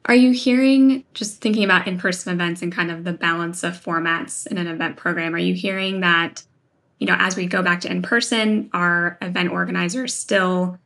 Are 0.08 0.14
you 0.14 0.32
hearing, 0.32 1.04
just 1.16 1.42
thinking 1.42 1.64
about 1.64 1.88
in 1.88 1.98
person 1.98 2.32
events 2.32 2.62
and 2.62 2.72
kind 2.72 2.92
of 2.92 3.04
the 3.06 3.14
balance 3.14 3.64
of 3.64 3.74
formats 3.84 4.46
in 4.46 4.60
an 4.60 4.68
event 4.68 4.98
program, 4.98 5.34
are 5.34 5.40
you 5.40 5.56
hearing 5.56 6.02
that, 6.02 6.44
you 7.00 7.08
know, 7.08 7.16
as 7.20 7.36
we 7.36 7.46
go 7.46 7.62
back 7.62 7.82
to 7.82 7.92
in 7.92 8.02
person, 8.02 8.70
are 8.74 9.18
event 9.22 9.52
organizers 9.52 10.14
still, 10.14 10.80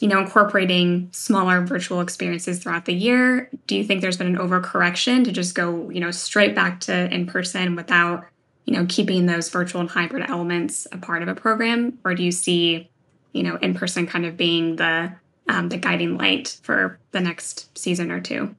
you 0.00 0.08
know, 0.08 0.18
incorporating 0.18 1.08
smaller 1.12 1.60
virtual 1.60 2.00
experiences 2.00 2.58
throughout 2.58 2.86
the 2.86 2.94
year? 2.94 3.50
Do 3.66 3.76
you 3.76 3.84
think 3.84 4.00
there's 4.00 4.16
been 4.16 4.28
an 4.28 4.38
overcorrection 4.38 5.24
to 5.24 5.32
just 5.32 5.54
go, 5.54 5.90
you 5.90 6.00
know, 6.00 6.10
straight 6.10 6.54
back 6.54 6.80
to 6.80 7.12
in 7.12 7.26
person 7.26 7.76
without, 7.76 8.26
you 8.64 8.72
know, 8.72 8.86
keeping 8.88 9.26
those 9.26 9.50
virtual 9.50 9.80
and 9.80 9.90
hybrid 9.90 10.28
elements 10.30 10.86
a 10.92 10.98
part 10.98 11.22
of 11.22 11.28
a 11.28 11.34
program? 11.34 11.98
Or 12.04 12.14
do 12.14 12.22
you 12.22 12.32
see, 12.32 12.88
you 13.32 13.42
know, 13.42 13.56
in 13.56 13.74
person 13.74 14.06
kind 14.06 14.24
of 14.24 14.36
being 14.36 14.76
the 14.76 15.12
um, 15.48 15.68
the 15.68 15.76
guiding 15.76 16.16
light 16.16 16.58
for 16.62 16.98
the 17.10 17.20
next 17.20 17.76
season 17.76 18.10
or 18.10 18.20
two? 18.20 18.54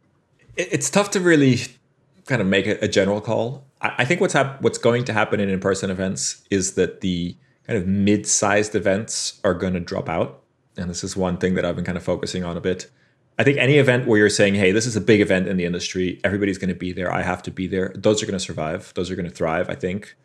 It's 0.57 0.89
tough 0.89 1.11
to 1.11 1.19
really 1.19 1.61
kind 2.25 2.41
of 2.41 2.47
make 2.47 2.67
a 2.67 2.87
general 2.87 3.21
call. 3.21 3.65
I, 3.81 4.05
think 4.05 4.21
what's 4.21 4.33
hap- 4.33 4.61
what's 4.61 4.77
going 4.77 5.05
to 5.05 5.13
happen 5.13 5.39
in 5.39 5.49
in-person 5.49 5.89
events 5.89 6.43
is 6.51 6.73
that 6.73 7.01
the 7.01 7.35
kind 7.65 7.77
of 7.77 7.87
mid-sized 7.87 8.75
events 8.75 9.39
are 9.43 9.53
going 9.53 9.73
to 9.73 9.79
drop 9.79 10.07
out, 10.07 10.41
and 10.77 10.89
this 10.89 11.03
is 11.03 11.17
one 11.17 11.37
thing 11.37 11.55
that 11.55 11.65
I've 11.65 11.75
been 11.75 11.85
kind 11.85 11.97
of 11.97 12.03
focusing 12.03 12.43
on 12.43 12.57
a 12.57 12.61
bit. 12.61 12.89
I 13.39 13.43
think 13.43 13.57
any 13.57 13.77
event 13.77 14.07
where 14.07 14.19
you're 14.19 14.29
saying, 14.29 14.55
"Hey, 14.55 14.71
this 14.71 14.85
is 14.85 14.95
a 14.95 15.01
big 15.01 15.19
event 15.19 15.47
in 15.47 15.57
the 15.57 15.65
industry. 15.65 16.19
Everybody's 16.23 16.57
going 16.57 16.69
to 16.69 16.75
be 16.75 16.91
there. 16.91 17.11
I 17.11 17.23
have 17.23 17.41
to 17.43 17.51
be 17.51 17.65
there." 17.65 17.91
Those 17.95 18.21
are 18.21 18.25
going 18.25 18.37
to 18.37 18.45
survive. 18.45 18.93
Those 18.95 19.09
are 19.09 19.15
going 19.15 19.27
to 19.27 19.35
thrive. 19.35 19.69
I 19.69 19.75
think 19.75 20.15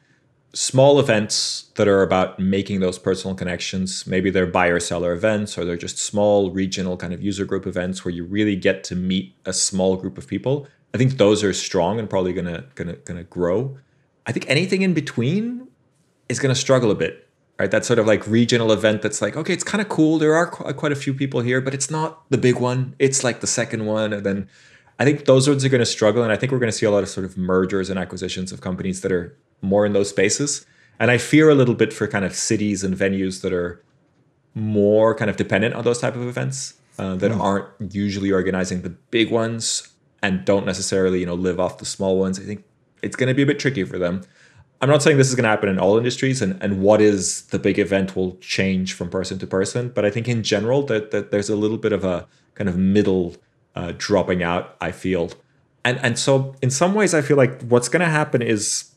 small 0.56 0.98
events 0.98 1.70
that 1.74 1.86
are 1.86 2.02
about 2.02 2.38
making 2.38 2.80
those 2.80 2.98
personal 2.98 3.34
connections. 3.34 4.06
Maybe 4.06 4.30
they're 4.30 4.46
buyer 4.46 4.80
seller 4.80 5.12
events 5.12 5.58
or 5.58 5.64
they're 5.64 5.76
just 5.76 5.98
small 5.98 6.50
regional 6.50 6.96
kind 6.96 7.12
of 7.12 7.22
user 7.22 7.44
group 7.44 7.66
events 7.66 8.04
where 8.04 8.12
you 8.12 8.24
really 8.24 8.56
get 8.56 8.82
to 8.84 8.96
meet 8.96 9.34
a 9.44 9.52
small 9.52 9.96
group 9.96 10.16
of 10.16 10.26
people. 10.26 10.66
I 10.94 10.98
think 10.98 11.18
those 11.18 11.44
are 11.44 11.52
strong 11.52 11.98
and 11.98 12.08
probably 12.08 12.32
gonna 12.32 12.64
gonna 12.74 12.96
gonna 12.96 13.24
grow. 13.24 13.76
I 14.26 14.32
think 14.32 14.48
anything 14.48 14.82
in 14.82 14.94
between 14.94 15.68
is 16.28 16.38
gonna 16.38 16.54
struggle 16.54 16.90
a 16.90 16.94
bit, 16.94 17.28
right? 17.58 17.70
That 17.70 17.84
sort 17.84 17.98
of 17.98 18.06
like 18.06 18.26
regional 18.26 18.72
event 18.72 19.02
that's 19.02 19.20
like, 19.20 19.36
okay, 19.36 19.52
it's 19.52 19.64
kind 19.64 19.80
of 19.80 19.88
cool. 19.88 20.18
There 20.18 20.34
are 20.34 20.46
quite 20.46 20.92
a 20.92 20.96
few 20.96 21.14
people 21.14 21.40
here, 21.40 21.60
but 21.60 21.74
it's 21.74 21.90
not 21.90 22.28
the 22.30 22.38
big 22.38 22.58
one. 22.58 22.94
It's 22.98 23.22
like 23.22 23.40
the 23.40 23.46
second 23.46 23.86
one, 23.86 24.12
and 24.12 24.24
then 24.24 24.48
I 24.98 25.04
think 25.04 25.26
those 25.26 25.48
ones 25.48 25.64
are 25.64 25.68
going 25.68 25.80
to 25.80 25.86
struggle, 25.86 26.22
and 26.22 26.32
I 26.32 26.36
think 26.36 26.52
we're 26.52 26.58
going 26.58 26.72
to 26.72 26.76
see 26.76 26.86
a 26.86 26.90
lot 26.90 27.02
of 27.02 27.08
sort 27.08 27.26
of 27.26 27.36
mergers 27.36 27.90
and 27.90 27.98
acquisitions 27.98 28.50
of 28.50 28.60
companies 28.62 29.02
that 29.02 29.12
are 29.12 29.36
more 29.60 29.84
in 29.84 29.92
those 29.92 30.08
spaces. 30.08 30.64
And 30.98 31.10
I 31.10 31.18
fear 31.18 31.50
a 31.50 31.54
little 31.54 31.74
bit 31.74 31.92
for 31.92 32.08
kind 32.08 32.24
of 32.24 32.34
cities 32.34 32.82
and 32.82 32.96
venues 32.96 33.42
that 33.42 33.52
are 33.52 33.84
more 34.54 35.14
kind 35.14 35.28
of 35.28 35.36
dependent 35.36 35.74
on 35.74 35.84
those 35.84 35.98
type 35.98 36.16
of 36.16 36.26
events 36.26 36.74
uh, 36.98 37.14
that 37.16 37.30
mm. 37.30 37.38
aren't 37.38 37.66
usually 37.94 38.32
organizing 38.32 38.80
the 38.80 38.88
big 38.88 39.30
ones 39.30 39.88
and 40.26 40.44
don't 40.44 40.66
necessarily 40.66 41.20
you 41.20 41.26
know 41.26 41.34
live 41.34 41.58
off 41.60 41.78
the 41.78 41.84
small 41.84 42.18
ones. 42.18 42.38
I 42.38 42.42
think 42.42 42.64
it's 43.02 43.16
going 43.16 43.28
to 43.28 43.34
be 43.34 43.42
a 43.42 43.46
bit 43.46 43.58
tricky 43.58 43.84
for 43.84 43.98
them. 43.98 44.22
I'm 44.80 44.90
not 44.90 45.02
saying 45.02 45.16
this 45.16 45.28
is 45.28 45.34
going 45.34 45.44
to 45.44 45.50
happen 45.50 45.70
in 45.70 45.78
all 45.78 45.96
industries, 45.96 46.42
and, 46.42 46.62
and 46.62 46.82
what 46.82 47.00
is 47.00 47.42
the 47.46 47.58
big 47.58 47.78
event 47.78 48.14
will 48.14 48.36
change 48.40 48.92
from 48.92 49.08
person 49.08 49.38
to 49.38 49.46
person. 49.46 49.88
But 49.88 50.04
I 50.04 50.10
think 50.10 50.28
in 50.28 50.42
general 50.42 50.82
that, 50.86 51.12
that 51.12 51.30
there's 51.30 51.48
a 51.48 51.56
little 51.56 51.78
bit 51.78 51.92
of 51.92 52.04
a 52.04 52.26
kind 52.54 52.68
of 52.68 52.76
middle 52.76 53.36
uh, 53.74 53.94
dropping 53.96 54.42
out. 54.42 54.76
I 54.80 54.92
feel 54.92 55.30
and 55.86 56.00
and 56.02 56.18
so 56.18 56.54
in 56.60 56.70
some 56.70 56.92
ways 56.94 57.14
i 57.14 57.22
feel 57.22 57.36
like 57.36 57.62
what's 57.62 57.88
going 57.88 58.00
to 58.00 58.10
happen 58.10 58.42
is 58.42 58.90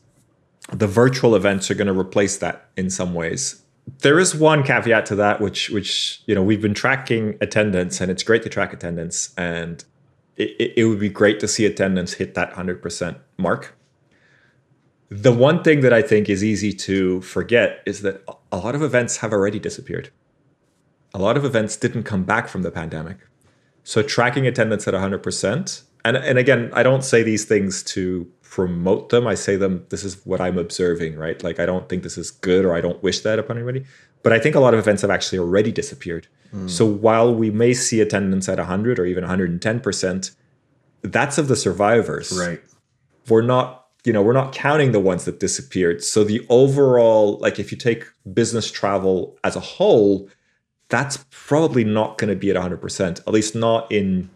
the 0.72 0.86
virtual 0.86 1.34
events 1.34 1.70
are 1.70 1.74
going 1.74 1.86
to 1.86 1.98
replace 1.98 2.36
that 2.38 2.68
in 2.76 2.90
some 2.90 3.14
ways 3.14 3.62
there 4.00 4.18
is 4.18 4.34
one 4.34 4.62
caveat 4.62 5.06
to 5.06 5.14
that 5.14 5.40
which 5.40 5.70
which 5.70 6.22
you 6.26 6.34
know 6.34 6.42
we've 6.42 6.60
been 6.60 6.74
tracking 6.74 7.36
attendance 7.40 8.00
and 8.00 8.10
it's 8.10 8.22
great 8.22 8.42
to 8.42 8.48
track 8.48 8.72
attendance 8.72 9.32
and 9.38 9.84
it, 10.40 10.72
it 10.76 10.84
would 10.84 11.00
be 11.00 11.08
great 11.08 11.40
to 11.40 11.48
see 11.48 11.66
attendance 11.66 12.14
hit 12.14 12.34
that 12.34 12.52
100% 12.52 13.18
mark 13.36 13.76
the 15.08 15.32
one 15.32 15.62
thing 15.62 15.80
that 15.80 15.92
i 15.92 16.02
think 16.02 16.28
is 16.28 16.42
easy 16.44 16.72
to 16.72 17.20
forget 17.22 17.82
is 17.86 18.02
that 18.02 18.22
a 18.52 18.56
lot 18.56 18.74
of 18.74 18.82
events 18.82 19.18
have 19.18 19.32
already 19.32 19.58
disappeared 19.58 20.10
a 21.12 21.18
lot 21.18 21.36
of 21.36 21.44
events 21.44 21.76
didn't 21.76 22.04
come 22.04 22.24
back 22.24 22.48
from 22.48 22.62
the 22.62 22.70
pandemic 22.70 23.18
so 23.82 24.02
tracking 24.02 24.46
attendance 24.46 24.86
at 24.86 24.94
100% 24.94 25.82
and 26.04 26.16
and 26.16 26.38
again, 26.38 26.70
I 26.72 26.82
don't 26.82 27.04
say 27.04 27.22
these 27.22 27.44
things 27.44 27.82
to 27.84 28.30
promote 28.42 29.10
them. 29.10 29.26
I 29.26 29.34
say 29.34 29.56
them. 29.56 29.84
This 29.90 30.04
is 30.04 30.24
what 30.24 30.40
I'm 30.40 30.58
observing, 30.58 31.16
right? 31.16 31.42
Like 31.42 31.58
I 31.58 31.66
don't 31.66 31.88
think 31.88 32.02
this 32.02 32.18
is 32.18 32.30
good, 32.30 32.64
or 32.64 32.74
I 32.74 32.80
don't 32.80 33.02
wish 33.02 33.20
that 33.20 33.38
upon 33.38 33.58
anybody. 33.58 33.84
But 34.22 34.32
I 34.32 34.38
think 34.38 34.54
a 34.54 34.60
lot 34.60 34.74
of 34.74 34.80
events 34.80 35.02
have 35.02 35.10
actually 35.10 35.38
already 35.38 35.72
disappeared. 35.72 36.28
Mm. 36.54 36.68
So 36.68 36.84
while 36.84 37.34
we 37.34 37.50
may 37.50 37.72
see 37.72 38.00
attendance 38.00 38.48
at 38.48 38.58
100 38.58 38.98
or 38.98 39.06
even 39.06 39.22
110 39.22 39.80
percent, 39.80 40.32
that's 41.02 41.38
of 41.38 41.48
the 41.48 41.56
survivors. 41.56 42.32
Right. 42.38 42.60
We're 43.28 43.42
not, 43.42 43.86
you 44.04 44.12
know, 44.12 44.22
we're 44.22 44.32
not 44.32 44.52
counting 44.52 44.92
the 44.92 45.00
ones 45.00 45.24
that 45.24 45.40
disappeared. 45.40 46.02
So 46.02 46.24
the 46.24 46.44
overall, 46.48 47.38
like 47.38 47.58
if 47.58 47.70
you 47.70 47.78
take 47.78 48.06
business 48.32 48.70
travel 48.70 49.38
as 49.44 49.56
a 49.56 49.60
whole, 49.60 50.28
that's 50.88 51.24
probably 51.30 51.84
not 51.84 52.18
going 52.18 52.30
to 52.30 52.36
be 52.36 52.50
at 52.50 52.56
100 52.56 52.78
percent. 52.78 53.20
At 53.20 53.32
least 53.32 53.54
not 53.54 53.90
in 53.90 54.28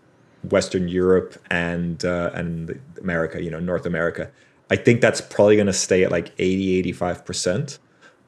Western 0.51 0.89
Europe 0.89 1.37
and 1.51 2.05
uh, 2.05 2.31
and 2.35 2.81
America, 3.01 3.43
you 3.43 3.51
know, 3.51 3.61
North 3.61 3.87
America. 3.87 4.31
I 4.71 4.77
think 4.77 5.01
that's 5.01 5.21
probably 5.21 5.57
going 5.57 5.67
to 5.67 5.73
stay 5.73 6.05
at 6.05 6.11
like 6.11 6.33
80, 6.39 6.93
85% 6.95 7.79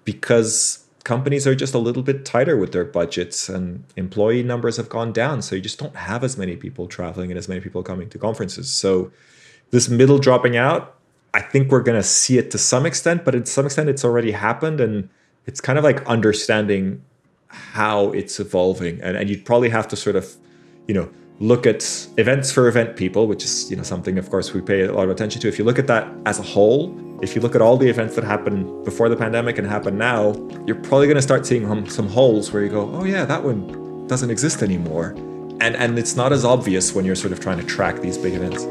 because 0.05 0.86
companies 1.07 1.47
are 1.47 1.55
just 1.55 1.73
a 1.73 1.79
little 1.79 2.03
bit 2.03 2.25
tighter 2.25 2.57
with 2.57 2.73
their 2.73 2.85
budgets 2.85 3.49
and 3.49 3.85
employee 3.95 4.43
numbers 4.43 4.77
have 4.77 4.89
gone 4.89 5.13
down. 5.13 5.41
So 5.41 5.55
you 5.55 5.63
just 5.63 5.79
don't 5.79 5.95
have 5.95 6.25
as 6.25 6.37
many 6.37 6.57
people 6.57 6.89
traveling 6.89 7.31
and 7.31 7.39
as 7.39 7.49
many 7.49 7.61
people 7.61 7.85
coming 7.85 8.11
to 8.11 8.19
conferences. 8.19 8.69
So 8.69 9.13
this 9.71 9.89
middle 9.89 10.19
dropping 10.19 10.57
out, 10.57 10.97
I 11.33 11.43
think 11.43 11.71
we're 11.71 11.85
going 11.85 11.97
to 11.97 12.03
see 12.03 12.39
it 12.39 12.51
to 12.51 12.59
some 12.59 12.85
extent, 12.85 13.25
but 13.25 13.31
to 13.31 13.47
some 13.47 13.67
extent 13.67 13.89
it's 13.89 14.05
already 14.05 14.33
happened. 14.33 14.81
And 14.81 15.09
it's 15.47 15.61
kind 15.61 15.79
of 15.79 15.85
like 15.85 16.05
understanding 16.07 17.05
how 17.47 18.11
it's 18.11 18.41
evolving. 18.41 19.01
And, 19.01 19.17
and 19.17 19.31
you'd 19.31 19.45
probably 19.45 19.69
have 19.69 19.87
to 19.89 19.97
sort 19.97 20.17
of, 20.17 20.35
you 20.89 20.95
know, 20.95 21.09
look 21.39 21.69
at 21.69 21.85
events 22.17 22.51
for 22.51 22.67
event 22.67 22.97
people, 22.97 23.29
which 23.29 23.45
is 23.45 23.71
you 23.71 23.77
know 23.77 23.85
something 23.85 24.19
of 24.19 24.29
course 24.31 24.55
we 24.55 24.61
pay 24.61 24.81
a 24.81 24.93
lot 24.93 25.05
of 25.05 25.11
attention 25.11 25.41
to. 25.43 25.49
If 25.49 25.59
you 25.59 25.65
look 25.65 25.79
at 25.79 25.87
that 25.87 26.09
as 26.25 26.41
a 26.41 26.43
whole, 26.43 26.89
if 27.23 27.35
you 27.35 27.41
look 27.41 27.55
at 27.55 27.63
all 27.63 27.79
the 27.79 27.89
events 27.89 28.15
that 28.15 28.25
happened 28.25 28.85
before 28.85 29.09
the 29.09 29.17
pandemic 29.17 29.57
and 29.57 29.67
happen 29.67 29.97
now, 29.97 30.35
you're 30.67 30.77
probably 30.77 31.07
going 31.07 31.17
to 31.17 31.23
start 31.23 31.47
seeing 31.47 31.89
some 31.89 32.09
holes 32.09 32.53
where 32.53 32.63
you 32.63 32.69
go, 32.69 32.91
oh 32.95 33.05
yeah, 33.05 33.25
that 33.25 33.43
one 33.43 34.07
doesn't 34.07 34.31
exist 34.31 34.63
anymore, 34.63 35.15
and 35.61 35.75
and 35.77 35.99
it's 35.99 36.15
not 36.15 36.33
as 36.33 36.45
obvious 36.45 36.95
when 36.95 37.05
you're 37.05 37.15
sort 37.15 37.33
of 37.33 37.41
trying 37.41 37.59
to 37.59 37.65
track 37.65 38.01
these 38.01 38.19
big 38.19 38.35
events. 38.35 38.65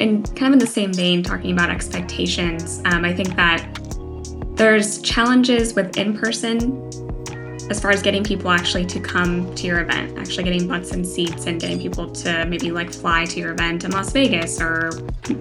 And 0.00 0.24
kind 0.36 0.48
of 0.48 0.52
in 0.54 0.58
the 0.58 0.66
same 0.66 0.92
vein, 0.92 1.22
talking 1.22 1.52
about 1.52 1.70
expectations, 1.70 2.82
um, 2.84 3.04
I 3.04 3.12
think 3.12 3.36
that 3.36 3.66
there's 4.58 5.00
challenges 5.02 5.74
with 5.74 5.96
in 5.96 6.18
person 6.18 6.90
as 7.70 7.78
far 7.80 7.92
as 7.92 8.02
getting 8.02 8.24
people 8.24 8.50
actually 8.50 8.84
to 8.86 8.98
come 8.98 9.54
to 9.54 9.66
your 9.66 9.80
event, 9.80 10.18
actually 10.18 10.42
getting 10.42 10.66
butts 10.66 10.90
and 10.90 11.06
seats 11.06 11.46
and 11.46 11.60
getting 11.60 11.78
people 11.80 12.10
to 12.10 12.44
maybe 12.46 12.72
like 12.72 12.92
fly 12.92 13.24
to 13.26 13.38
your 13.38 13.52
event 13.52 13.84
in 13.84 13.92
Las 13.92 14.10
Vegas 14.10 14.60
or 14.60 14.90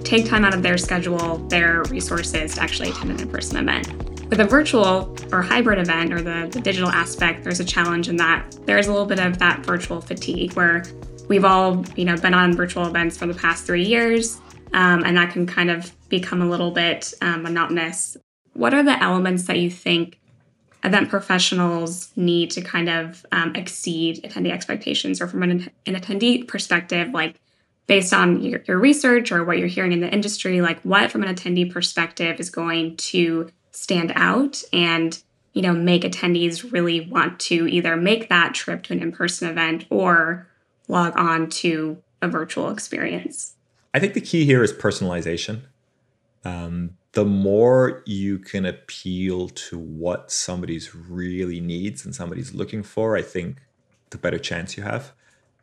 take 0.04 0.28
time 0.28 0.46
out 0.46 0.54
of 0.54 0.62
their 0.62 0.78
schedule, 0.78 1.38
their 1.48 1.84
resources 1.86 2.56
to 2.56 2.62
actually 2.62 2.90
attend 2.90 3.12
an 3.12 3.20
in 3.20 3.30
person 3.30 3.58
event. 3.58 3.88
With 4.30 4.40
a 4.40 4.46
virtual 4.46 5.16
or 5.32 5.42
hybrid 5.42 5.80
event 5.80 6.14
or 6.14 6.22
the, 6.22 6.48
the 6.52 6.60
digital 6.60 6.90
aspect, 6.90 7.44
there's 7.44 7.62
a 7.62 7.66
challenge 7.66 8.10
in 8.10 8.18
that 8.18 8.56
there's 8.66 8.86
a 8.86 8.92
little 8.92 9.08
bit 9.08 9.20
of 9.20 9.40
that 9.40 9.66
virtual 9.66 10.00
fatigue 10.00 10.54
where 10.54 10.84
we've 11.28 11.46
all 11.46 11.84
you 11.96 12.06
know 12.06 12.18
been 12.18 12.36
on 12.36 12.54
virtual 12.54 12.86
events 12.86 13.18
for 13.18 13.26
the 13.26 13.34
past 13.34 13.66
three 13.66 13.84
years 13.84 14.40
um, 14.74 15.04
and 15.06 15.18
that 15.18 15.32
can 15.32 15.48
kind 15.48 15.72
of 15.72 15.92
become 16.10 16.42
a 16.42 16.46
little 16.46 16.72
bit 16.72 17.14
um, 17.22 17.44
monotonous. 17.44 18.18
What 18.58 18.74
are 18.74 18.82
the 18.82 19.02
elements 19.02 19.44
that 19.44 19.60
you 19.60 19.70
think 19.70 20.20
event 20.84 21.10
professionals 21.10 22.12
need 22.16 22.50
to 22.52 22.62
kind 22.62 22.90
of 22.90 23.24
um, 23.32 23.56
exceed 23.56 24.24
attendee 24.24 24.52
expectations, 24.52 25.22
or 25.22 25.28
from 25.28 25.44
an, 25.44 25.70
an 25.86 25.96
attendee 25.96 26.48
perspective, 26.48 27.12
like 27.12 27.36
based 27.86 28.14
on 28.14 28.42
your, 28.42 28.62
your 28.68 28.80
research 28.80 29.32
or 29.32 29.44
what 29.44 29.60
you're 29.60 29.68
hearing 29.68 29.94
in 29.94 30.00
the 30.00 30.12
industry, 30.12 30.60
like 30.62 30.82
what 30.82 31.12
from 31.12 31.24
an 31.24 31.34
attendee 31.34 31.72
perspective 31.72 32.40
is 32.40 32.50
going 32.50 32.98
to 32.98 33.48
stand 33.72 34.12
out 34.16 34.64
and 34.74 35.22
you 35.54 35.62
know 35.62 35.74
make 35.74 36.02
attendees 36.02 36.72
really 36.72 37.02
want 37.02 37.40
to 37.40 37.68
either 37.68 37.96
make 37.96 38.28
that 38.30 38.56
trip 38.56 38.82
to 38.82 38.94
an 38.94 39.04
in-person 39.04 39.48
event 39.48 39.86
or 39.92 40.48
log 40.88 41.16
on 41.16 41.48
to 41.48 42.02
a 42.24 42.28
virtual 42.28 42.72
experience 42.72 43.54
I 43.94 44.00
think 44.00 44.14
the 44.14 44.22
key 44.22 44.46
here 44.46 44.62
is 44.64 44.72
personalization. 44.72 45.62
Um, 46.46 46.98
the 47.14 47.26
more 47.26 48.04
you 48.06 48.38
can 48.38 48.66
appeal 48.66 49.50
to 49.50 49.78
what 49.78 50.32
somebody's 50.32 50.94
really 50.94 51.60
needs 51.60 52.06
and 52.06 52.14
somebody's 52.14 52.54
looking 52.54 52.84
for, 52.84 53.18
I 53.18 53.22
think 53.22 53.58
the 54.12 54.18
better 54.18 54.38
chance 54.38 54.78
you 54.78 54.84
have. 54.84 55.14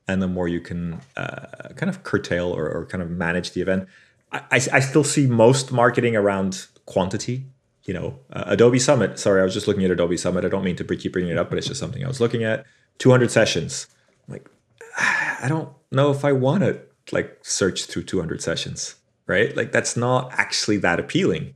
And 0.06 0.20
the 0.20 0.28
more 0.28 0.48
you 0.48 0.60
can 0.60 1.00
uh, 1.16 1.68
kind 1.76 1.88
of 1.88 2.02
curtail 2.02 2.54
or, 2.54 2.68
or, 2.68 2.86
kind 2.86 3.02
of 3.02 3.10
manage 3.10 3.52
the 3.52 3.62
event. 3.62 3.88
I, 4.32 4.38
I, 4.50 4.56
I, 4.56 4.80
still 4.80 5.04
see 5.04 5.26
most 5.26 5.72
marketing 5.72 6.14
around 6.14 6.66
quantity. 6.84 7.46
You 7.84 7.94
know, 7.94 8.18
uh, 8.32 8.44
Adobe 8.48 8.78
Summit. 8.78 9.18
Sorry, 9.18 9.40
I 9.40 9.44
was 9.44 9.54
just 9.54 9.66
looking 9.66 9.84
at 9.84 9.90
Adobe 9.90 10.16
Summit. 10.16 10.44
I 10.44 10.48
don't 10.48 10.64
mean 10.64 10.76
to 10.76 10.84
keep 10.84 11.12
bringing 11.12 11.30
it 11.30 11.38
up, 11.38 11.48
but 11.48 11.58
it's 11.58 11.68
just 11.68 11.80
something 11.80 12.04
I 12.04 12.08
was 12.08 12.20
looking 12.20 12.44
at. 12.44 12.66
200 12.98 13.30
sessions. 13.30 13.86
I'm 14.26 14.34
like, 14.34 14.50
I 14.98 15.46
don't 15.48 15.70
know 15.90 16.10
if 16.10 16.24
I 16.24 16.32
want 16.32 16.62
to 16.64 16.80
like 17.12 17.38
search 17.42 17.84
through 17.84 18.04
200 18.04 18.42
sessions, 18.42 18.96
right? 19.26 19.56
Like 19.56 19.72
that's 19.72 19.96
not 19.96 20.32
actually 20.32 20.78
that 20.78 21.00
appealing. 21.00 21.54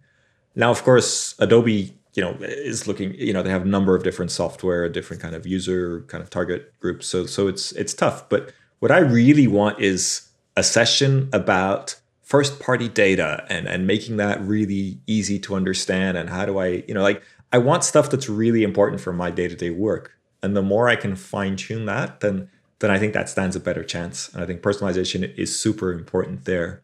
Now, 0.55 0.71
of 0.71 0.83
course, 0.83 1.35
Adobe, 1.39 1.95
you 2.15 2.23
know, 2.23 2.37
is 2.41 2.87
looking, 2.87 3.15
you 3.15 3.33
know, 3.33 3.43
they 3.43 3.51
have 3.51 3.63
a 3.63 3.69
number 3.69 3.95
of 3.95 4.03
different 4.03 4.31
software, 4.31 4.85
a 4.85 4.93
different 4.93 5.23
kind 5.23 5.35
of 5.35 5.47
user 5.47 6.03
kind 6.09 6.23
of 6.23 6.31
target 6.31 6.73
groups. 6.81 7.07
So 7.07 7.27
so 7.27 7.49
it's 7.49 7.73
it's 7.73 7.95
tough. 7.95 8.29
But 8.29 8.53
what 8.81 8.91
I 8.91 8.99
really 8.99 9.47
want 9.47 9.81
is 9.81 10.29
a 10.57 10.63
session 10.63 11.29
about 11.33 11.95
first 12.23 12.61
party 12.61 12.89
data 12.89 13.47
and 13.49 13.69
and 13.69 13.87
making 13.87 14.17
that 14.17 14.41
really 14.43 14.99
easy 15.07 15.39
to 15.41 15.55
understand 15.55 16.19
and 16.19 16.29
how 16.29 16.45
do 16.45 16.59
I, 16.59 16.85
you 16.89 16.95
know, 16.95 17.03
like 17.03 17.23
I 17.53 17.59
want 17.59 17.85
stuff 17.85 18.11
that's 18.11 18.29
really 18.29 18.63
important 18.63 19.01
for 19.01 19.13
my 19.13 19.31
day-to-day 19.31 19.71
work. 19.71 20.13
And 20.43 20.57
the 20.57 20.63
more 20.63 20.89
I 20.89 20.97
can 20.97 21.17
fine 21.17 21.57
tune 21.57 21.87
that, 21.87 22.21
then 22.21 22.49
then 22.81 22.91
I 22.91 22.99
think 22.99 23.13
that 23.15 23.29
stands 23.29 23.57
a 23.57 23.61
better 23.61 23.83
chance. 23.83 24.29
And 24.33 24.43
I 24.43 24.47
think 24.47 24.61
personalization 24.61 25.37
is 25.37 25.59
super 25.59 25.93
important 25.93 26.45
there. 26.45 26.83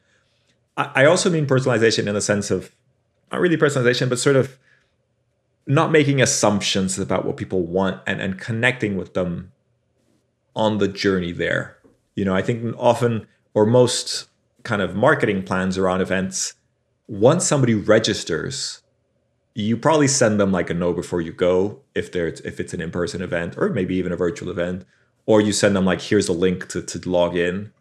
I 0.76 1.04
also 1.04 1.30
mean 1.30 1.46
personalization 1.46 2.08
in 2.08 2.14
the 2.14 2.20
sense 2.20 2.50
of 2.50 2.74
not 3.30 3.40
really 3.40 3.56
personalization, 3.56 4.08
but 4.08 4.18
sort 4.18 4.36
of 4.36 4.58
not 5.66 5.92
making 5.92 6.20
assumptions 6.20 6.98
about 6.98 7.24
what 7.24 7.36
people 7.36 7.62
want 7.62 8.00
and, 8.06 8.20
and 8.20 8.38
connecting 8.38 8.96
with 8.96 9.14
them 9.14 9.52
on 10.56 10.78
the 10.78 10.88
journey 10.88 11.32
there. 11.32 11.78
You 12.16 12.24
know, 12.24 12.34
I 12.34 12.42
think 12.42 12.74
often 12.78 13.26
or 13.54 13.64
most 13.64 14.28
kind 14.64 14.82
of 14.82 14.96
marketing 14.96 15.42
plans 15.44 15.78
around 15.78 16.00
events, 16.00 16.54
once 17.06 17.46
somebody 17.46 17.74
registers, 17.74 18.82
you 19.54 19.76
probably 19.76 20.08
send 20.08 20.40
them 20.40 20.50
like 20.50 20.70
a 20.70 20.74
know 20.74 20.92
before 20.92 21.20
you 21.20 21.32
go 21.32 21.80
if 21.94 22.10
there's 22.10 22.40
if 22.40 22.58
it's 22.58 22.74
an 22.74 22.80
in-person 22.80 23.22
event 23.22 23.56
or 23.56 23.68
maybe 23.68 23.94
even 23.94 24.10
a 24.10 24.16
virtual 24.16 24.50
event 24.50 24.84
or 25.26 25.40
you 25.40 25.52
send 25.52 25.76
them 25.76 25.84
like 25.84 26.00
here's 26.00 26.28
a 26.28 26.32
link 26.32 26.68
to, 26.68 26.82
to 26.82 27.08
log 27.08 27.36
in 27.36 27.72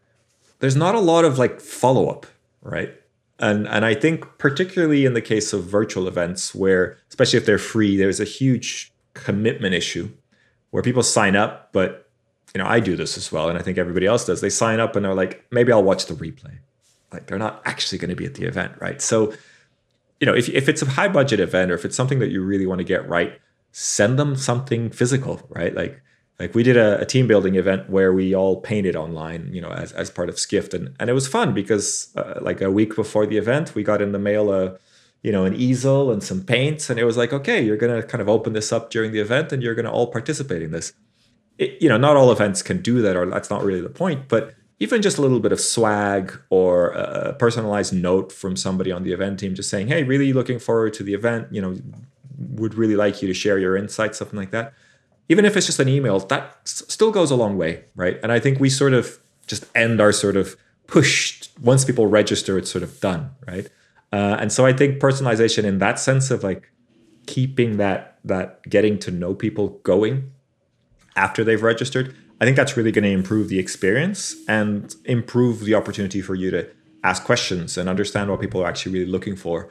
there's 0.60 0.76
not 0.76 0.94
a 0.94 1.00
lot 1.00 1.26
of 1.26 1.40
like 1.40 1.60
follow-up 1.60 2.28
right? 2.64 2.94
And 3.40 3.68
and 3.68 3.84
i 3.84 3.94
think 3.96 4.26
particularly 4.38 5.06
in 5.06 5.16
the 5.16 5.22
case 5.22 5.54
of 5.54 5.64
virtual 5.64 6.08
events 6.08 6.54
where 6.54 6.98
especially 7.10 7.38
if 7.38 7.46
they're 7.46 7.58
free 7.58 7.98
there's 7.98 8.20
a 8.20 8.26
huge 8.26 8.92
commitment 9.16 9.74
issue 9.74 10.10
where 10.70 10.84
people 10.84 11.04
sign 11.04 11.36
up 11.36 11.74
but 11.74 12.10
you 12.54 12.60
know 12.60 12.68
i 12.68 12.80
do 12.80 12.96
this 12.96 13.18
as 13.18 13.32
well 13.32 13.50
and 13.50 13.58
i 13.58 13.62
think 13.62 13.78
everybody 13.78 14.06
else 14.06 14.26
does. 14.26 14.40
They 14.40 14.52
sign 14.52 14.80
up 14.80 14.96
and 14.96 15.04
they're 15.04 15.16
like 15.16 15.46
maybe 15.52 15.72
i'll 15.72 15.84
watch 15.84 16.06
the 16.06 16.14
replay. 16.14 16.60
Like 17.12 17.26
they're 17.26 17.40
not 17.40 17.62
actually 17.66 17.98
going 17.98 18.10
to 18.10 18.16
be 18.16 18.26
at 18.26 18.36
the 18.36 18.46
event 18.46 18.74
right? 18.80 19.02
So 19.02 19.34
you 20.20 20.28
know 20.28 20.36
if, 20.36 20.48
if 20.50 20.70
it's 20.70 20.84
a 20.84 20.90
high 20.90 21.08
budget 21.08 21.40
event 21.40 21.72
or 21.72 21.76
if 21.76 21.86
it's 21.86 21.98
something 21.98 22.20
that 22.20 22.30
you 22.30 22.44
really 22.44 22.68
want 22.68 22.80
to 22.80 22.86
get 22.86 23.08
right 23.10 23.40
send 23.72 24.20
them 24.20 24.36
something 24.36 24.92
physical 24.92 25.42
right? 25.50 25.74
Like 25.74 26.02
Like 26.40 26.56
we 26.56 26.64
did 26.64 26.78
a, 26.78 27.00
a, 27.00 27.06
team 27.06 27.28
building 27.28 27.56
event 27.56 27.90
where 27.90 28.12
we 28.12 28.34
all 28.34 28.60
painted 28.60 28.96
online, 28.96 29.54
you 29.54 29.62
know, 29.62 29.70
as, 29.70 29.92
as 29.92 30.10
part 30.10 30.30
of 30.30 30.40
Skift, 30.40 30.74
and 30.74 30.96
and 31.00 31.10
it 31.10 31.14
was 31.14 31.28
fun 31.28 31.54
because 31.54 32.12
uh, 32.16 32.40
like 32.42 32.60
a 32.60 32.72
week 32.72 32.96
before 32.96 33.28
the 33.28 33.38
event, 33.38 33.76
we 33.76 33.84
got 33.84 34.02
in 34.02 34.14
the 34.14 34.20
mail 34.20 34.52
a, 34.52 34.78
you 35.22 35.32
know, 35.32 35.46
an 35.46 35.54
easel 35.56 36.12
and 36.12 36.24
some 36.24 36.42
paints, 36.42 36.90
and 36.90 37.00
it 37.00 37.06
was 37.06 37.18
like, 37.18 37.34
okay, 37.34 37.64
you're 37.64 37.78
gonna 37.78 38.02
kind 38.02 38.22
of 38.22 38.28
open 38.28 38.54
this 38.54 38.72
up 38.72 38.90
during 38.90 39.12
the 39.12 39.20
event, 39.20 39.52
and 39.52 39.62
you're 39.62 39.76
gonna 39.76 39.92
all 39.92 40.08
participate 40.08 40.64
in 40.64 40.72
this. 40.72 40.94
It, 41.60 41.80
you 41.80 41.88
know, 41.88 41.98
not 41.98 42.18
all 42.18 42.32
events 42.32 42.64
can 42.64 42.82
do 42.82 43.02
that, 43.04 43.16
or 43.16 43.28
that's 43.28 43.52
not 43.52 43.64
really 43.64 43.82
the 43.82 43.90
point, 43.90 44.28
but 44.28 44.56
even 44.80 45.04
just 45.04 45.20
a 45.20 45.22
little 45.22 45.40
bit 45.40 45.52
of 45.52 45.62
swag 45.62 46.38
or 46.50 46.90
a 46.90 47.34
personalized 47.36 47.94
note 47.94 48.32
from 48.32 48.56
somebody 48.56 48.92
on 48.92 49.04
the 49.04 49.14
event 49.14 49.40
team 49.40 49.54
just 49.54 49.70
saying 49.70 49.88
hey 49.88 50.04
really 50.04 50.34
looking 50.34 50.60
forward 50.60 50.94
to 50.96 51.04
the 51.04 51.14
event. 51.14 51.48
You 51.52 51.62
know 51.62 51.78
would 52.56 52.74
really 52.74 52.96
like 52.96 53.22
you 53.22 53.28
to 53.28 53.34
share 53.34 53.60
your 53.60 53.78
insights 53.78 54.18
something 54.18 54.38
like 54.38 54.52
that 54.52 54.74
even 55.30 55.46
if 55.46 55.56
it's 55.56 55.66
just 55.66 55.80
an 55.80 55.88
email, 55.90 56.20
that 56.20 56.58
still 56.66 57.12
goes 57.12 57.32
a 57.32 57.36
long 57.36 57.58
way, 57.58 57.86
right? 57.96 58.20
And 58.24 58.32
I 58.32 58.40
think 58.40 58.60
we 58.60 58.70
sort 58.70 58.94
of 58.94 59.20
just 59.48 59.66
end 59.76 60.02
our 60.02 60.12
sort 60.12 60.36
of 60.36 60.56
push 60.88 61.50
once 61.62 61.86
people 61.86 62.08
register, 62.08 62.58
it's 62.58 62.72
sort 62.72 62.84
of 62.84 63.00
done, 63.00 63.32
right? 63.48 63.70
Uh, 64.12 64.38
and 64.40 64.52
so 64.52 64.66
I 64.66 64.74
think 64.74 65.02
personalization 65.02 65.64
in 65.64 65.80
that 65.80 66.00
sense 66.00 66.30
of 66.30 66.44
like 66.44 66.72
keeping 67.26 67.78
that 67.78 68.20
that 68.26 68.62
getting 68.70 69.00
to 69.00 69.12
know 69.12 69.34
people 69.34 69.80
going 69.84 70.32
after 71.16 71.44
they've 71.44 71.62
registered, 71.62 72.16
I 72.40 72.46
think 72.46 72.56
that's 72.56 72.78
really 72.78 72.92
going 72.92 73.04
to 73.04 73.12
improve 73.12 73.50
the 73.50 73.60
experience 73.60 74.36
and 74.48 74.94
improve 75.06 75.62
the 75.62 75.76
opportunity 75.76 76.22
for 76.22 76.36
you 76.36 76.52
to 76.52 76.70
ask 77.04 77.24
questions 77.24 77.78
and 77.78 77.90
understand 77.90 78.30
what 78.30 78.40
people 78.40 78.62
are 78.62 78.68
actually 78.68 78.94
really 78.94 79.12
looking 79.12 79.36
for. 79.36 79.70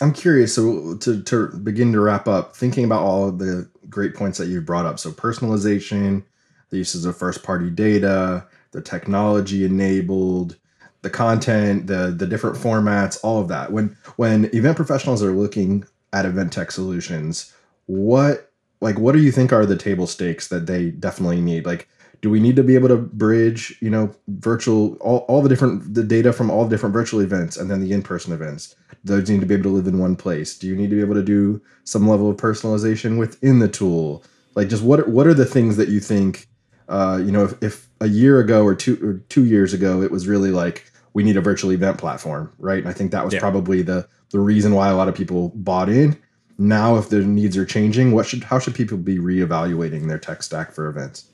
I'm 0.00 0.12
curious. 0.12 0.54
So 0.54 0.96
to 0.96 1.22
to 1.22 1.48
begin 1.58 1.92
to 1.92 2.00
wrap 2.00 2.28
up, 2.28 2.54
thinking 2.56 2.84
about 2.84 3.02
all 3.02 3.28
of 3.28 3.38
the 3.38 3.68
great 3.88 4.14
points 4.14 4.38
that 4.38 4.48
you've 4.48 4.66
brought 4.66 4.86
up. 4.86 4.98
So 4.98 5.10
personalization, 5.10 6.24
the 6.70 6.78
uses 6.78 7.04
of 7.04 7.16
first 7.16 7.42
party 7.42 7.70
data, 7.70 8.46
the 8.72 8.80
technology 8.80 9.64
enabled, 9.64 10.56
the 11.02 11.10
content, 11.10 11.86
the 11.86 12.14
the 12.16 12.26
different 12.26 12.56
formats, 12.56 13.18
all 13.22 13.40
of 13.40 13.48
that. 13.48 13.72
When 13.72 13.96
when 14.16 14.46
event 14.54 14.76
professionals 14.76 15.22
are 15.22 15.32
looking 15.32 15.84
at 16.12 16.26
event 16.26 16.52
tech 16.52 16.70
solutions, 16.70 17.52
what 17.86 18.50
like 18.80 18.98
what 18.98 19.12
do 19.12 19.20
you 19.20 19.32
think 19.32 19.52
are 19.52 19.66
the 19.66 19.76
table 19.76 20.06
stakes 20.06 20.48
that 20.48 20.66
they 20.66 20.90
definitely 20.90 21.40
need? 21.40 21.64
Like 21.64 21.88
do 22.26 22.30
we 22.30 22.40
need 22.40 22.56
to 22.56 22.64
be 22.64 22.74
able 22.74 22.88
to 22.88 22.96
bridge, 22.96 23.78
you 23.80 23.88
know, 23.88 24.12
virtual 24.26 24.96
all, 24.96 25.18
all 25.28 25.42
the 25.42 25.48
different 25.48 25.94
the 25.94 26.02
data 26.02 26.32
from 26.32 26.50
all 26.50 26.64
the 26.64 26.70
different 26.70 26.92
virtual 26.92 27.20
events 27.20 27.56
and 27.56 27.70
then 27.70 27.80
the 27.80 27.92
in-person 27.92 28.32
events? 28.32 28.74
those 29.04 29.30
need 29.30 29.38
to 29.38 29.46
be 29.46 29.54
able 29.54 29.62
to 29.62 29.68
live 29.68 29.86
in 29.86 30.00
one 30.00 30.16
place? 30.16 30.58
Do 30.58 30.66
you 30.66 30.74
need 30.74 30.90
to 30.90 30.96
be 30.96 31.00
able 31.02 31.14
to 31.14 31.22
do 31.22 31.62
some 31.84 32.08
level 32.08 32.28
of 32.28 32.36
personalization 32.36 33.16
within 33.16 33.60
the 33.60 33.68
tool? 33.68 34.24
Like, 34.56 34.68
just 34.68 34.82
what 34.82 35.08
what 35.08 35.28
are 35.28 35.34
the 35.34 35.44
things 35.44 35.76
that 35.76 35.88
you 35.88 36.00
think? 36.00 36.48
Uh, 36.88 37.20
you 37.24 37.30
know, 37.30 37.44
if, 37.44 37.62
if 37.62 37.88
a 38.00 38.08
year 38.08 38.40
ago 38.40 38.64
or 38.64 38.74
two 38.74 38.98
or 39.02 39.14
two 39.28 39.44
years 39.44 39.72
ago, 39.72 40.02
it 40.02 40.10
was 40.10 40.26
really 40.26 40.50
like 40.50 40.90
we 41.14 41.22
need 41.22 41.36
a 41.36 41.40
virtual 41.40 41.72
event 41.72 41.98
platform, 41.98 42.52
right? 42.58 42.78
And 42.78 42.88
I 42.88 42.92
think 42.92 43.12
that 43.12 43.24
was 43.24 43.34
yeah. 43.34 43.40
probably 43.40 43.82
the 43.82 44.08
the 44.30 44.40
reason 44.40 44.74
why 44.74 44.88
a 44.88 44.96
lot 44.96 45.08
of 45.08 45.14
people 45.14 45.52
bought 45.54 45.88
in. 45.88 46.18
Now, 46.58 46.96
if 46.96 47.10
their 47.10 47.22
needs 47.22 47.56
are 47.56 47.66
changing, 47.66 48.12
what 48.12 48.26
should 48.26 48.44
how 48.44 48.58
should 48.58 48.74
people 48.74 48.98
be 48.98 49.18
reevaluating 49.18 50.08
their 50.08 50.18
tech 50.18 50.42
stack 50.42 50.72
for 50.72 50.88
events? 50.88 51.28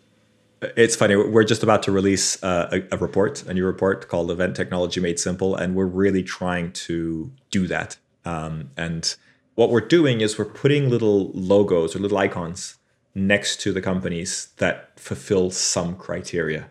It's 0.77 0.95
funny. 0.95 1.17
We're 1.17 1.43
just 1.43 1.65
about 1.65 1.83
to 1.85 1.93
release 1.93 2.41
uh, 2.43 2.69
a, 2.71 2.95
a, 2.95 2.99
report, 2.99 3.43
a 3.49 3.55
new 3.55 3.67
report 3.67 4.09
called 4.09 4.31
Event 4.31 4.55
Technology 4.55 5.01
Made 5.01 5.19
Simple, 5.19 5.57
and 5.57 5.75
we're 5.75 5.87
really 5.87 6.23
trying 6.23 6.71
to 6.73 7.33
do 7.51 7.67
that. 7.67 7.97
Um, 8.25 8.71
and 8.77 9.17
what 9.57 9.71
we're 9.71 9.81
doing 9.81 10.21
is 10.21 10.39
we're 10.39 10.45
putting 10.45 10.89
little 10.89 11.33
logos 11.33 11.97
or 11.97 11.99
little 11.99 12.19
icons 12.19 12.77
next 13.13 13.61
to 13.63 13.73
the 13.73 13.81
companies 13.81 14.51
that 14.59 14.99
fulfill 15.01 15.51
some 15.51 15.97
criteria. 15.97 16.71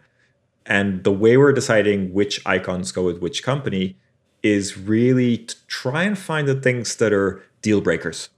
And 0.65 1.03
the 1.03 1.11
way 1.11 1.35
we're 1.35 1.51
deciding 1.51 2.13
which 2.13 2.41
icons 2.45 2.93
go 2.93 3.03
with 3.03 3.19
which 3.19 3.43
company 3.43 3.97
is 4.41 4.77
really 4.77 5.37
to 5.37 5.67
try 5.67 6.03
and 6.03 6.17
find 6.17 6.47
the 6.47 6.55
things 6.55 6.95
that 6.95 7.11
are 7.11 7.43
deal 7.61 7.81
breakers. 7.81 8.29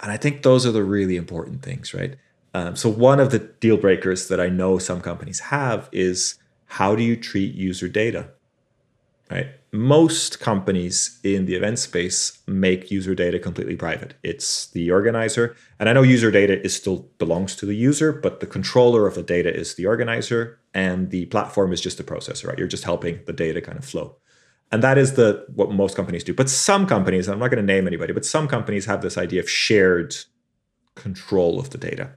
And 0.00 0.12
I 0.12 0.18
think 0.18 0.42
those 0.42 0.66
are 0.66 0.72
the 0.72 0.84
really 0.84 1.16
important 1.16 1.62
things, 1.62 1.94
right? 1.94 2.16
Um, 2.54 2.76
so 2.76 2.88
one 2.88 3.20
of 3.20 3.30
the 3.30 3.38
deal 3.38 3.76
breakers 3.76 4.28
that 4.28 4.40
I 4.40 4.48
know 4.48 4.78
some 4.78 5.00
companies 5.00 5.40
have 5.40 5.88
is 5.92 6.36
how 6.66 6.94
do 6.94 7.02
you 7.02 7.16
treat 7.16 7.54
user 7.54 7.88
data? 7.88 8.30
Right? 9.30 9.48
Most 9.72 10.40
companies 10.40 11.20
in 11.22 11.46
the 11.46 11.54
event 11.54 11.78
space 11.78 12.40
make 12.48 12.90
user 12.90 13.14
data 13.14 13.38
completely 13.38 13.76
private. 13.76 14.14
It's 14.24 14.66
the 14.72 14.90
organizer, 14.90 15.54
and 15.78 15.88
I 15.88 15.92
know 15.92 16.02
user 16.02 16.32
data 16.32 16.60
is 16.64 16.74
still 16.74 17.08
belongs 17.18 17.54
to 17.56 17.66
the 17.66 17.76
user, 17.76 18.10
but 18.12 18.40
the 18.40 18.46
controller 18.46 19.06
of 19.06 19.14
the 19.14 19.22
data 19.22 19.54
is 19.54 19.76
the 19.76 19.86
organizer, 19.86 20.58
and 20.74 21.10
the 21.10 21.26
platform 21.26 21.72
is 21.72 21.80
just 21.80 21.98
the 21.98 22.02
processor. 22.02 22.48
Right? 22.48 22.58
You're 22.58 22.66
just 22.66 22.82
helping 22.82 23.20
the 23.26 23.32
data 23.32 23.60
kind 23.60 23.78
of 23.78 23.84
flow 23.84 24.16
and 24.72 24.82
that 24.82 24.98
is 24.98 25.14
the 25.14 25.44
what 25.54 25.70
most 25.70 25.96
companies 25.96 26.24
do 26.24 26.34
but 26.34 26.48
some 26.48 26.86
companies 26.86 27.28
i'm 27.28 27.38
not 27.38 27.50
going 27.50 27.64
to 27.64 27.74
name 27.74 27.86
anybody 27.86 28.12
but 28.12 28.24
some 28.24 28.46
companies 28.46 28.86
have 28.86 29.02
this 29.02 29.18
idea 29.18 29.40
of 29.40 29.50
shared 29.50 30.14
control 30.94 31.58
of 31.58 31.70
the 31.70 31.78
data 31.78 32.12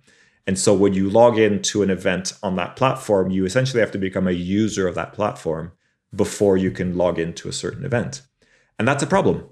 and 0.46 0.60
so 0.60 0.74
when 0.74 0.94
you 0.94 1.10
log 1.10 1.38
into 1.38 1.84
an 1.84 1.90
event 1.90 2.34
on 2.44 2.56
that 2.58 2.76
platform, 2.76 3.32
you 3.32 3.46
essentially 3.46 3.80
have 3.80 3.92
to 3.92 3.98
become 3.98 4.28
a 4.28 4.32
user 4.32 4.88
of 4.88 4.96
that 4.96 5.14
platform 5.14 5.72
before 6.14 6.58
you 6.58 6.70
can 6.70 6.98
log 6.98 7.18
into 7.18 7.48
a 7.48 7.54
certain 7.54 7.86
event. 7.86 8.22
And 8.78 8.88
that's 8.88 9.04
a 9.04 9.08
problem 9.08 9.48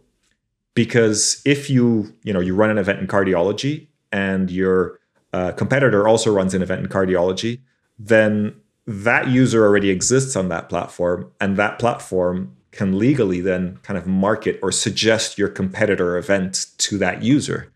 because 0.73 1.41
if 1.45 1.69
you, 1.69 2.13
you 2.23 2.34
know, 2.34 2.39
you 2.39 2.54
run 2.54 2.69
an 2.69 2.77
event 2.77 2.99
in 2.99 3.08
cardiology 3.08 3.88
and 4.12 4.51
your 4.51 4.99
uh, 5.34 5.54
competitor 5.54 6.08
also 6.08 6.34
runs 6.34 6.54
an 6.54 6.62
event 6.62 6.82
in 6.82 6.88
cardiology, 6.88 7.62
then 7.97 8.54
that 8.86 9.30
user 9.30 9.65
already 9.65 9.89
exists 9.89 10.36
on 10.36 10.49
that 10.49 10.67
platform 10.67 11.32
and 11.39 11.56
that 11.56 11.80
platform 11.80 12.56
can 12.71 12.97
legally 12.97 13.39
then 13.41 13.77
kind 13.84 13.97
of 13.97 14.08
market 14.08 14.60
or 14.62 14.71
suggest 14.71 15.38
your 15.38 15.47
competitor 15.47 16.17
event 16.17 16.65
to 16.77 16.97
that 16.97 17.21
user 17.23 17.70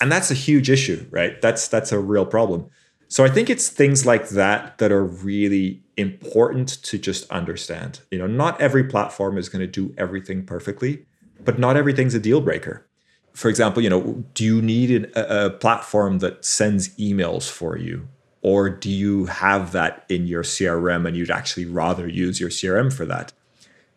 and 0.00 0.10
that's 0.12 0.30
a 0.30 0.34
huge 0.34 0.70
issue 0.70 1.06
right? 1.10 1.40
That's 1.40 1.68
that's 1.68 1.92
a 1.92 1.98
real 1.98 2.26
problem. 2.26 2.66
So 3.10 3.24
i 3.24 3.30
think 3.30 3.48
it's 3.48 3.68
things 3.68 4.04
like 4.04 4.28
that 4.30 4.78
that 4.78 4.92
are 4.92 5.04
really 5.04 5.82
important 5.96 6.68
to 6.84 6.98
just 6.98 7.28
understand. 7.30 8.00
You 8.10 8.18
know 8.18 8.26
not 8.26 8.60
every 8.60 8.84
platform 8.84 9.38
is 9.38 9.48
going 9.48 9.60
to 9.60 9.66
do 9.66 9.94
everything 9.96 10.44
perfectly 10.44 11.06
but 11.44 11.58
not 11.58 11.76
everything's 11.76 12.14
a 12.14 12.20
deal 12.20 12.40
breaker. 12.40 12.86
For 13.32 13.48
example 13.48 13.82
you 13.82 13.90
know 13.90 14.24
do 14.34 14.44
you 14.44 14.60
need 14.62 15.04
a, 15.04 15.46
a 15.46 15.50
platform 15.50 16.18
that 16.18 16.44
sends 16.44 16.88
emails 16.96 17.50
for 17.50 17.76
you? 17.76 18.08
Or 18.40 18.70
do 18.70 18.88
you 18.88 19.26
have 19.26 19.72
that 19.72 20.04
in 20.08 20.26
your 20.26 20.42
crm 20.44 21.06
and 21.06 21.16
you'd 21.16 21.30
actually 21.30 21.66
rather 21.66 22.06
use 22.08 22.40
your 22.40 22.50
crm 22.50 22.92
for 22.92 23.04
that? 23.06 23.32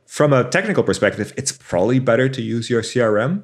From 0.05 0.33
a 0.33 0.49
technical 0.49 0.83
perspective 0.83 1.33
it's 1.37 1.51
probably 1.51 1.99
better 1.99 2.27
to 2.29 2.41
use 2.41 2.69
your 2.69 2.81
crm 2.81 3.43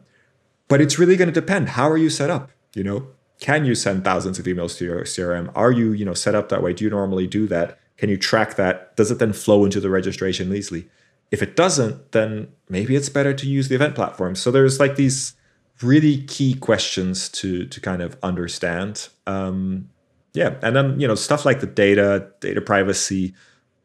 but 0.67 0.81
it's 0.81 0.99
really 0.99 1.15
going 1.15 1.29
to 1.29 1.33
depend. 1.33 1.69
How 1.69 1.89
are 1.89 1.97
you 1.97 2.09
set 2.09 2.29
up? 2.29 2.51
You 2.73 2.83
know, 2.83 3.07
can 3.39 3.65
you 3.65 3.75
send 3.75 4.03
thousands 4.03 4.39
of 4.39 4.45
emails 4.45 4.77
to 4.77 4.85
your 4.85 5.01
CRM? 5.01 5.51
Are 5.55 5.71
you, 5.71 5.91
you 5.91 6.05
know, 6.05 6.13
set 6.13 6.35
up 6.35 6.49
that 6.49 6.63
way? 6.63 6.73
Do 6.73 6.83
you 6.83 6.89
normally 6.89 7.27
do 7.27 7.47
that? 7.47 7.79
Can 7.97 8.09
you 8.09 8.17
track 8.17 8.55
that? 8.55 8.95
Does 8.95 9.11
it 9.11 9.19
then 9.19 9.33
flow 9.33 9.65
into 9.65 9.79
the 9.79 9.89
registration 9.89 10.53
easily? 10.53 10.87
If 11.31 11.41
it 11.41 11.55
doesn't, 11.55 12.11
then 12.11 12.49
maybe 12.69 12.95
it's 12.95 13.09
better 13.09 13.33
to 13.33 13.47
use 13.47 13.67
the 13.67 13.75
event 13.75 13.95
platform. 13.95 14.35
So 14.35 14.51
there's 14.51 14.79
like 14.79 14.95
these 14.95 15.33
really 15.81 16.23
key 16.23 16.53
questions 16.53 17.29
to 17.29 17.65
to 17.65 17.81
kind 17.81 18.01
of 18.01 18.17
understand. 18.23 19.09
Um, 19.25 19.89
yeah, 20.33 20.55
and 20.61 20.75
then 20.75 20.99
you 20.99 21.07
know 21.07 21.15
stuff 21.15 21.45
like 21.45 21.59
the 21.59 21.67
data, 21.67 22.31
data 22.39 22.61
privacy, 22.61 23.33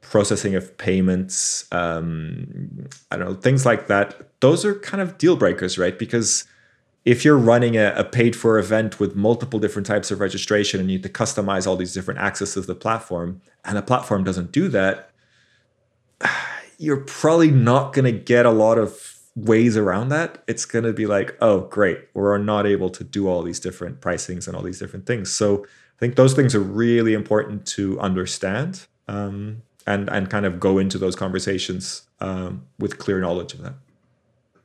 processing 0.00 0.54
of 0.54 0.76
payments, 0.78 1.66
um, 1.72 2.88
I 3.10 3.16
don't 3.16 3.28
know 3.28 3.34
things 3.34 3.66
like 3.66 3.88
that. 3.88 4.40
Those 4.40 4.64
are 4.64 4.74
kind 4.74 5.02
of 5.02 5.18
deal 5.18 5.36
breakers, 5.36 5.78
right? 5.78 5.98
Because 5.98 6.44
if 7.04 7.24
you're 7.24 7.38
running 7.38 7.76
a, 7.76 7.92
a, 7.96 8.04
paid 8.04 8.36
for 8.36 8.58
event 8.58 9.00
with 9.00 9.16
multiple 9.16 9.58
different 9.58 9.86
types 9.86 10.10
of 10.10 10.20
registration 10.20 10.78
and 10.78 10.90
you 10.90 10.98
need 10.98 11.02
to 11.02 11.08
customize 11.08 11.66
all 11.66 11.76
these 11.76 11.92
different 11.92 12.20
access 12.20 12.54
to 12.54 12.60
the 12.60 12.74
platform 12.74 13.40
and 13.64 13.76
the 13.76 13.82
platform 13.82 14.22
doesn't 14.24 14.52
do 14.52 14.68
that 14.68 15.10
you're 16.78 17.04
probably 17.04 17.50
not 17.50 17.92
going 17.92 18.04
to 18.04 18.12
get 18.12 18.46
a 18.46 18.50
lot 18.50 18.78
of 18.78 19.18
ways 19.34 19.76
around 19.76 20.10
that. 20.10 20.42
It's 20.46 20.64
going 20.64 20.84
to 20.84 20.92
be 20.92 21.06
like 21.06 21.36
oh 21.40 21.60
great 21.60 22.00
we're 22.14 22.38
not 22.38 22.66
able 22.66 22.90
to 22.90 23.04
do 23.04 23.28
all 23.28 23.42
these 23.42 23.60
different 23.60 24.00
pricings 24.00 24.46
and 24.46 24.56
all 24.56 24.62
these 24.62 24.78
different 24.78 25.06
things. 25.06 25.32
So 25.32 25.64
i 25.64 25.98
think 25.98 26.16
those 26.16 26.34
things 26.34 26.54
are 26.54 26.60
really 26.60 27.14
important 27.14 27.64
to 27.64 27.98
understand 28.00 28.86
um, 29.08 29.62
and 29.86 30.08
and 30.10 30.28
kind 30.30 30.46
of 30.46 30.60
go 30.60 30.78
into 30.78 30.98
those 30.98 31.16
conversations 31.16 32.02
um, 32.20 32.66
with 32.78 32.98
clear 32.98 33.20
knowledge 33.20 33.54
of 33.54 33.62
that 33.62 33.74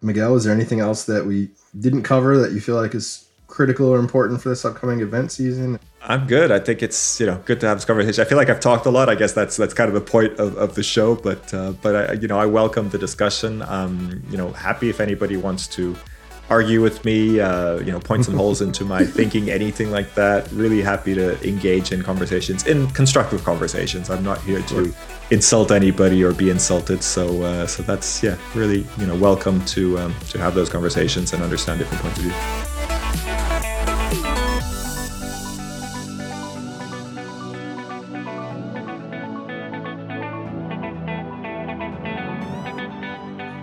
Miguel, 0.01 0.35
is 0.35 0.43
there 0.43 0.53
anything 0.53 0.79
else 0.79 1.05
that 1.05 1.25
we 1.25 1.49
didn't 1.79 2.03
cover 2.03 2.37
that 2.37 2.51
you 2.51 2.61
feel 2.61 2.75
like 2.75 2.93
is 2.93 3.27
critical 3.47 3.87
or 3.87 3.97
important 3.97 4.41
for 4.41 4.49
this 4.49 4.63
upcoming 4.65 4.99
event 5.01 5.31
season? 5.31 5.79
I'm 6.01 6.27
good. 6.27 6.51
I 6.51 6.59
think 6.59 6.83
it's 6.83 7.19
you 7.19 7.25
know 7.25 7.41
good 7.45 7.59
to 7.61 7.67
have 7.67 7.77
this 7.77 7.85
conversation. 7.85 8.21
I 8.21 8.25
feel 8.25 8.37
like 8.37 8.49
I've 8.49 8.59
talked 8.59 8.85
a 8.85 8.89
lot. 8.89 9.09
I 9.09 9.15
guess 9.15 9.33
that's 9.33 9.57
that's 9.57 9.73
kind 9.73 9.87
of 9.87 9.93
the 9.93 10.11
point 10.11 10.39
of, 10.39 10.55
of 10.57 10.75
the 10.75 10.83
show. 10.83 11.15
But 11.15 11.53
uh, 11.53 11.71
but 11.81 11.95
I, 11.95 12.13
you 12.13 12.27
know 12.27 12.39
I 12.39 12.45
welcome 12.45 12.89
the 12.89 12.97
discussion. 12.97 13.63
You 14.29 14.37
know 14.37 14.51
happy 14.51 14.89
if 14.89 14.99
anybody 14.99 15.37
wants 15.37 15.67
to 15.69 15.95
argue 16.49 16.81
with 16.81 17.03
me, 17.03 17.39
uh, 17.39 17.79
you 17.79 17.91
know, 17.91 17.99
point 17.99 18.25
some 18.25 18.35
holes 18.41 18.61
into 18.61 18.85
my 18.85 19.03
thinking, 19.03 19.49
anything 19.49 19.91
like 19.91 20.13
that. 20.15 20.49
Really 20.51 20.81
happy 20.81 21.13
to 21.15 21.41
engage 21.47 21.91
in 21.91 22.01
conversations, 22.03 22.65
in 22.65 22.87
constructive 22.91 23.43
conversations. 23.43 24.09
I'm 24.09 24.23
not 24.23 24.39
here 24.41 24.61
to 24.61 24.93
insult 25.29 25.71
anybody 25.71 26.23
or 26.23 26.33
be 26.33 26.49
insulted. 26.49 27.03
So, 27.03 27.43
uh, 27.43 27.67
so 27.67 27.83
that's 27.83 28.23
yeah, 28.23 28.37
really 28.55 28.85
you 28.97 29.07
know, 29.07 29.15
welcome 29.15 29.63
to 29.65 29.99
um, 29.99 30.15
to 30.29 30.39
have 30.39 30.55
those 30.55 30.69
conversations 30.69 31.33
and 31.33 31.43
understand 31.43 31.79
different 31.79 32.03
points 32.03 32.17
of 32.19 32.23
view. 32.23 32.33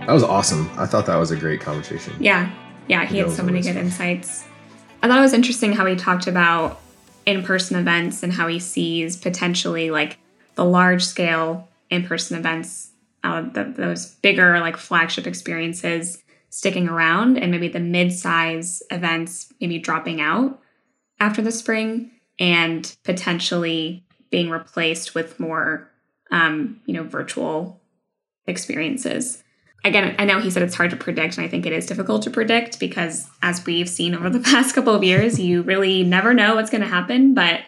That 0.05 0.13
was 0.13 0.21
awesome. 0.21 0.69
I 0.77 0.85
thought 0.85 1.07
that 1.07 1.15
was 1.15 1.31
a 1.31 1.35
great 1.35 1.61
conversation. 1.61 2.13
Yeah. 2.19 2.51
Yeah. 2.87 3.05
He 3.05 3.17
had 3.17 3.31
so 3.31 3.43
many 3.43 3.61
good 3.61 3.75
insights. 3.75 4.45
I 5.01 5.07
thought 5.07 5.17
it 5.17 5.21
was 5.21 5.33
interesting 5.33 5.73
how 5.73 5.85
he 5.85 5.95
talked 5.95 6.27
about 6.27 6.79
in 7.25 7.43
person 7.43 7.77
events 7.77 8.23
and 8.23 8.33
how 8.33 8.47
he 8.47 8.59
sees 8.59 9.17
potentially 9.17 9.91
like 9.91 10.17
the 10.55 10.65
large 10.65 11.03
scale 11.03 11.67
in 11.89 12.05
person 12.05 12.37
events, 12.37 12.91
uh, 13.23 13.41
the, 13.41 13.73
those 13.75 14.15
bigger 14.15 14.59
like 14.59 14.77
flagship 14.77 15.27
experiences 15.27 16.23
sticking 16.49 16.87
around 16.87 17.37
and 17.37 17.51
maybe 17.51 17.67
the 17.67 17.79
mid 17.79 18.13
size 18.13 18.81
events 18.89 19.51
maybe 19.59 19.77
dropping 19.77 20.21
out 20.21 20.59
after 21.19 21.41
the 21.41 21.51
spring 21.51 22.11
and 22.39 22.95
potentially 23.03 24.05
being 24.29 24.49
replaced 24.49 25.13
with 25.13 25.39
more 25.39 25.91
um, 26.31 26.79
you 26.85 26.93
know 26.93 27.03
virtual 27.03 27.81
experiences 28.47 29.43
again, 29.85 30.15
I 30.17 30.25
know 30.25 30.39
he 30.39 30.49
said 30.49 30.63
it's 30.63 30.75
hard 30.75 30.89
to 30.89 30.97
predict, 30.97 31.37
and 31.37 31.45
I 31.45 31.49
think 31.49 31.65
it 31.65 31.71
is 31.71 31.85
difficult 31.85 32.23
to 32.23 32.31
predict 32.31 32.79
because, 32.79 33.27
as 33.41 33.65
we've 33.65 33.87
seen 33.87 34.15
over 34.15 34.29
the 34.29 34.39
past 34.51 34.75
couple 34.75 34.93
of 34.93 35.03
years, 35.03 35.39
you 35.39 35.61
really 35.61 36.03
never 36.03 36.33
know 36.33 36.55
what's 36.55 36.69
going 36.69 36.81
to 36.81 36.87
happen. 36.87 37.33
But 37.33 37.61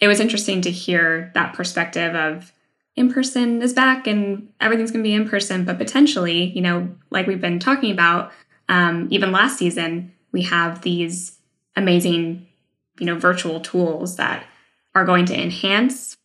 it 0.00 0.08
was 0.08 0.18
interesting 0.18 0.62
to 0.62 0.70
hear 0.70 1.30
that 1.34 1.54
perspective 1.54 2.16
of 2.16 2.52
in 2.96 3.12
person 3.12 3.62
is 3.62 3.72
back 3.72 4.06
and 4.06 4.48
everything's 4.60 4.90
going 4.90 5.04
to 5.04 5.08
be 5.08 5.14
in 5.14 5.28
person, 5.28 5.64
but 5.64 5.78
potentially, 5.78 6.44
you 6.44 6.62
know, 6.62 6.88
like 7.10 7.26
we've 7.26 7.40
been 7.40 7.58
talking 7.58 7.92
about, 7.92 8.32
um, 8.68 9.06
even 9.10 9.30
last 9.30 9.58
season, 9.58 10.12
we 10.32 10.42
have 10.42 10.82
these 10.82 11.38
amazing, 11.76 12.46
you 12.98 13.06
know, 13.06 13.18
virtual 13.18 13.60
tools 13.60 14.16
that 14.16 14.44
are 14.94 15.04
going 15.04 15.24
to 15.26 15.40
enhance 15.40 16.16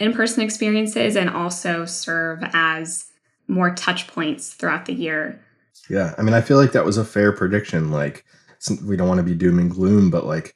in 0.00 0.12
person 0.12 0.42
experiences 0.42 1.16
and 1.16 1.30
also 1.30 1.84
serve 1.84 2.42
as 2.52 3.11
more 3.52 3.74
touch 3.74 4.08
points 4.08 4.52
throughout 4.52 4.86
the 4.86 4.94
year. 4.94 5.40
Yeah. 5.88 6.14
I 6.18 6.22
mean, 6.22 6.34
I 6.34 6.40
feel 6.40 6.56
like 6.56 6.72
that 6.72 6.84
was 6.84 6.98
a 6.98 7.04
fair 7.04 7.32
prediction. 7.32 7.90
Like, 7.90 8.24
we 8.84 8.96
don't 8.96 9.08
want 9.08 9.18
to 9.18 9.24
be 9.24 9.34
doom 9.34 9.58
and 9.58 9.70
gloom, 9.70 10.10
but 10.10 10.24
like, 10.24 10.54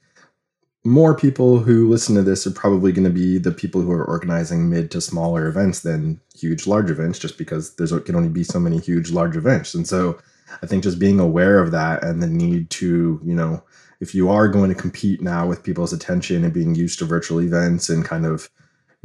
more 0.86 1.16
people 1.16 1.58
who 1.58 1.88
listen 1.88 2.14
to 2.14 2.22
this 2.22 2.46
are 2.46 2.52
probably 2.52 2.92
going 2.92 3.04
to 3.04 3.10
be 3.10 3.38
the 3.38 3.50
people 3.50 3.80
who 3.80 3.90
are 3.90 4.04
organizing 4.04 4.70
mid 4.70 4.90
to 4.92 5.00
smaller 5.00 5.48
events 5.48 5.80
than 5.80 6.20
huge 6.34 6.66
large 6.66 6.90
events 6.90 7.18
just 7.18 7.36
because 7.36 7.74
there's 7.74 7.92
can 8.04 8.14
only 8.14 8.28
be 8.28 8.44
so 8.44 8.60
many 8.60 8.78
huge 8.78 9.10
large 9.10 9.36
events 9.36 9.74
and 9.74 9.88
so 9.88 10.16
i 10.62 10.66
think 10.66 10.84
just 10.84 11.00
being 11.00 11.18
aware 11.18 11.58
of 11.58 11.72
that 11.72 12.04
and 12.04 12.22
the 12.22 12.26
need 12.28 12.70
to 12.70 13.20
you 13.24 13.34
know 13.34 13.60
if 13.98 14.14
you 14.14 14.30
are 14.30 14.46
going 14.46 14.68
to 14.68 14.80
compete 14.80 15.20
now 15.20 15.44
with 15.44 15.64
people's 15.64 15.92
attention 15.92 16.44
and 16.44 16.54
being 16.54 16.74
used 16.74 17.00
to 17.00 17.04
virtual 17.04 17.42
events 17.42 17.88
and 17.88 18.04
kind 18.04 18.24
of 18.24 18.48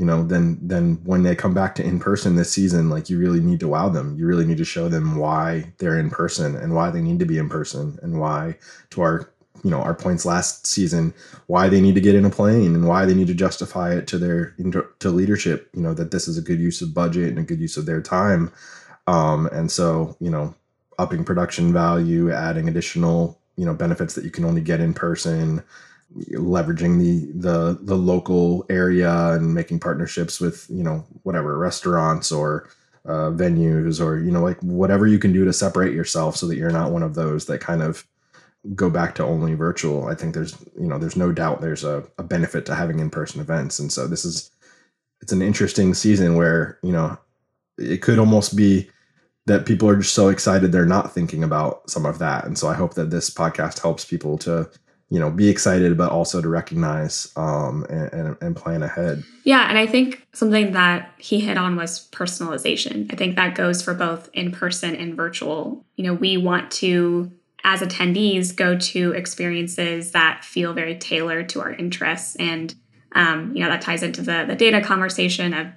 you 0.02 0.08
know 0.08 0.24
then 0.24 0.58
then 0.64 1.00
when 1.04 1.22
they 1.22 1.36
come 1.36 1.54
back 1.54 1.76
to 1.76 1.86
in 1.86 2.00
person 2.00 2.36
this 2.36 2.52
season 2.52 2.90
like 2.90 3.08
you 3.08 3.20
really 3.20 3.40
need 3.40 3.60
to 3.60 3.68
wow 3.68 3.88
them. 3.88 4.18
You 4.18 4.26
really 4.26 4.48
need 4.48 4.58
to 4.58 4.66
show 4.66 4.90
them 4.90 5.16
why 5.16 5.72
they're 5.78 6.00
in 6.00 6.10
person 6.10 6.56
and 6.56 6.74
why 6.74 6.90
they 6.90 7.02
need 7.02 7.20
to 7.20 7.26
be 7.26 7.38
in 7.38 7.48
person 7.48 8.00
and 8.02 8.20
why 8.20 8.58
to 8.90 9.02
our 9.02 9.32
you 9.64 9.70
know 9.70 9.80
our 9.80 9.94
points 9.94 10.26
last 10.26 10.66
season 10.66 11.14
why 11.46 11.70
they 11.70 11.80
need 11.80 11.94
to 11.94 12.02
get 12.02 12.16
in 12.16 12.26
a 12.26 12.32
plane 12.32 12.74
and 12.74 12.88
why 12.88 13.06
they 13.06 13.14
need 13.14 13.28
to 13.28 13.36
justify 13.36 13.94
it 13.94 14.08
to 14.08 14.18
their 14.18 14.56
to 14.98 15.12
leadership 15.12 15.70
you 15.76 15.84
know 15.84 15.94
that 15.94 16.10
this 16.10 16.28
is 16.28 16.36
a 16.36 16.42
good 16.42 16.60
use 16.60 16.82
of 16.82 16.96
budget 16.96 17.30
and 17.30 17.38
a 17.38 17.44
good 17.44 17.60
use 17.60 17.78
of 17.78 17.86
their 17.86 18.02
time. 18.02 18.52
Um 19.06 19.46
and 19.52 19.70
so 19.72 20.18
you 20.20 20.32
know 20.32 20.56
upping 20.98 21.24
production 21.24 21.72
value 21.72 22.32
adding 22.32 22.68
additional 22.68 23.40
you 23.56 23.68
know 23.68 23.76
benefits 23.76 24.16
that 24.16 24.24
you 24.24 24.32
can 24.32 24.46
only 24.46 24.62
get 24.62 24.80
in 24.80 24.96
person 24.96 25.64
leveraging 26.32 27.00
the 27.00 27.32
the 27.40 27.80
the 27.82 27.96
local 27.96 28.66
area 28.70 29.32
and 29.34 29.54
making 29.54 29.80
partnerships 29.80 30.42
with 30.42 30.68
you 30.70 30.84
know 30.84 31.06
whatever 31.24 31.58
restaurants 31.58 32.32
or 32.32 32.70
uh, 33.06 33.32
venues 33.32 34.04
or 34.06 34.20
you 34.20 34.32
know 34.32 34.42
like 34.42 34.60
whatever 34.62 35.08
you 35.08 35.18
can 35.18 35.32
do 35.34 35.46
to 35.46 35.54
separate 35.54 35.94
yourself 35.94 36.36
so 36.36 36.48
that 36.48 36.58
you're 36.58 36.70
not 36.70 36.92
one 36.92 37.04
of 37.04 37.16
those 37.16 37.46
that 37.46 37.62
kind 37.62 37.82
of 37.82 38.06
go 38.76 38.90
back 38.90 39.16
to 39.16 39.24
only 39.24 39.56
virtual. 39.56 40.08
I 40.08 40.16
think 40.16 40.34
there's 40.34 40.56
you 40.80 40.88
know 40.88 40.98
there's 40.98 41.16
no 41.16 41.32
doubt 41.32 41.62
there's 41.62 41.84
a, 41.84 42.04
a 42.18 42.24
benefit 42.24 42.66
to 42.68 42.76
having 42.76 43.00
in-person 43.00 43.42
events. 43.42 43.80
And 43.80 43.92
so 43.92 44.08
this 44.08 44.26
is 44.26 44.52
it's 45.22 45.32
an 45.32 45.42
interesting 45.42 45.94
season 45.94 46.36
where 46.36 46.78
you 46.84 46.92
know 46.92 47.18
it 47.78 48.02
could 48.02 48.20
almost 48.20 48.56
be 48.56 48.90
that 49.48 49.66
people 49.66 49.90
are 49.90 49.96
just 49.96 50.14
so 50.14 50.28
excited 50.30 50.72
they're 50.72 50.86
not 50.86 51.14
thinking 51.14 51.44
about 51.44 51.90
some 51.90 52.06
of 52.06 52.20
that. 52.20 52.46
And 52.46 52.58
so 52.58 52.68
i 52.68 52.74
hope 52.74 52.94
that 52.96 53.10
this 53.10 53.30
podcast 53.30 53.82
helps 53.82 54.06
people 54.06 54.38
to 54.40 54.70
you 55.12 55.20
know 55.20 55.30
be 55.30 55.50
excited 55.50 55.96
but 55.98 56.12
also 56.12 56.42
to 56.42 56.50
recognize 56.50 57.32
um, 57.36 57.86
and, 57.90 58.12
and, 58.14 58.38
and, 58.42 58.56
plan 58.56 58.82
ahead. 58.82 59.24
Yeah 59.44 59.70
and 59.70 59.78
i 59.78 59.86
think 59.86 60.26
something 60.34 60.72
that 60.72 61.14
he 61.18 61.40
hit 61.40 61.58
on 61.58 61.76
was 61.76 62.10
personalization. 62.10 63.12
I 63.14 63.16
think 63.16 63.36
that 63.36 63.54
goes 63.54 63.84
for 63.84 63.94
both 63.94 64.30
in 64.34 64.52
person 64.52 64.96
and 64.96 65.16
virtual. 65.16 65.86
You 65.98 66.06
know 66.06 66.14
we 66.14 66.38
want 66.38 66.72
to 66.72 67.32
as 67.64 67.82
attendees 67.82 68.56
go 68.56 68.78
to 68.78 69.12
experiences 69.12 70.12
that 70.12 70.44
feel 70.44 70.74
very 70.74 70.98
tailored 70.98 71.50
to 71.50 71.62
our 71.62 71.72
interests. 71.72 72.36
And 72.38 72.74
um, 73.14 73.54
you 73.56 73.62
know 73.62 73.70
that 73.70 73.82
ties 73.82 74.04
into 74.04 74.22
the, 74.22 74.46
the 74.48 74.56
data 74.56 74.82
conversation 74.82 75.54
of 75.54 75.68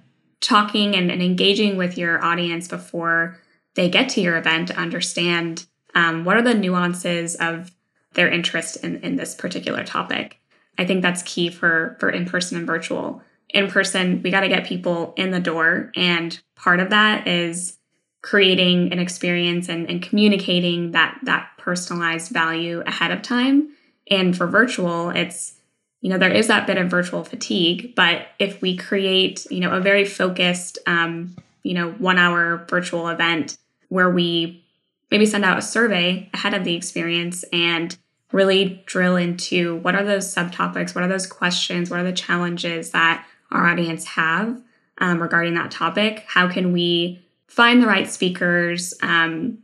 talking 0.41 0.95
and, 0.95 1.11
and 1.11 1.23
engaging 1.23 1.77
with 1.77 1.99
your 1.99 2.23
audience 2.25 2.69
before 2.69 3.41
they 3.75 3.89
get 3.89 4.09
to 4.11 4.21
your 4.21 4.37
event 4.37 4.69
to 4.69 4.77
understand 4.77 5.67
um, 5.95 6.25
what 6.25 6.37
are 6.37 6.43
the 6.43 6.55
nuances 6.55 7.35
of 7.37 7.73
their 8.15 8.31
interest 8.31 8.77
in, 8.85 9.01
in 9.03 9.17
this 9.17 9.35
particular 9.35 9.85
topic. 9.85 10.39
I 10.79 10.85
think 10.85 11.03
that's 11.03 11.23
key 11.23 11.51
for 11.51 11.97
for 12.01 12.11
in 12.11 12.27
person 12.27 12.59
and 12.59 12.67
virtual. 12.67 13.23
In 13.51 13.71
person, 13.71 14.21
we 14.23 14.31
got 14.31 14.41
to 14.41 14.49
get 14.49 14.67
people 14.67 15.15
in 15.17 15.31
the 15.31 15.41
door, 15.41 15.93
and 15.95 16.39
part 16.57 16.81
of 16.81 16.91
that 16.91 17.29
is 17.29 17.79
creating 18.23 18.91
an 18.91 18.99
experience 18.99 19.69
and, 19.69 19.89
and 19.89 20.03
communicating 20.03 20.93
that 20.93 21.19
that 21.23 21.51
personalized 21.59 22.33
value 22.33 22.83
ahead 22.87 23.11
of 23.11 23.23
time. 23.23 23.69
And 24.11 24.37
for 24.37 24.47
virtual, 24.47 25.11
it's 25.11 25.55
you 26.01 26.11
know 26.11 26.19
there 26.19 26.33
is 26.33 26.49
that 26.49 26.67
bit 26.67 26.79
of 26.79 26.89
virtual 26.91 27.25
fatigue, 27.25 27.95
but 27.95 28.29
if 28.39 28.61
we 28.61 28.77
create 28.77 29.47
you 29.51 29.61
know 29.61 29.73
a 29.73 29.81
very 29.81 30.05
focused 30.05 30.79
um, 30.87 31.37
you 31.63 31.75
know 31.75 31.93
one 31.93 32.19
hour 32.19 32.65
virtual 32.69 33.09
event 33.09 33.59
where 33.89 34.11
we 34.11 34.65
maybe 35.11 35.27
send 35.27 35.45
out 35.45 35.59
a 35.59 35.63
survey 35.63 36.29
ahead 36.35 36.55
of 36.55 36.65
the 36.65 36.75
experience 36.75 37.45
and 37.53 37.97
really 38.35 38.83
drill 38.87 39.15
into 39.15 39.77
what 39.77 39.95
are 39.95 40.05
those 40.05 40.35
subtopics, 40.35 40.93
what 40.93 41.05
are 41.05 41.09
those 41.09 41.27
questions, 41.27 41.89
what 41.89 42.01
are 42.01 42.05
the 42.05 42.13
challenges 42.13 42.91
that 42.91 43.25
our 43.53 43.69
audience 43.69 44.05
have 44.05 44.61
um, 44.99 45.23
regarding 45.23 45.55
that 45.55 45.71
topic. 45.71 46.25
How 46.27 46.49
can 46.49 46.73
we 46.73 47.25
find 47.47 47.81
the 47.81 47.87
right 47.87 48.11
speakers, 48.11 48.93
um, 49.03 49.59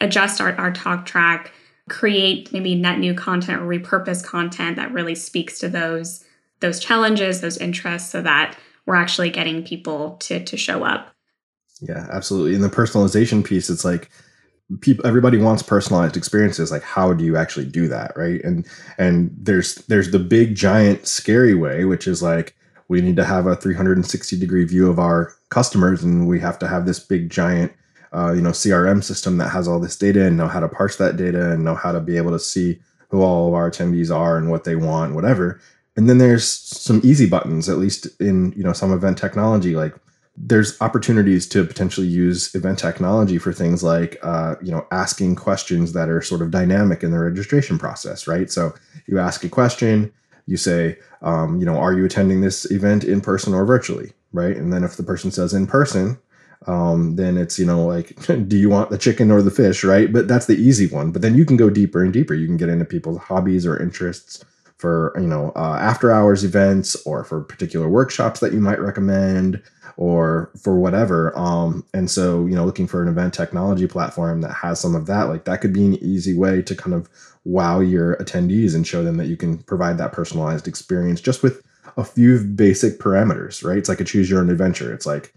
adjust 0.00 0.40
our, 0.40 0.54
our 0.54 0.70
talk 0.70 1.06
track, 1.06 1.52
create 1.88 2.52
maybe 2.52 2.76
net 2.76 3.00
new 3.00 3.14
content 3.14 3.60
or 3.60 3.66
repurpose 3.66 4.24
content 4.24 4.76
that 4.76 4.92
really 4.92 5.16
speaks 5.16 5.58
to 5.58 5.68
those 5.68 6.24
those 6.60 6.78
challenges, 6.78 7.40
those 7.40 7.58
interests, 7.58 8.10
so 8.10 8.22
that 8.22 8.56
we're 8.86 8.94
actually 8.94 9.28
getting 9.28 9.64
people 9.64 10.12
to 10.18 10.42
to 10.44 10.56
show 10.56 10.84
up. 10.84 11.12
Yeah, 11.80 12.06
absolutely. 12.12 12.54
In 12.54 12.60
the 12.60 12.68
personalization 12.68 13.44
piece, 13.44 13.68
it's 13.68 13.84
like 13.84 14.08
people 14.80 15.06
everybody 15.06 15.36
wants 15.36 15.62
personalized 15.62 16.16
experiences 16.16 16.70
like 16.72 16.82
how 16.82 17.12
do 17.12 17.24
you 17.24 17.36
actually 17.36 17.66
do 17.66 17.86
that 17.88 18.12
right? 18.16 18.42
And 18.44 18.66
and 18.98 19.34
there's 19.38 19.76
there's 19.86 20.10
the 20.10 20.18
big 20.18 20.54
giant 20.54 21.06
scary 21.06 21.54
way 21.54 21.84
which 21.84 22.06
is 22.06 22.22
like 22.22 22.56
we 22.88 23.00
need 23.00 23.16
to 23.16 23.24
have 23.24 23.46
a 23.46 23.56
360 23.56 24.38
degree 24.38 24.64
view 24.64 24.88
of 24.88 24.98
our 24.98 25.34
customers 25.50 26.02
and 26.02 26.26
we 26.26 26.40
have 26.40 26.58
to 26.58 26.68
have 26.68 26.86
this 26.86 27.00
big 27.00 27.30
giant 27.30 27.72
uh, 28.12 28.32
you 28.32 28.40
know 28.40 28.50
crm 28.50 29.02
system 29.02 29.38
that 29.38 29.48
has 29.48 29.66
all 29.68 29.80
this 29.80 29.96
data 29.96 30.24
and 30.26 30.36
know 30.36 30.48
how 30.48 30.60
to 30.60 30.68
parse 30.68 30.96
that 30.96 31.16
data 31.16 31.52
and 31.52 31.64
know 31.64 31.74
how 31.74 31.92
to 31.92 32.00
be 32.00 32.16
able 32.16 32.30
to 32.30 32.38
see 32.38 32.78
who 33.14 33.22
all 33.22 33.48
of 33.48 33.54
our 33.54 33.70
attendees 33.70 34.14
are 34.14 34.36
and 34.36 34.50
what 34.50 34.64
they 34.64 34.74
want 34.74 35.14
whatever. 35.14 35.60
And 35.96 36.08
then 36.08 36.18
there's 36.18 36.48
some 36.48 37.00
easy 37.04 37.26
buttons 37.26 37.68
at 37.68 37.78
least 37.78 38.08
in 38.20 38.52
you 38.56 38.64
know 38.64 38.72
some 38.72 38.92
event 38.92 39.16
technology 39.18 39.76
like 39.76 39.94
there's 40.36 40.80
opportunities 40.80 41.46
to 41.48 41.64
potentially 41.64 42.06
use 42.06 42.54
event 42.54 42.78
technology 42.78 43.38
for 43.38 43.52
things 43.52 43.82
like 43.84 44.18
uh, 44.22 44.56
you 44.62 44.70
know 44.70 44.86
asking 44.90 45.36
questions 45.36 45.92
that 45.92 46.08
are 46.08 46.20
sort 46.20 46.42
of 46.42 46.50
dynamic 46.50 47.02
in 47.02 47.10
the 47.10 47.18
registration 47.18 47.78
process 47.78 48.26
right? 48.26 48.50
So 48.50 48.74
you 49.06 49.18
ask 49.18 49.44
a 49.44 49.48
question 49.48 50.12
you 50.46 50.56
say 50.56 50.98
um, 51.22 51.58
you 51.60 51.66
know 51.66 51.76
are 51.76 51.92
you 51.92 52.04
attending 52.04 52.40
this 52.40 52.70
event 52.70 53.04
in 53.04 53.20
person 53.20 53.54
or 53.54 53.64
virtually? 53.64 54.12
Right? 54.32 54.56
And 54.56 54.72
then 54.72 54.82
if 54.82 54.96
the 54.96 55.04
person 55.04 55.30
says 55.30 55.54
in 55.54 55.66
person 55.66 56.18
um, 56.66 57.16
then 57.16 57.36
it's 57.36 57.58
you 57.58 57.66
know 57.66 57.84
like 57.84 58.14
do 58.48 58.56
you 58.56 58.68
want 58.68 58.90
the 58.90 58.98
chicken 58.98 59.30
or 59.30 59.42
the 59.42 59.50
fish? 59.50 59.84
Right? 59.84 60.12
But 60.12 60.26
that's 60.26 60.46
the 60.46 60.56
easy 60.56 60.88
one. 60.88 61.12
But 61.12 61.22
then 61.22 61.36
you 61.36 61.44
can 61.44 61.56
go 61.56 61.70
deeper 61.70 62.02
and 62.02 62.12
deeper. 62.12 62.34
You 62.34 62.46
can 62.46 62.56
get 62.56 62.68
into 62.68 62.84
people's 62.84 63.18
hobbies 63.18 63.66
or 63.66 63.80
interests 63.80 64.44
for 64.78 65.12
you 65.16 65.26
know 65.26 65.52
uh, 65.54 65.78
after 65.80 66.10
hours 66.10 66.44
events 66.44 66.96
or 67.06 67.24
for 67.24 67.40
particular 67.42 67.88
workshops 67.88 68.40
that 68.40 68.52
you 68.52 68.60
might 68.60 68.80
recommend 68.80 69.62
or 69.96 70.50
for 70.60 70.78
whatever 70.78 71.36
um, 71.38 71.84
and 71.94 72.10
so 72.10 72.46
you 72.46 72.54
know 72.54 72.64
looking 72.64 72.86
for 72.86 73.02
an 73.02 73.08
event 73.08 73.32
technology 73.32 73.86
platform 73.86 74.40
that 74.40 74.52
has 74.52 74.80
some 74.80 74.94
of 74.94 75.06
that 75.06 75.24
like 75.24 75.44
that 75.44 75.60
could 75.60 75.72
be 75.72 75.84
an 75.84 75.94
easy 76.02 76.36
way 76.36 76.60
to 76.62 76.74
kind 76.74 76.94
of 76.94 77.08
wow 77.44 77.80
your 77.80 78.16
attendees 78.16 78.74
and 78.74 78.86
show 78.86 79.04
them 79.04 79.16
that 79.16 79.26
you 79.26 79.36
can 79.36 79.58
provide 79.58 79.98
that 79.98 80.12
personalized 80.12 80.66
experience 80.66 81.20
just 81.20 81.42
with 81.42 81.62
a 81.96 82.04
few 82.04 82.38
basic 82.42 82.98
parameters 82.98 83.64
right? 83.64 83.78
It's 83.78 83.88
like 83.88 84.00
a 84.00 84.04
choose 84.04 84.30
your 84.30 84.40
own 84.40 84.50
adventure. 84.50 84.92
It's 84.92 85.06
like 85.06 85.32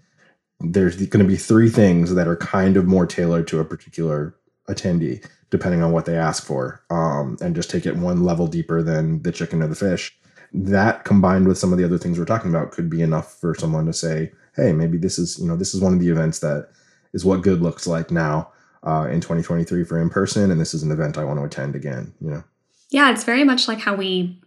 there's 0.60 0.96
going 0.96 1.24
to 1.24 1.30
be 1.30 1.38
three 1.38 1.70
things 1.70 2.16
that 2.16 2.28
are 2.28 2.36
kind 2.36 2.78
of 2.78 2.86
more 2.86 3.06
tailored 3.06 3.48
to 3.50 3.60
a 3.60 3.66
particular 3.66 4.36
attendee 4.68 5.26
depending 5.50 5.82
on 5.82 5.94
what 5.94 6.06
they 6.06 6.18
ask 6.18 6.46
for 6.46 6.84
um, 6.90 7.38
and 7.40 7.56
just 7.56 7.70
take 7.70 7.86
it 7.86 7.96
one 7.96 8.24
level 8.24 8.48
deeper 8.48 8.82
than 8.82 9.22
the 9.22 9.32
chicken 9.32 9.62
or 9.62 9.68
the 9.68 9.76
fish. 9.76 10.18
That 10.52 11.06
combined 11.06 11.48
with 11.48 11.58
some 11.58 11.72
of 11.72 11.78
the 11.78 11.86
other 11.86 11.98
things 11.98 12.20
we're 12.20 12.26
talking 12.26 12.50
about 12.50 12.72
could 12.72 12.90
be 12.90 13.02
enough 13.02 13.40
for 13.40 13.56
someone 13.56 13.86
to 13.86 13.94
say 13.94 14.32
hey 14.58 14.74
maybe 14.74 14.98
this 14.98 15.18
is 15.18 15.40
you 15.40 15.48
know 15.48 15.56
this 15.56 15.74
is 15.74 15.82
one 15.82 15.94
of 15.94 16.00
the 16.00 16.10
events 16.10 16.40
that 16.40 16.70
is 17.14 17.24
what 17.24 17.42
good 17.42 17.62
looks 17.62 17.88
like 17.88 18.12
now 18.12 18.52
uh, 18.84 19.08
in 19.10 19.22
2023 19.22 19.84
for 19.84 20.02
in 20.02 20.10
person 20.10 20.52
and 20.52 20.60
this 20.60 20.74
is 20.74 20.84
an 20.84 20.92
event 20.92 21.18
i 21.18 21.24
want 21.24 21.40
to 21.40 21.46
attend 21.46 21.76
again 21.76 22.14
you 22.20 22.30
know 22.30 22.44
yeah 22.90 23.10
it's 23.12 23.24
very 23.24 23.44
much 23.44 23.68
like 23.68 23.80
how 23.80 23.96
we 23.96 24.40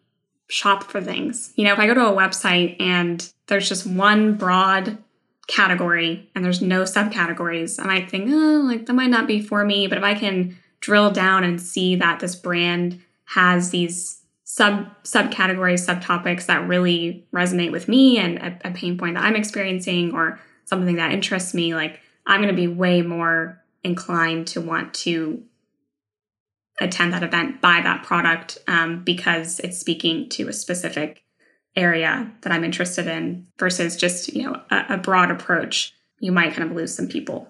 shop 0.49 0.85
for 0.85 1.01
things 1.01 1.53
you 1.57 1.65
know 1.65 1.73
if 1.73 1.79
i 1.79 1.87
go 1.87 1.95
to 1.95 2.07
a 2.07 2.13
website 2.13 2.77
and 2.81 3.33
there's 3.47 3.69
just 3.69 3.87
one 3.87 4.35
broad 4.35 4.99
category 5.51 6.31
and 6.35 6.45
there's 6.45 6.63
no 6.63 6.83
subcategories, 6.83 7.83
I 7.83 7.87
might 7.87 8.11
think, 8.11 8.31
oh, 8.31 8.63
like 8.65 8.87
that 8.87 8.95
might 8.95 9.11
not 9.11 9.27
be 9.27 9.43
for 9.43 9.65
me. 9.65 9.87
But 9.87 9.99
if 9.99 10.05
I 10.05 10.15
can 10.15 10.57
drill 10.81 11.11
down 11.11 11.45
and 11.45 11.61
see 11.61 11.97
that 11.97 12.21
this 12.21 12.37
brand 12.37 13.01
has 13.27 13.71
these 13.71 14.20
sub 14.53 14.89
subcategories, 15.05 15.87
subtopics 15.87 16.47
that 16.47 16.67
really 16.67 17.25
resonate 17.33 17.71
with 17.71 17.87
me 17.87 18.19
and 18.19 18.37
a, 18.39 18.59
a 18.65 18.71
pain 18.73 18.99
point 18.99 19.15
that 19.15 19.23
I'm 19.23 19.37
experiencing 19.37 20.13
or 20.13 20.41
something 20.65 20.97
that 20.97 21.13
interests 21.13 21.55
me, 21.55 21.73
like 21.73 22.01
I'm 22.27 22.43
going 22.43 22.53
to 22.53 22.61
be 22.61 22.67
way 22.67 23.03
more 23.03 23.63
inclined 23.85 24.49
to 24.49 24.61
want 24.61 24.93
to 24.95 25.41
attend 26.81 27.13
that 27.13 27.23
event, 27.23 27.61
buy 27.61 27.81
that 27.81 28.03
product 28.03 28.59
um, 28.67 29.05
because 29.05 29.61
it's 29.61 29.79
speaking 29.79 30.29
to 30.31 30.49
a 30.49 30.53
specific 30.53 31.23
area 31.77 32.33
that 32.41 32.53
I'm 32.53 32.65
interested 32.65 33.07
in 33.07 33.47
versus 33.57 33.97
just, 33.97 34.35
you 34.35 34.43
know, 34.43 34.61
a, 34.73 34.95
a 34.95 34.97
broad 34.97 35.31
approach, 35.31 35.95
you 36.19 36.33
might 36.33 36.55
kind 36.55 36.69
of 36.69 36.77
lose 36.77 36.93
some 36.93 37.07
people. 37.07 37.49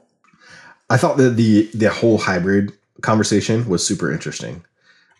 I 0.90 0.98
thought 0.98 1.16
that 1.16 1.36
the 1.36 1.70
the 1.72 1.88
whole 1.88 2.18
hybrid 2.18 2.72
conversation 3.00 3.66
was 3.68 3.86
super 3.86 4.12
interesting. 4.12 4.64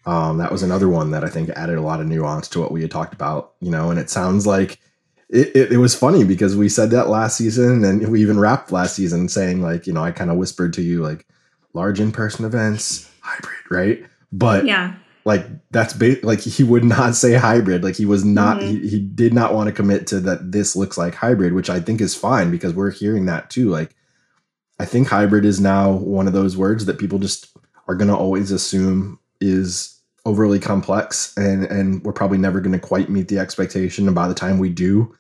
Um, 0.07 0.39
that 0.39 0.51
was 0.51 0.63
another 0.63 0.89
one 0.89 1.11
that 1.11 1.25
I 1.25 1.29
think 1.29 1.51
added 1.51 1.77
a 1.77 1.83
lot 1.83 2.01
of 2.01 2.07
nuance 2.07 2.49
to 2.49 2.61
what 2.61 2.73
we 2.73 2.81
had 2.81 2.91
talked 2.91 3.13
about, 3.13 3.53
you 3.61 3.71
know, 3.71 3.91
and 3.91 3.99
it 3.99 4.09
sounds 4.09 4.47
like 4.47 4.79
it, 5.29 5.55
it, 5.55 5.73
it, 5.73 5.77
was 5.77 5.95
funny 5.95 6.25
because 6.25 6.57
we 6.57 6.69
said 6.69 6.91
that 6.91 7.09
last 7.09 7.37
season 7.37 7.85
and 7.85 8.09
we 8.09 8.23
even 8.23 8.41
wrapped 8.41 8.73
last 8.73 8.97
season 8.97 9.29
saying 9.29 9.61
like, 9.61 9.87
you 9.87 9.93
know, 9.93 10.03
I 10.03 10.11
kind 10.11 10.31
of 10.31 10.39
whispered 10.39 10.73
to 10.75 10.83
you 10.83 11.03
like 11.03 11.27
large 11.75 12.01
in-person 12.01 12.45
events, 12.47 13.11
hybrid, 13.21 13.71
right? 13.71 14.05
But 14.33 14.65
yeah, 14.65 14.95
like 15.25 15.47
that's 15.71 15.93
ba- 15.93 16.17
like 16.23 16.41
he 16.41 16.65
would 16.65 16.85
not 16.85 17.15
say 17.15 17.35
hybrid 17.35 17.85
like 17.85 17.97
he 17.97 18.07
was 18.07 18.25
not 18.25 18.59
mm-hmm. 18.59 18.83
he, 18.83 18.89
he 18.89 19.01
did 19.01 19.35
not 19.35 19.55
want 19.55 19.69
to 19.69 19.73
commit 19.73 20.07
to 20.09 20.21
that 20.21 20.51
this 20.51 20.75
looks 20.75 20.97
like 20.99 21.15
hybrid 21.15 21.53
which 21.53 21.71
i 21.71 21.79
think 21.79 22.01
is 22.01 22.15
fine 22.15 22.51
because 22.51 22.75
we're 22.75 22.91
hearing 22.91 23.27
that 23.27 23.51
too 23.51 23.69
like 23.69 23.95
i 24.79 24.85
think 24.85 25.09
hybrid 25.09 25.45
is 25.45 25.61
now 25.61 25.93
one 25.93 26.27
of 26.27 26.33
those 26.33 26.57
words 26.57 26.87
that 26.87 26.99
people 26.99 27.19
just 27.19 27.57
are 27.87 27.95
going 27.95 28.09
to 28.09 28.17
always 28.17 28.51
assume 28.51 29.20
is 29.41 30.01
overly 30.27 30.59
complex 30.59 31.37
and 31.37 31.65
and 31.65 32.05
we're 32.05 32.13
probably 32.13 32.39
never 32.39 32.61
going 32.61 32.73
to 32.73 32.79
quite 32.79 33.09
meet 33.09 33.29
the 33.29 33.39
expectation 33.39 34.07
and 34.07 34.15
by 34.15 34.29
the 34.29 34.35
time 34.35 34.59
we 34.59 34.69
do 34.69 35.15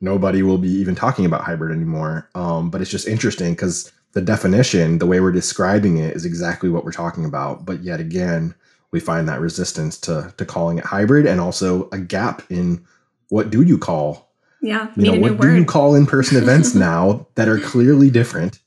nobody 0.00 0.42
will 0.42 0.58
be 0.58 0.70
even 0.70 0.94
talking 0.94 1.26
about 1.26 1.42
hybrid 1.42 1.74
anymore 1.74 2.28
um, 2.34 2.70
but 2.70 2.80
it's 2.80 2.90
just 2.90 3.06
interesting 3.06 3.52
because 3.52 3.92
the 4.12 4.20
definition 4.22 4.98
the 4.98 5.06
way 5.06 5.20
we're 5.20 5.32
describing 5.32 5.98
it 5.98 6.16
is 6.16 6.24
exactly 6.24 6.70
what 6.70 6.84
we're 6.84 6.92
talking 6.92 7.24
about 7.24 7.66
but 7.66 7.82
yet 7.82 8.00
again 8.00 8.54
we 8.92 9.00
find 9.00 9.28
that 9.28 9.40
resistance 9.40 9.98
to 9.98 10.32
to 10.38 10.44
calling 10.44 10.78
it 10.78 10.84
hybrid 10.84 11.26
and 11.26 11.38
also 11.38 11.88
a 11.92 11.98
gap 11.98 12.42
in 12.50 12.82
what 13.28 13.50
do 13.50 13.60
you 13.60 13.76
call 13.76 14.32
yeah 14.62 14.90
you 14.96 15.12
know 15.12 15.20
what 15.20 15.38
do 15.38 15.48
word. 15.48 15.56
you 15.56 15.64
call 15.66 15.94
in-person 15.94 16.36
events 16.42 16.74
now 16.74 17.26
that 17.34 17.46
are 17.46 17.60
clearly 17.60 18.08
different 18.08 18.58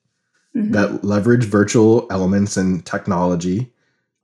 mm-hmm. 0.55 0.72
that 0.72 1.03
leverage 1.03 1.45
virtual 1.45 2.05
elements 2.12 2.57
and 2.57 2.86
technology 2.86 3.74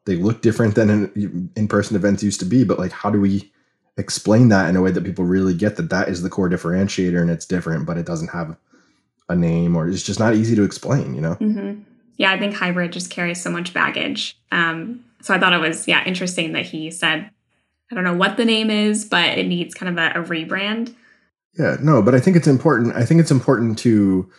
they 0.05 0.15
look 0.15 0.41
different 0.41 0.75
than 0.75 0.89
in, 0.89 1.49
in-person 1.55 1.95
events 1.95 2.23
used 2.23 2.39
to 2.39 2.45
be 2.45 2.63
but 2.63 2.79
like 2.79 2.91
how 2.91 3.09
do 3.09 3.19
we 3.19 3.51
explain 3.97 4.49
that 4.49 4.69
in 4.69 4.75
a 4.75 4.81
way 4.81 4.91
that 4.91 5.03
people 5.03 5.25
really 5.25 5.53
get 5.53 5.77
that 5.77 5.89
that 5.89 6.09
is 6.09 6.21
the 6.21 6.29
core 6.29 6.49
differentiator 6.49 7.21
and 7.21 7.29
it's 7.29 7.45
different 7.45 7.85
but 7.85 7.97
it 7.97 8.05
doesn't 8.05 8.29
have 8.29 8.57
a 9.29 9.35
name 9.35 9.75
or 9.75 9.87
it's 9.87 10.03
just 10.03 10.19
not 10.19 10.35
easy 10.35 10.55
to 10.55 10.63
explain 10.63 11.15
you 11.15 11.21
know 11.21 11.35
mm-hmm. 11.35 11.81
yeah 12.17 12.31
i 12.31 12.37
think 12.37 12.53
hybrid 12.53 12.91
just 12.91 13.09
carries 13.09 13.41
so 13.41 13.49
much 13.49 13.73
baggage 13.73 14.37
um, 14.51 15.03
so 15.25 15.33
I 15.33 15.39
thought 15.39 15.53
it 15.53 15.59
was, 15.59 15.87
yeah, 15.87 16.05
interesting 16.05 16.51
that 16.51 16.67
he 16.67 16.91
said, 16.91 17.31
I 17.91 17.95
don't 17.95 18.03
know 18.03 18.13
what 18.13 18.37
the 18.37 18.45
name 18.45 18.69
is, 18.69 19.05
but 19.05 19.39
it 19.39 19.47
needs 19.47 19.73
kind 19.73 19.97
of 19.97 19.97
a, 19.97 20.19
a 20.19 20.23
rebrand. 20.23 20.93
Yeah, 21.57 21.77
no, 21.81 22.03
but 22.03 22.13
I 22.13 22.19
think 22.19 22.37
it's 22.37 22.45
important. 22.45 22.95
I 22.95 23.05
think 23.05 23.21
it's 23.21 23.31
important 23.31 23.79
to, 23.79 24.29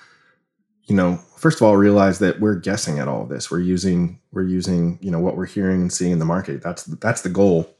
you 0.84 0.94
know, 0.94 1.18
first 1.36 1.60
of 1.60 1.66
all, 1.66 1.76
realize 1.76 2.18
that 2.20 2.40
we're 2.40 2.56
guessing 2.56 2.98
at 2.98 3.08
all 3.08 3.22
of 3.22 3.28
this. 3.28 3.50
We're 3.50 3.60
using, 3.60 4.18
we're 4.32 4.42
using, 4.42 4.98
you 5.00 5.10
know, 5.10 5.20
what 5.20 5.36
we're 5.36 5.46
hearing 5.46 5.82
and 5.82 5.92
seeing 5.92 6.12
in 6.12 6.18
the 6.18 6.24
market. 6.24 6.62
That's 6.62 6.84
that's 6.84 7.22
the 7.22 7.28
goal 7.28 7.74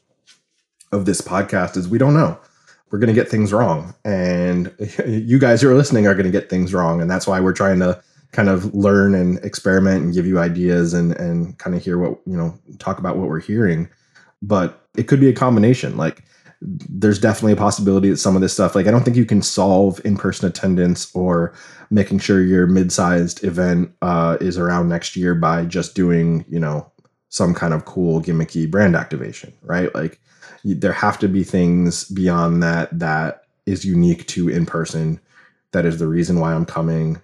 of 0.93 1.07
this 1.07 1.21
podcast. 1.21 1.77
Is 1.77 1.89
we 1.89 1.99
don't 1.99 2.15
know. 2.15 2.39
We're 2.91 3.01
going 3.01 3.15
to 3.15 3.21
get 3.21 3.29
things 3.29 3.53
wrong, 3.53 3.95
and 4.05 4.73
you 5.07 5.39
guys 5.39 5.61
who 5.61 5.71
are 5.71 5.75
listening 5.75 6.07
are 6.07 6.15
going 6.15 6.27
to 6.27 6.33
get 6.33 6.49
things 6.49 6.73
wrong, 6.73 7.01
and 7.01 7.11
that's 7.11 7.27
why 7.27 7.41
we're 7.41 7.53
trying 7.53 7.81
to 7.81 8.01
kind 8.33 8.49
of 8.49 8.75
learn 8.75 9.15
and 9.15 9.39
experiment 9.45 10.05
and 10.05 10.15
give 10.15 10.27
you 10.27 10.39
ideas 10.39 10.93
and 10.93 11.13
and 11.13 11.59
kind 11.59 11.75
of 11.75 11.83
hear 11.83 11.99
what 11.99 12.21
you 12.27 12.37
know 12.37 12.57
talk 12.79 12.99
about 12.99 13.17
what 13.17 13.29
we're 13.29 13.41
hearing 13.41 13.89
but 14.43 14.89
it 14.97 15.05
could 15.05 15.21
be 15.21 15.29
a 15.29 15.33
combination 15.33 15.97
like 15.97 16.25
there's 16.67 17.19
definitely 17.19 17.53
a 17.53 17.57
possibility 17.57 18.11
that 18.11 18.17
some 18.17 18.35
of 18.35 18.43
this 18.43 18.53
stuff 18.53 18.75
like 18.75 18.87
i 18.87 18.91
don't 18.91 19.05
think 19.05 19.17
you 19.17 19.25
can 19.25 19.41
solve 19.41 20.01
in-person 20.05 20.49
attendance 20.49 21.15
or 21.15 21.55
making 21.91 22.19
sure 22.19 22.43
your 22.43 22.67
mid-sized 22.67 23.45
event 23.45 23.91
uh, 24.03 24.37
is 24.41 24.59
around 24.59 24.89
next 24.89 25.17
year 25.17 25.35
by 25.35 25.65
just 25.65 25.95
doing 25.95 26.45
you 26.49 26.59
know 26.59 26.91
some 27.29 27.55
kind 27.55 27.73
of 27.73 27.85
cool 27.85 28.21
gimmicky 28.21 28.71
brand 28.71 28.97
activation 28.97 29.53
right? 29.63 29.95
Like 29.95 30.21
there 30.65 30.93
have 30.93 31.19
to 31.21 31.29
be 31.29 31.45
things 31.45 32.05
beyond 32.11 32.63
that 32.63 32.97
that 32.99 33.43
is 33.67 33.85
unique 33.85 34.27
to 34.27 34.49
in 34.49 34.67
person 34.67 35.21
that 35.73 35.85
is 35.85 35.99
the 35.99 36.09
reason 36.09 36.41
why 36.41 36.53
i'm 36.53 36.65
coming 36.65 37.21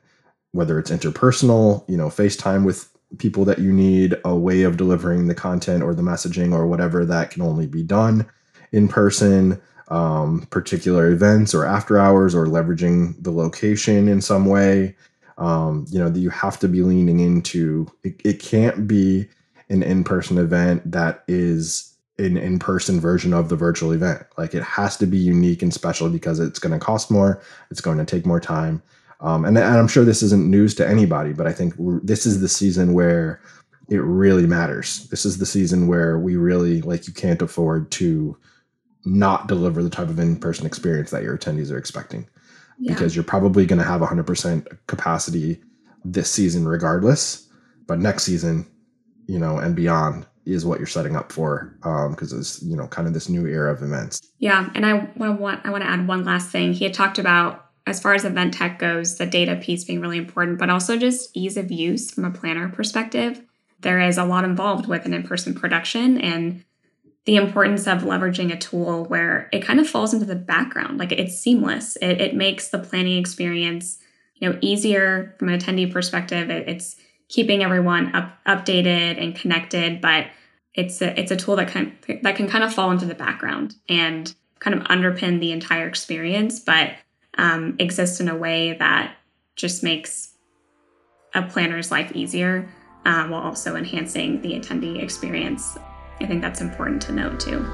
whether 0.52 0.78
it's 0.78 0.90
interpersonal, 0.90 1.84
you 1.88 1.96
know, 1.96 2.08
FaceTime 2.08 2.64
with 2.64 2.88
people 3.18 3.44
that 3.46 3.58
you 3.58 3.72
need, 3.72 4.14
a 4.24 4.34
way 4.34 4.62
of 4.62 4.76
delivering 4.76 5.26
the 5.26 5.34
content 5.34 5.82
or 5.82 5.94
the 5.94 6.02
messaging 6.02 6.52
or 6.52 6.66
whatever 6.66 7.04
that 7.04 7.30
can 7.30 7.42
only 7.42 7.66
be 7.66 7.82
done 7.82 8.26
in 8.72 8.88
person, 8.88 9.60
um, 9.88 10.46
particular 10.50 11.10
events 11.10 11.54
or 11.54 11.64
after 11.64 11.98
hours 11.98 12.34
or 12.34 12.46
leveraging 12.46 13.22
the 13.22 13.30
location 13.30 14.08
in 14.08 14.20
some 14.20 14.46
way. 14.46 14.96
Um, 15.38 15.86
you 15.88 15.98
know, 15.98 16.10
that 16.10 16.20
you 16.20 16.30
have 16.30 16.58
to 16.60 16.68
be 16.68 16.82
leaning 16.82 17.20
into. 17.20 17.86
It, 18.04 18.20
it 18.24 18.40
can't 18.40 18.86
be 18.86 19.28
an 19.70 19.82
in 19.82 20.04
person 20.04 20.38
event 20.38 20.88
that 20.90 21.24
is 21.26 21.96
an 22.18 22.36
in 22.36 22.58
person 22.58 23.00
version 23.00 23.32
of 23.32 23.48
the 23.48 23.56
virtual 23.56 23.92
event. 23.92 24.24
Like 24.36 24.54
it 24.54 24.62
has 24.62 24.96
to 24.98 25.06
be 25.06 25.16
unique 25.16 25.62
and 25.62 25.72
special 25.72 26.10
because 26.10 26.38
it's 26.38 26.58
going 26.58 26.78
to 26.78 26.84
cost 26.84 27.10
more, 27.10 27.42
it's 27.70 27.80
going 27.80 27.98
to 27.98 28.04
take 28.04 28.26
more 28.26 28.40
time 28.40 28.82
um, 29.22 29.44
and, 29.44 29.56
and, 29.56 29.78
I'm 29.78 29.88
sure 29.88 30.04
this 30.04 30.22
isn't 30.22 30.50
news 30.50 30.74
to 30.74 30.88
anybody, 30.88 31.32
but 31.32 31.46
I 31.46 31.52
think 31.52 31.74
this 32.02 32.26
is 32.26 32.40
the 32.40 32.48
season 32.48 32.92
where 32.92 33.40
it 33.88 33.98
really 33.98 34.46
matters. 34.46 35.08
This 35.08 35.24
is 35.24 35.38
the 35.38 35.46
season 35.46 35.86
where 35.86 36.18
we 36.18 36.36
really 36.36 36.82
like 36.82 37.06
you 37.06 37.12
can't 37.12 37.40
afford 37.40 37.90
to 37.92 38.36
not 39.04 39.48
deliver 39.48 39.82
the 39.82 39.90
type 39.90 40.08
of 40.08 40.18
in-person 40.18 40.66
experience 40.66 41.10
that 41.10 41.22
your 41.22 41.36
attendees 41.36 41.70
are 41.70 41.78
expecting 41.78 42.28
yeah. 42.78 42.92
because 42.92 43.16
you're 43.16 43.24
probably 43.24 43.66
going 43.66 43.78
to 43.78 43.84
have 43.84 44.00
100% 44.00 44.66
capacity 44.86 45.60
this 46.04 46.30
season 46.30 46.66
regardless 46.66 47.48
but 47.86 47.98
next 47.98 48.24
season 48.24 48.66
you 49.26 49.38
know 49.38 49.58
and 49.58 49.76
beyond 49.76 50.26
is 50.44 50.66
what 50.66 50.78
you're 50.78 50.86
setting 50.88 51.14
up 51.14 51.30
for 51.30 51.76
because 52.10 52.32
um, 52.32 52.38
it's 52.40 52.60
you 52.60 52.74
know 52.74 52.88
kind 52.88 53.06
of 53.06 53.14
this 53.14 53.28
new 53.28 53.46
era 53.46 53.72
of 53.72 53.82
events 53.82 54.20
yeah 54.38 54.68
and 54.74 54.84
i 54.84 54.94
want 55.16 55.38
to 55.38 55.68
i 55.68 55.70
want 55.70 55.84
to 55.84 55.88
add 55.88 56.08
one 56.08 56.24
last 56.24 56.50
thing 56.50 56.72
he 56.72 56.84
had 56.84 56.92
talked 56.92 57.20
about 57.20 57.62
as 57.86 58.00
far 58.00 58.14
as 58.14 58.24
event 58.24 58.54
tech 58.54 58.78
goes, 58.78 59.16
the 59.16 59.26
data 59.26 59.56
piece 59.56 59.84
being 59.84 60.00
really 60.00 60.18
important, 60.18 60.58
but 60.58 60.70
also 60.70 60.96
just 60.96 61.30
ease 61.36 61.56
of 61.56 61.70
use 61.70 62.10
from 62.10 62.24
a 62.24 62.30
planner 62.30 62.68
perspective. 62.68 63.42
There 63.80 64.00
is 64.00 64.18
a 64.18 64.24
lot 64.24 64.44
involved 64.44 64.86
with 64.86 65.04
an 65.04 65.14
in 65.14 65.24
person 65.24 65.54
production 65.54 66.20
and 66.20 66.64
the 67.24 67.36
importance 67.36 67.86
of 67.86 68.02
leveraging 68.02 68.52
a 68.52 68.58
tool 68.58 69.04
where 69.04 69.48
it 69.52 69.62
kind 69.64 69.78
of 69.78 69.88
falls 69.88 70.12
into 70.12 70.26
the 70.26 70.34
background. 70.34 70.98
Like 70.98 71.12
it's 71.12 71.38
seamless, 71.38 71.96
it, 71.96 72.20
it 72.20 72.34
makes 72.34 72.68
the 72.68 72.78
planning 72.78 73.18
experience 73.18 73.98
you 74.42 74.50
know 74.50 74.58
easier 74.60 75.34
from 75.38 75.48
an 75.48 75.58
attendee 75.58 75.90
perspective. 75.90 76.50
It, 76.50 76.68
it's 76.68 76.96
keeping 77.28 77.62
everyone 77.62 78.14
up, 78.14 78.36
updated 78.46 79.22
and 79.22 79.34
connected, 79.34 80.00
but 80.00 80.26
it's 80.74 81.00
a, 81.00 81.18
it's 81.18 81.30
a 81.30 81.36
tool 81.36 81.56
that 81.56 81.68
can 81.68 81.96
that 82.22 82.36
can 82.36 82.48
kind 82.48 82.64
of 82.64 82.74
fall 82.74 82.90
into 82.90 83.06
the 83.06 83.14
background 83.14 83.76
and 83.88 84.34
kind 84.58 84.76
of 84.76 84.82
underpin 84.84 85.40
the 85.40 85.52
entire 85.52 85.86
experience, 85.86 86.60
but 86.60 86.90
um, 87.38 87.76
exist 87.78 88.20
in 88.20 88.28
a 88.28 88.36
way 88.36 88.74
that 88.74 89.16
just 89.56 89.82
makes 89.82 90.34
a 91.34 91.42
planner's 91.42 91.90
life 91.90 92.12
easier 92.14 92.68
um, 93.04 93.30
while 93.30 93.42
also 93.42 93.76
enhancing 93.76 94.40
the 94.42 94.52
attendee 94.52 95.02
experience. 95.02 95.78
I 96.22 96.26
think 96.26 96.40
that's 96.40 96.60
important 96.60 97.02
to 97.02 97.12
note 97.12 97.40
too. 97.40 97.66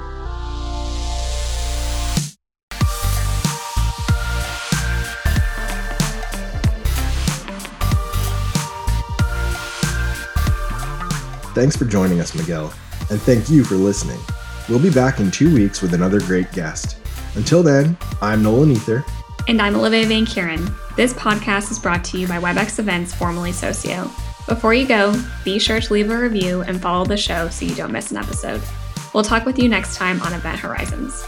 Thanks 11.53 11.75
for 11.75 11.85
joining 11.85 12.21
us, 12.21 12.33
Miguel, 12.33 12.73
and 13.11 13.21
thank 13.21 13.49
you 13.49 13.63
for 13.63 13.75
listening. 13.75 14.19
We'll 14.67 14.79
be 14.79 14.89
back 14.89 15.19
in 15.19 15.29
two 15.29 15.53
weeks 15.53 15.81
with 15.81 15.93
another 15.93 16.19
great 16.19 16.51
guest. 16.51 16.97
Until 17.35 17.61
then, 17.61 17.97
I'm 18.21 18.41
Nolan 18.41 18.71
Ether. 18.71 19.05
And 19.47 19.61
I'm 19.61 19.75
Olivia 19.75 20.07
Van 20.07 20.25
Kuren. 20.25 20.73
This 20.95 21.13
podcast 21.13 21.69
is 21.69 21.77
brought 21.77 22.03
to 22.05 22.19
you 22.19 22.27
by 22.27 22.39
Webex 22.39 22.79
Events, 22.79 23.13
formerly 23.13 23.51
Socio. 23.51 24.09
Before 24.49 24.73
you 24.73 24.87
go, 24.87 25.15
be 25.45 25.59
sure 25.59 25.79
to 25.79 25.93
leave 25.93 26.09
a 26.09 26.17
review 26.17 26.61
and 26.63 26.81
follow 26.81 27.05
the 27.05 27.15
show 27.15 27.49
so 27.49 27.65
you 27.65 27.75
don't 27.75 27.91
miss 27.91 28.09
an 28.09 28.17
episode. 28.17 28.63
We'll 29.13 29.23
talk 29.23 29.45
with 29.45 29.59
you 29.59 29.69
next 29.69 29.95
time 29.95 30.19
on 30.23 30.33
Event 30.33 30.59
Horizons. 30.59 31.23